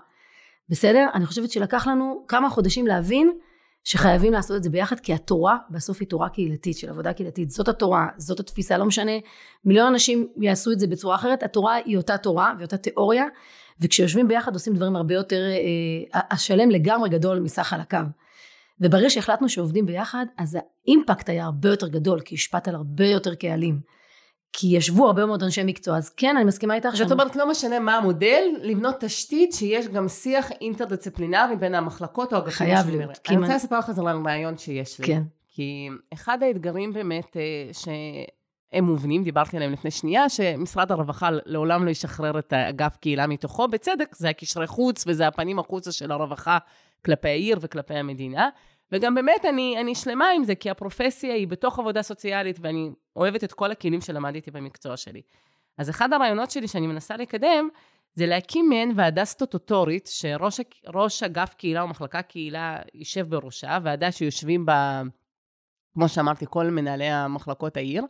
בסדר? 0.69 1.07
אני 1.13 1.25
חושבת 1.25 1.51
שלקח 1.51 1.87
לנו 1.87 2.25
כמה 2.27 2.49
חודשים 2.49 2.87
להבין 2.87 3.31
שחייבים 3.83 4.33
לעשות 4.33 4.57
את 4.57 4.63
זה 4.63 4.69
ביחד, 4.69 4.99
כי 4.99 5.13
התורה 5.13 5.57
בסוף 5.69 5.97
היא 5.99 6.07
תורה 6.07 6.29
קהילתית 6.29 6.77
של 6.77 6.89
עבודה 6.89 7.13
קהילתית. 7.13 7.49
זאת 7.49 7.67
התורה, 7.67 8.07
זאת 8.17 8.39
התפיסה, 8.39 8.77
לא 8.77 8.85
משנה, 8.85 9.11
מיליון 9.65 9.87
אנשים 9.87 10.27
יעשו 10.37 10.71
את 10.71 10.79
זה 10.79 10.87
בצורה 10.87 11.15
אחרת, 11.15 11.43
התורה 11.43 11.75
היא 11.75 11.97
אותה 11.97 12.17
תורה 12.17 12.53
ואותה 12.59 12.77
תיאוריה, 12.77 13.25
וכשיושבים 13.81 14.27
ביחד 14.27 14.53
עושים 14.53 14.73
דברים 14.73 14.95
הרבה 14.95 15.13
יותר, 15.13 15.41
אה, 16.13 16.21
השלם 16.31 16.69
לגמרי 16.69 17.09
גדול 17.09 17.39
מסך 17.39 17.63
חלקיו. 17.63 18.05
וברגע 18.79 19.09
שהחלטנו 19.09 19.49
שעובדים 19.49 19.85
ביחד, 19.85 20.25
אז 20.37 20.57
האימפקט 20.85 21.29
היה 21.29 21.45
הרבה 21.45 21.69
יותר 21.69 21.87
גדול, 21.87 22.19
כי 22.19 22.35
השפעת 22.35 22.67
על 22.67 22.75
הרבה 22.75 23.05
יותר 23.05 23.35
קהלים. 23.35 23.79
כי 24.57 24.67
ישבו 24.67 25.07
הרבה 25.07 25.25
מאוד 25.25 25.43
אנשי 25.43 25.63
מקצוע, 25.63 25.97
אז 25.97 26.09
כן, 26.09 26.37
אני 26.37 26.45
מסכימה 26.45 26.75
איתך. 26.75 26.89
זאת 26.93 27.11
אומרת, 27.11 27.35
לא 27.35 27.49
משנה 27.49 27.79
מה 27.79 27.95
המודל, 27.97 28.43
לבנות 28.61 28.95
תשתית 28.99 29.53
שיש 29.53 29.87
גם 29.87 30.07
שיח 30.07 30.51
אינטרדיסציפלינרי 30.51 31.55
בין 31.55 31.75
המחלקות 31.75 32.33
או 32.33 32.37
אגפים 32.37 32.51
חייב. 32.51 32.89
להיות, 32.89 33.19
אני 33.29 33.37
אם 33.37 33.41
רוצה 33.41 33.55
לספר 33.55 33.79
לך 33.79 33.89
על 33.97 34.25
רעיון 34.25 34.57
שיש 34.57 34.99
לי. 34.99 35.07
כן. 35.07 35.21
כי 35.47 35.89
אחד 36.13 36.43
האתגרים 36.43 36.93
באמת, 36.93 37.37
אה, 37.37 37.91
הם 38.73 38.83
מובנים, 38.83 39.23
דיברתי 39.23 39.57
עליהם 39.57 39.73
לפני 39.73 39.91
שנייה, 39.91 40.29
שמשרד 40.29 40.91
הרווחה 40.91 41.29
לעולם 41.45 41.85
לא 41.85 41.89
ישחרר 41.89 42.39
את 42.39 42.53
אגף 42.53 42.97
קהילה 42.97 43.27
מתוכו, 43.27 43.67
בצדק, 43.67 44.15
זה 44.15 44.29
הקשרי 44.29 44.67
חוץ 44.67 45.03
וזה 45.07 45.27
הפנים 45.27 45.59
החוצה 45.59 45.91
של 45.91 46.11
הרווחה 46.11 46.57
כלפי 47.05 47.29
העיר 47.29 47.57
וכלפי 47.61 47.93
המדינה. 47.93 48.49
וגם 48.91 49.15
באמת 49.15 49.45
אני, 49.49 49.77
אני 49.81 49.95
שלמה 49.95 50.29
עם 50.35 50.43
זה, 50.43 50.55
כי 50.55 50.69
הפרופסיה 50.69 51.33
היא 51.33 51.47
בתוך 51.47 51.79
עבודה 51.79 52.01
סוציאלית, 52.01 52.57
ואני 52.61 52.89
אוהבת 53.15 53.43
את 53.43 53.53
כל 53.53 53.71
הכלים 53.71 54.01
שלמדתי 54.01 54.51
במקצוע 54.51 54.97
שלי. 54.97 55.21
אז 55.77 55.89
אחד 55.89 56.13
הרעיונות 56.13 56.51
שלי 56.51 56.67
שאני 56.67 56.87
מנסה 56.87 57.17
לקדם, 57.17 57.69
זה 58.13 58.25
להקים 58.25 58.69
מעין 58.69 58.91
ועדה 58.95 59.25
סטטוטורית, 59.25 60.07
שראש 60.07 61.23
אגף 61.23 61.53
קהילה 61.53 61.81
או 61.81 61.87
מחלקה 61.87 62.21
קהילה 62.21 62.77
יישב 62.93 63.29
בראשה, 63.29 63.77
ועדה 63.83 64.11
שיושבים 64.11 64.65
בה, 64.65 65.01
כמו 65.93 66.09
שאמרתי, 66.09 66.45
כל 66.49 66.65
מנהלי 66.65 67.09
המחלקות 67.09 67.77
העיר, 67.77 68.03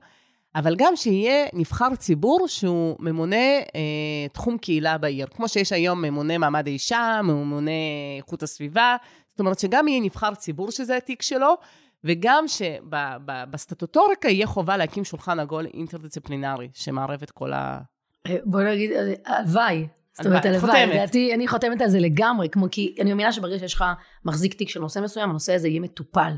אבל 0.55 0.75
גם 0.77 0.95
שיהיה 0.95 1.45
נבחר 1.53 1.95
ציבור 1.95 2.47
שהוא 2.47 2.95
ממונה 2.99 3.35
אה, 3.35 4.27
תחום 4.33 4.57
קהילה 4.57 4.97
בעיר. 4.97 5.27
כמו 5.27 5.47
שיש 5.47 5.71
היום 5.71 6.01
ממונה 6.01 6.37
מעמד 6.37 6.67
האישה, 6.67 7.19
ממונה 7.23 7.71
איכות 8.17 8.43
הסביבה, 8.43 8.95
זאת 9.29 9.39
אומרת 9.39 9.59
שגם 9.59 9.87
יהיה 9.87 10.01
נבחר 10.01 10.35
ציבור 10.35 10.71
שזה 10.71 10.97
התיק 10.97 11.21
שלו, 11.21 11.57
וגם 12.03 12.45
שבסטטוטוריקה 12.47 14.29
יהיה 14.29 14.47
חובה 14.47 14.77
להקים 14.77 15.03
שולחן 15.03 15.39
עגול 15.39 15.65
אינטרדיסציפלינרי, 15.73 16.69
שמערב 16.73 17.19
את 17.23 17.31
כל 17.31 17.53
ה... 17.53 17.79
אה, 18.27 18.37
בוא 18.45 18.61
נגיד, 18.61 18.91
אה, 18.91 19.13
הלוואי. 19.25 19.87
זאת 20.13 20.25
אומרת, 20.25 20.45
הלוואי, 20.45 20.85
לדעתי, 20.85 21.33
אני 21.33 21.47
חותמת 21.47 21.81
על 21.81 21.89
זה 21.89 21.99
לגמרי, 21.99 22.49
כמו 22.49 22.67
כי 22.71 22.95
אני 22.99 23.09
מאמינה 23.09 23.31
שברגע 23.31 23.59
שיש 23.59 23.73
לך 23.73 23.83
מחזיק 24.25 24.53
תיק 24.53 24.69
של 24.69 24.79
נושא 24.79 24.99
מסוים, 24.99 25.29
הנושא 25.29 25.53
הזה 25.53 25.67
יהיה 25.67 25.79
מטופל. 25.79 26.31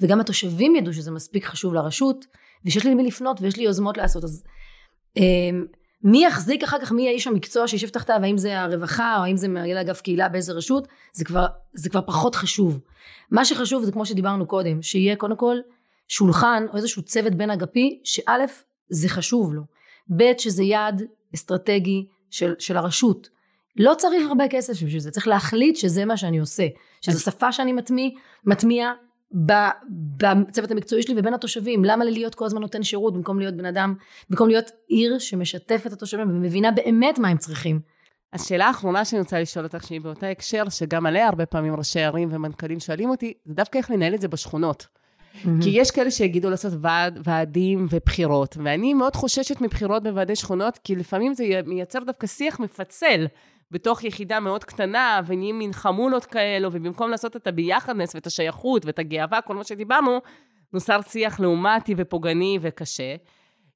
וגם 0.00 0.20
התושבים 0.20 0.76
ידעו 0.76 0.92
שזה 0.92 1.10
מספיק 1.10 1.44
חשוב 1.44 1.74
לרשות, 1.74 2.26
ושיש 2.64 2.84
לי 2.84 2.90
למי 2.90 3.02
לפנות 3.02 3.40
ויש 3.40 3.56
לי 3.56 3.62
יוזמות 3.62 3.96
לעשות. 3.96 4.24
אז 4.24 4.44
אמ, 5.16 5.64
מי 6.04 6.24
יחזיק 6.24 6.62
אחר 6.62 6.80
כך, 6.80 6.92
מי 6.92 7.08
האיש 7.08 7.26
המקצוע 7.26 7.68
שישב 7.68 7.88
תחתיו, 7.88 8.20
האם 8.22 8.38
זה 8.38 8.60
הרווחה 8.60 9.16
או 9.18 9.24
האם 9.24 9.36
זה 9.36 9.48
מנהל 9.48 9.78
אגף 9.78 10.00
קהילה 10.00 10.28
באיזה 10.28 10.52
רשות, 10.52 10.88
זה 11.12 11.24
כבר, 11.24 11.46
זה 11.72 11.90
כבר 11.90 12.00
פחות 12.06 12.34
חשוב. 12.34 12.80
מה 13.30 13.44
שחשוב 13.44 13.84
זה 13.84 13.92
כמו 13.92 14.06
שדיברנו 14.06 14.46
קודם, 14.46 14.82
שיהיה 14.82 15.16
קודם 15.16 15.36
כל 15.36 15.56
שולחן 16.08 16.66
או 16.72 16.76
איזשהו 16.76 17.02
צוות 17.02 17.34
בין 17.34 17.50
אגפי, 17.50 18.00
שא' 18.04 18.44
זה 18.88 19.08
חשוב 19.08 19.54
לו, 19.54 19.62
ב' 20.16 20.38
שזה 20.38 20.62
יעד 20.62 21.02
אסטרטגי 21.34 22.06
של, 22.30 22.54
של 22.58 22.76
הרשות. 22.76 23.28
לא 23.76 23.94
צריך 23.98 24.28
הרבה 24.28 24.44
כסף 24.50 24.72
בשביל 24.72 25.00
זה, 25.00 25.10
צריך 25.10 25.28
להחליט 25.28 25.76
שזה 25.76 26.04
מה 26.04 26.16
שאני 26.16 26.38
עושה, 26.38 26.66
שזו 27.00 27.20
שפה 27.20 27.52
שאני 27.52 27.72
מטמיע, 27.72 28.10
מטמיע 28.44 28.92
בצוות 29.32 30.70
המקצועי 30.70 31.02
שלי 31.02 31.14
ובין 31.18 31.34
התושבים. 31.34 31.84
למה 31.84 32.04
לי 32.04 32.10
להיות 32.10 32.34
כל 32.34 32.44
הזמן 32.44 32.60
נותן 32.60 32.82
שירות 32.82 33.14
במקום 33.14 33.38
להיות 33.38 33.54
בן 33.54 33.64
אדם, 33.64 33.94
במקום 34.30 34.48
להיות 34.48 34.70
עיר 34.88 35.18
שמשתפת 35.18 35.86
את 35.86 35.92
התושבים 35.92 36.30
ומבינה 36.30 36.70
באמת 36.70 37.18
מה 37.18 37.28
הם 37.28 37.36
צריכים. 37.36 37.80
אז 38.32 38.46
שאלה 38.46 38.66
האחרונה 38.66 39.04
שאני 39.04 39.20
רוצה 39.20 39.40
לשאול 39.40 39.64
אותך, 39.64 39.86
שהיא 39.86 40.00
באותה 40.00 40.28
הקשר, 40.28 40.68
שגם 40.68 41.06
עליה 41.06 41.28
הרבה 41.28 41.46
פעמים 41.46 41.76
ראשי 41.76 42.00
ערים 42.00 42.28
ומנכ"לים 42.32 42.80
שואלים 42.80 43.10
אותי, 43.10 43.32
זה 43.44 43.54
דווקא 43.54 43.78
איך 43.78 43.90
לנהל 43.90 44.14
את 44.14 44.20
זה 44.20 44.28
בשכונות. 44.28 44.86
Mm-hmm. 44.86 45.48
כי 45.62 45.70
יש 45.70 45.90
כאלה 45.90 46.10
שיגידו 46.10 46.50
לעשות 46.50 46.72
ועד, 46.80 47.18
ועדים 47.24 47.86
ובחירות, 47.90 48.56
ואני 48.64 48.94
מאוד 48.94 49.16
חוששת 49.16 49.60
מבחירות 49.60 50.02
בוועדי 50.02 50.36
שכונות, 50.36 50.78
כי 50.84 50.96
לפעמים 50.96 51.34
זה 51.34 51.44
מייצר 51.66 51.98
דווקא 52.06 52.26
שיח 52.26 52.60
מפצל 52.60 53.26
בתוך 53.70 54.04
יחידה 54.04 54.40
מאוד 54.40 54.64
קטנה, 54.64 55.20
ונהיים 55.26 55.58
מין 55.58 55.72
חמולות 55.72 56.24
כאלו, 56.24 56.68
ובמקום 56.72 57.10
לעשות 57.10 57.36
את 57.36 57.46
הביחדנס 57.46 58.14
ואת 58.14 58.26
השייכות 58.26 58.86
ואת 58.86 58.98
הגאווה, 58.98 59.40
כל 59.40 59.54
מה 59.54 59.64
שדיברנו, 59.64 60.18
נוסר 60.72 61.00
שיח 61.08 61.40
לעומתי 61.40 61.94
ופוגעני 61.96 62.58
וקשה. 62.60 63.14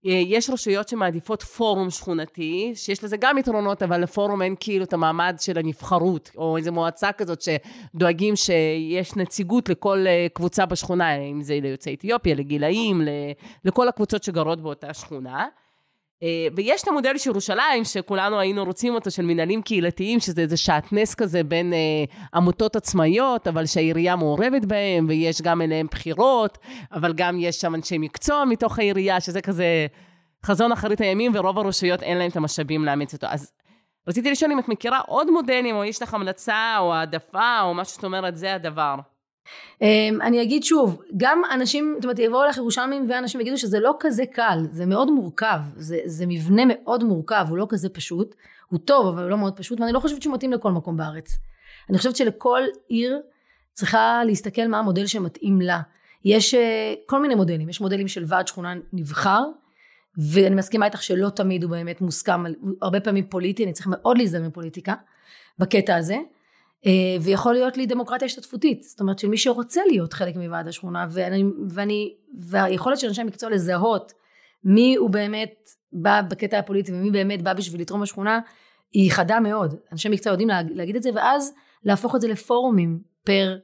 אה, 0.06 0.12
יש 0.12 0.50
רשויות 0.50 0.88
שמעדיפות 0.88 1.42
פורום 1.42 1.90
שכונתי, 1.90 2.72
שיש 2.74 3.04
לזה 3.04 3.16
גם 3.16 3.38
יתרונות, 3.38 3.82
אבל 3.82 4.00
לפורום 4.00 4.42
אין 4.42 4.54
כאילו 4.60 4.84
את 4.84 4.92
המעמד 4.92 5.36
של 5.40 5.58
הנבחרות, 5.58 6.30
או 6.36 6.56
איזו 6.56 6.72
מועצה 6.72 7.12
כזאת 7.12 7.42
שדואגים 7.42 8.36
שיש 8.36 9.16
נציגות 9.16 9.68
לכל 9.68 10.04
אה, 10.06 10.26
קבוצה 10.32 10.66
בשכונה, 10.66 11.14
אם 11.16 11.42
זה 11.42 11.58
ליוצאי 11.62 11.94
אתיופיה, 11.94 12.34
לגילאים, 12.34 13.02
לכל 13.64 13.88
הקבוצות 13.88 14.22
שגרות 14.24 14.60
באותה 14.60 14.94
שכונה. 14.94 15.46
אה, 16.22 16.46
ויש 16.56 16.82
את 16.82 16.88
המודל 16.88 17.18
של 17.18 17.30
ירושלים, 17.30 17.84
שכולנו 17.84 18.38
היינו 18.38 18.64
רוצים 18.64 18.94
אותו, 18.94 19.10
של 19.10 19.22
מנהלים 19.22 19.62
קהילתיים, 19.62 20.20
שזה 20.20 20.42
איזה 20.42 20.56
שעטנז 20.56 21.14
כזה 21.14 21.44
בין 21.44 21.72
אה, 21.72 21.78
עמותות 22.34 22.76
עצמאיות, 22.76 23.48
אבל 23.48 23.66
שהעירייה 23.66 24.16
מעורבת 24.16 24.64
בהם, 24.64 25.06
ויש 25.08 25.42
גם 25.42 25.62
אליהם 25.62 25.86
בחירות, 25.90 26.58
אבל 26.92 27.12
גם 27.12 27.36
יש 27.40 27.56
שם 27.56 27.74
אנשי 27.74 27.98
מקצוע 27.98 28.44
מתוך 28.44 28.78
העירייה, 28.78 29.20
שזה 29.20 29.40
כזה 29.40 29.86
חזון 30.44 30.72
אחרית 30.72 31.00
הימים, 31.00 31.32
ורוב 31.34 31.58
הרשויות 31.58 32.02
אין 32.02 32.18
להם 32.18 32.30
את 32.30 32.36
המשאבים 32.36 32.84
לאמץ 32.84 33.14
אותו. 33.14 33.26
אז 33.30 33.52
רציתי 34.08 34.30
לשאול 34.30 34.52
אם 34.52 34.58
את 34.58 34.68
מכירה 34.68 35.00
עוד 35.06 35.30
מודלים, 35.30 35.76
או 35.76 35.84
יש 35.84 36.02
לך 36.02 36.14
המלצה, 36.14 36.76
או 36.78 36.94
העדפה, 36.94 37.60
או 37.62 37.74
משהו 37.74 37.94
שאת 37.94 38.04
אומרת, 38.04 38.36
זה 38.36 38.54
הדבר. 38.54 38.94
Um, 39.44 39.84
אני 40.22 40.42
אגיד 40.42 40.64
שוב, 40.64 41.02
גם 41.16 41.42
אנשים, 41.52 41.92
זאת 41.96 42.04
אומרת, 42.04 42.18
יבואו 42.18 42.44
לך 42.48 42.56
ירושלמים 42.56 43.06
ואנשים 43.10 43.40
יגידו 43.40 43.58
שזה 43.58 43.80
לא 43.80 43.96
כזה 44.00 44.26
קל, 44.26 44.58
זה 44.70 44.86
מאוד 44.86 45.10
מורכב, 45.10 45.58
זה, 45.76 45.98
זה 46.04 46.26
מבנה 46.26 46.62
מאוד 46.68 47.04
מורכב, 47.04 47.46
הוא 47.48 47.58
לא 47.58 47.66
כזה 47.68 47.88
פשוט, 47.88 48.34
הוא 48.68 48.80
טוב 48.84 49.06
אבל 49.06 49.22
הוא 49.22 49.30
לא 49.30 49.38
מאוד 49.38 49.56
פשוט, 49.56 49.80
ואני 49.80 49.92
לא 49.92 50.00
חושבת 50.00 50.22
שהוא 50.22 50.34
מתאים 50.34 50.52
לכל 50.52 50.70
מקום 50.70 50.96
בארץ. 50.96 51.38
אני 51.90 51.98
חושבת 51.98 52.16
שלכל 52.16 52.62
עיר 52.88 53.20
צריכה 53.72 54.22
להסתכל 54.26 54.68
מה 54.68 54.78
המודל 54.78 55.06
שמתאים 55.06 55.60
לה. 55.60 55.80
יש 56.24 56.54
uh, 56.54 56.58
כל 57.06 57.22
מיני 57.22 57.34
מודלים, 57.34 57.68
יש 57.68 57.80
מודלים 57.80 58.08
של 58.08 58.24
ועד 58.26 58.46
שכונה 58.48 58.74
נבחר, 58.92 59.42
ואני 60.18 60.54
מסכימה 60.54 60.86
איתך 60.86 61.02
שלא 61.02 61.28
תמיד 61.28 61.62
הוא 61.62 61.70
באמת 61.70 62.00
מוסכם, 62.00 62.44
הרבה 62.82 63.00
פעמים 63.00 63.26
פוליטי, 63.26 63.64
אני 63.64 63.72
צריך 63.72 63.86
מאוד 63.90 64.16
להיזהר 64.16 64.42
מפוליטיקה 64.42 64.94
בקטע 65.58 65.96
הזה. 65.96 66.16
אה, 66.86 66.90
ויכול 67.20 67.52
להיות 67.52 67.76
לי 67.76 67.86
דמוקרטיה 67.86 68.26
השתתפותית, 68.26 68.82
זאת 68.82 69.00
אומרת 69.00 69.18
של 69.18 69.28
מי 69.28 69.38
שרוצה 69.38 69.80
להיות 69.86 70.12
חלק 70.12 70.36
מוועד 70.36 70.68
השכונה, 70.68 71.06
ואני, 71.10 71.44
ואני, 71.68 72.14
והיכולת 72.38 72.98
של 72.98 73.06
אנשי 73.06 73.20
המקצוע 73.20 73.50
לזהות 73.50 74.12
מי 74.64 74.96
הוא 74.96 75.10
באמת 75.10 75.68
בא 75.92 76.20
בקטע 76.28 76.58
הפוליטי 76.58 76.92
ומי 76.92 77.10
באמת 77.10 77.42
בא 77.42 77.52
בשביל 77.52 77.80
לתרום 77.80 78.02
לשכונה, 78.02 78.40
היא 78.92 79.12
חדה 79.12 79.40
מאוד. 79.40 79.74
אנשי 79.92 80.08
מקצוע 80.08 80.32
יודעים 80.32 80.48
להגיד 80.70 80.96
את 80.96 81.02
זה, 81.02 81.10
ואז 81.14 81.54
להפוך 81.84 82.14
את 82.14 82.20
זה 82.20 82.28
לפורומים 82.28 83.00
פר, 83.24 83.56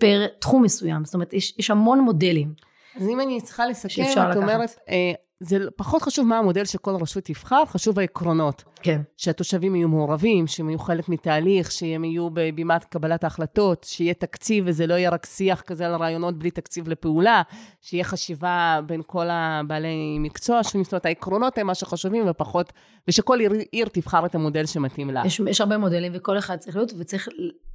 פר 0.00 0.26
תחום 0.40 0.62
מסוים, 0.62 1.04
זאת 1.04 1.14
אומרת 1.14 1.32
יש, 1.32 1.58
יש 1.58 1.70
המון 1.70 2.00
מודלים. 2.00 2.54
אז 2.96 3.08
אם 3.08 3.20
אני 3.20 3.40
צריכה 3.40 3.66
לסכם, 3.66 4.02
את 4.30 4.36
אומרת, 4.36 4.78
אה, 4.88 5.12
זה 5.42 5.58
פחות 5.76 6.02
חשוב 6.02 6.26
מה 6.26 6.38
המודל 6.38 6.64
שכל 6.64 6.96
רשות 7.00 7.24
תבחר, 7.24 7.62
חשוב 7.66 7.98
העקרונות. 7.98 8.64
כן. 8.82 9.00
שהתושבים 9.16 9.74
יהיו 9.76 9.88
מעורבים, 9.88 10.46
שהם 10.46 10.68
יהיו 10.68 10.78
חלק 10.78 11.08
מתהליך, 11.08 11.72
שהם 11.72 12.04
יהיו 12.04 12.30
בבימת 12.30 12.84
קבלת 12.84 13.24
ההחלטות, 13.24 13.84
שיהיה 13.84 14.14
תקציב 14.14 14.64
וזה 14.66 14.86
לא 14.86 14.94
יהיה 14.94 15.10
רק 15.10 15.26
שיח 15.26 15.60
כזה 15.60 15.86
על 15.86 15.94
רעיונות 15.94 16.38
בלי 16.38 16.50
תקציב 16.50 16.88
לפעולה, 16.88 17.42
שיהיה 17.80 18.04
חשיבה 18.04 18.80
בין 18.86 19.02
כל 19.06 19.26
הבעלי 19.30 20.16
מקצוע, 20.18 20.60
זאת 20.62 20.74
אומרת, 20.74 21.06
העקרונות 21.06 21.58
הם 21.58 21.66
מה 21.66 21.74
שחשובים 21.74 22.24
ופחות, 22.28 22.72
ושכל 23.08 23.40
עיר, 23.40 23.52
עיר 23.72 23.88
תבחר 23.92 24.26
את 24.26 24.34
המודל 24.34 24.66
שמתאים 24.66 25.10
לה. 25.10 25.22
יש, 25.26 25.40
יש 25.46 25.60
הרבה 25.60 25.78
מודלים 25.78 26.12
וכל 26.14 26.38
אחד 26.38 26.56
צריך 26.56 26.76
להיות, 26.76 26.92
וצריך 26.98 27.28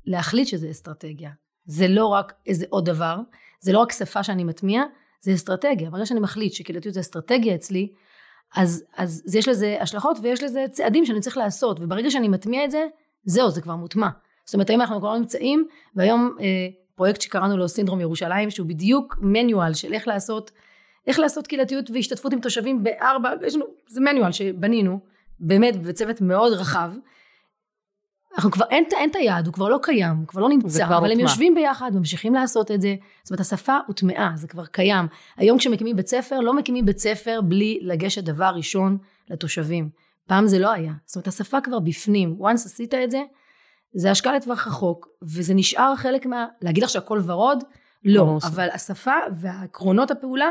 להחליט 0.06 0.48
שזה 0.48 0.72
אסטרטגיה. 0.72 1.32
זה 1.66 1.88
לא 1.88 2.06
רק 2.06 2.34
איזה 2.46 2.66
עוד 2.70 2.86
דבר, 2.86 3.18
זה 3.60 3.74
לא 3.74 3.80
רק 3.80 3.92
שפה 3.92 4.24
שאני 4.24 4.44
מטמיע, 4.44 4.84
זה 5.28 5.34
אסטרטגיה. 5.34 5.90
ברגע 5.90 6.06
שאני 6.06 6.20
מחליט 6.20 6.54
שקהילתיות 6.54 6.94
זה 6.94 7.00
אסטרטגיה 7.00 7.56
אצלי, 7.56 7.88
אז, 8.56 8.84
אז, 8.98 9.24
אז 9.28 9.36
יש 9.36 9.48
לזה 9.48 9.78
השלכות 9.80 10.18
ויש 10.22 10.44
לזה 10.44 10.66
צעדים 10.72 11.06
שאני 11.06 11.20
צריך 11.20 11.38
לעשות, 11.38 11.80
וברגע 11.80 12.12
שאני 12.12 12.28
מטמיע 12.28 12.66
את 12.66 12.72
זה, 12.72 12.86
זהו, 13.24 13.52
זה 13.52 13.62
כבר 13.62 13.76
מוטמע. 13.76 14.08
זאת 14.46 14.54
אומרת, 14.54 14.70
היום 14.70 14.82
אנחנו 14.82 15.00
כבר 15.00 15.18
נמצאים, 15.18 15.68
והיום 15.96 16.36
אה, 16.40 16.46
פרויקט 16.96 17.22
שקראנו 17.22 17.58
לו 17.58 17.68
סינדרום 17.68 18.02
ירושלים, 18.02 18.50
שהוא 18.50 18.68
בדיוק 18.68 19.18
מניואל 19.22 19.74
של 19.74 19.94
איך 19.94 20.08
לעשות, 20.08 20.52
איך 21.08 21.20
לעשות 21.20 21.48
קהילתיות 21.48 21.90
והשתתפות 21.94 22.34
עם 22.34 22.40
תושבים 22.40 22.84
בארבע, 22.84 23.34
יש 23.46 23.56
לנו, 23.56 23.66
זה 23.88 24.02
מניואל 24.02 24.32
שבנינו, 24.32 25.00
באמת 25.40 25.76
בצוות 25.84 26.22
מאוד 26.22 26.54
רחב, 26.54 26.92
אנחנו 28.38 28.52
כבר, 28.52 28.66
אין, 28.70 28.84
אין 28.98 29.10
את 29.10 29.16
היעד, 29.16 29.46
הוא 29.46 29.54
כבר 29.54 29.70
לא 29.70 29.80
קיים, 29.82 30.18
הוא 30.18 30.28
כבר 30.28 30.42
לא 30.42 30.50
נמצא, 30.50 30.86
כבר 30.86 30.98
אבל 30.98 31.12
הם 31.12 31.20
יושבים 31.20 31.56
ביחד, 31.56 31.92
ממשיכים 31.96 32.34
לעשות 32.34 32.72
את 32.72 32.82
זה. 32.82 32.96
זאת 33.24 33.32
אומרת, 33.32 33.40
השפה 33.40 33.78
הוטמעה, 33.88 34.32
זה 34.36 34.48
כבר 34.48 34.66
קיים. 34.66 35.06
היום 35.38 35.58
כשמקימים 35.58 35.96
בית 35.96 36.08
ספר, 36.08 36.40
לא 36.40 36.54
מקימים 36.54 36.86
בית 36.86 36.98
ספר 36.98 37.40
בלי 37.42 37.80
לגשת 37.82 38.24
דבר 38.24 38.52
ראשון 38.56 38.98
לתושבים. 39.30 39.90
פעם 40.28 40.48
זה 40.48 40.60
לא 40.60 40.72
היה. 40.72 40.94
זאת 41.06 41.16
אומרת, 41.16 41.28
השפה 41.28 41.62
כבר 41.62 41.80
בפנים. 41.80 42.38
once 42.42 42.54
עשית 42.54 42.94
את 42.94 43.12
זה, 43.12 43.22
זה 43.94 44.12
השקעה 44.12 44.36
לטווח 44.36 44.68
רחוק, 44.68 45.08
וזה 45.22 45.54
נשאר 45.54 45.96
חלק 45.96 46.26
מה... 46.26 46.46
להגיד 46.62 46.84
לך 46.84 46.90
שהכל 46.90 47.22
ורוד? 47.26 47.64
לא, 48.04 48.38
אבל 48.44 48.70
השפה 48.74 49.16
והעקרונות 49.36 50.12
הפעולה 50.12 50.50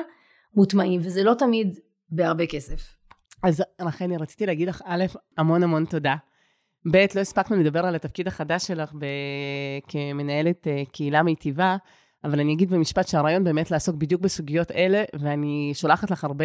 מוטמעים, 0.54 1.00
וזה 1.04 1.24
לא 1.24 1.34
תמיד 1.34 1.78
בהרבה 2.10 2.46
כסף. 2.46 2.96
אז 3.42 3.62
לכן 3.80 4.10
רציתי 4.12 4.46
להגיד 4.46 4.68
לך, 4.68 4.82
א', 4.84 5.04
המון 5.38 5.62
המון 5.62 5.84
תודה. 5.84 6.14
ב', 6.90 6.96
לא 7.14 7.20
הספקנו 7.20 7.56
לדבר 7.56 7.86
על 7.86 7.94
התפקיד 7.94 8.28
החדש 8.28 8.66
שלך 8.66 8.92
ב... 8.98 9.06
כמנהלת 9.88 10.66
אה, 10.66 10.82
קהילה 10.92 11.22
מיטיבה, 11.22 11.76
אבל 12.24 12.40
אני 12.40 12.52
אגיד 12.52 12.70
במשפט 12.70 13.08
שהרעיון 13.08 13.44
באמת 13.44 13.70
לעסוק 13.70 13.96
בדיוק 13.96 14.20
בסוגיות 14.20 14.70
אלה, 14.70 15.04
ואני 15.20 15.70
שולחת 15.74 16.10
לך 16.10 16.24
הרבה 16.24 16.44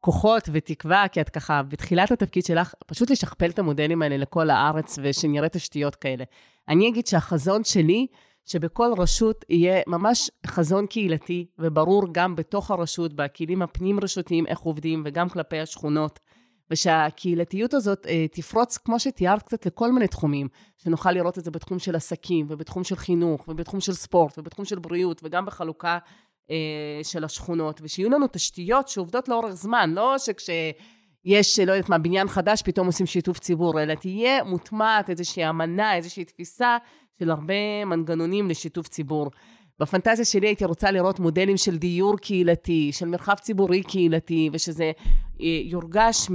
כוחות 0.00 0.48
ותקווה, 0.52 1.08
כי 1.08 1.20
את 1.20 1.28
ככה, 1.28 1.62
בתחילת 1.62 2.10
התפקיד 2.10 2.44
שלך, 2.44 2.74
פשוט 2.86 3.10
לשכפל 3.10 3.50
את 3.50 3.58
המודלים 3.58 4.02
האלה 4.02 4.16
לכל 4.16 4.50
הארץ, 4.50 4.98
ושנראה 5.02 5.48
תשתיות 5.48 5.96
כאלה. 5.96 6.24
אני 6.68 6.88
אגיד 6.88 7.06
שהחזון 7.06 7.64
שלי, 7.64 8.06
שבכל 8.44 8.90
רשות 8.98 9.44
יהיה 9.48 9.82
ממש 9.86 10.30
חזון 10.46 10.86
קהילתי, 10.86 11.46
וברור 11.58 12.04
גם 12.12 12.36
בתוך 12.36 12.70
הרשות, 12.70 13.12
בכלים 13.12 13.62
הפנים-רשותיים, 13.62 14.46
איך 14.46 14.58
עובדים, 14.58 15.02
וגם 15.06 15.28
כלפי 15.28 15.60
השכונות. 15.60 16.20
ושהקהילתיות 16.70 17.74
הזאת 17.74 18.06
אה, 18.06 18.26
תפרוץ, 18.32 18.76
כמו 18.76 19.00
שתיארת 19.00 19.42
קצת, 19.42 19.66
לכל 19.66 19.92
מיני 19.92 20.08
תחומים, 20.08 20.48
שנוכל 20.78 21.12
לראות 21.12 21.38
את 21.38 21.44
זה 21.44 21.50
בתחום 21.50 21.78
של 21.78 21.96
עסקים, 21.96 22.46
ובתחום 22.48 22.84
של 22.84 22.96
חינוך, 22.96 23.48
ובתחום 23.48 23.80
של 23.80 23.92
ספורט, 23.92 24.38
ובתחום 24.38 24.64
של 24.64 24.78
בריאות, 24.78 25.20
וגם 25.24 25.46
בחלוקה 25.46 25.98
אה, 26.50 26.56
של 27.02 27.24
השכונות, 27.24 27.80
ושיהיו 27.82 28.10
לנו 28.10 28.26
תשתיות 28.32 28.88
שעובדות 28.88 29.28
לאורך 29.28 29.52
זמן, 29.52 29.90
לא 29.94 30.16
שכשיש, 30.18 31.58
לא 31.58 31.72
יודעת 31.72 31.88
מה, 31.88 31.98
בניין 31.98 32.28
חדש, 32.28 32.62
פתאום 32.62 32.86
עושים 32.86 33.06
שיתוף 33.06 33.38
ציבור, 33.38 33.82
אלא 33.82 33.94
תהיה 33.94 34.44
מוטמעת 34.44 35.10
איזושהי 35.10 35.48
אמנה, 35.48 35.96
איזושהי 35.96 36.24
תפיסה 36.24 36.76
של 37.18 37.30
הרבה 37.30 37.84
מנגנונים 37.84 38.50
לשיתוף 38.50 38.88
ציבור. 38.88 39.30
בפנטזיה 39.80 40.24
שלי 40.24 40.46
הייתי 40.46 40.64
רוצה 40.64 40.90
לראות 40.90 41.20
מודלים 41.20 41.56
של 41.56 41.78
דיור 41.78 42.18
קהילתי, 42.18 42.90
של 42.92 43.06
מרחב 43.06 43.34
ציבורי 43.34 43.82
קהילתי, 43.82 44.50
ושזה 44.52 44.92
אה, 45.40 45.46
יורגש 45.64 46.28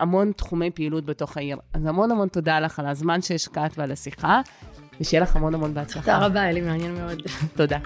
מהמון 0.00 0.32
תחומי 0.32 0.70
פעילות 0.70 1.04
בתוך 1.04 1.36
העיר. 1.36 1.56
אז 1.72 1.86
המון 1.86 2.10
המון 2.10 2.28
תודה 2.28 2.60
לך 2.60 2.78
על 2.78 2.86
הזמן 2.86 3.22
שהשקעת 3.22 3.78
ועל 3.78 3.92
השיחה, 3.92 4.40
ושיהיה 5.00 5.22
לך 5.22 5.36
המון 5.36 5.54
המון 5.54 5.74
בהצלחה. 5.74 6.00
תודה 6.00 6.26
רבה, 6.26 6.50
אלי, 6.50 6.60
מעניין 6.60 6.94
מאוד. 6.94 7.22
תודה. 7.56 7.78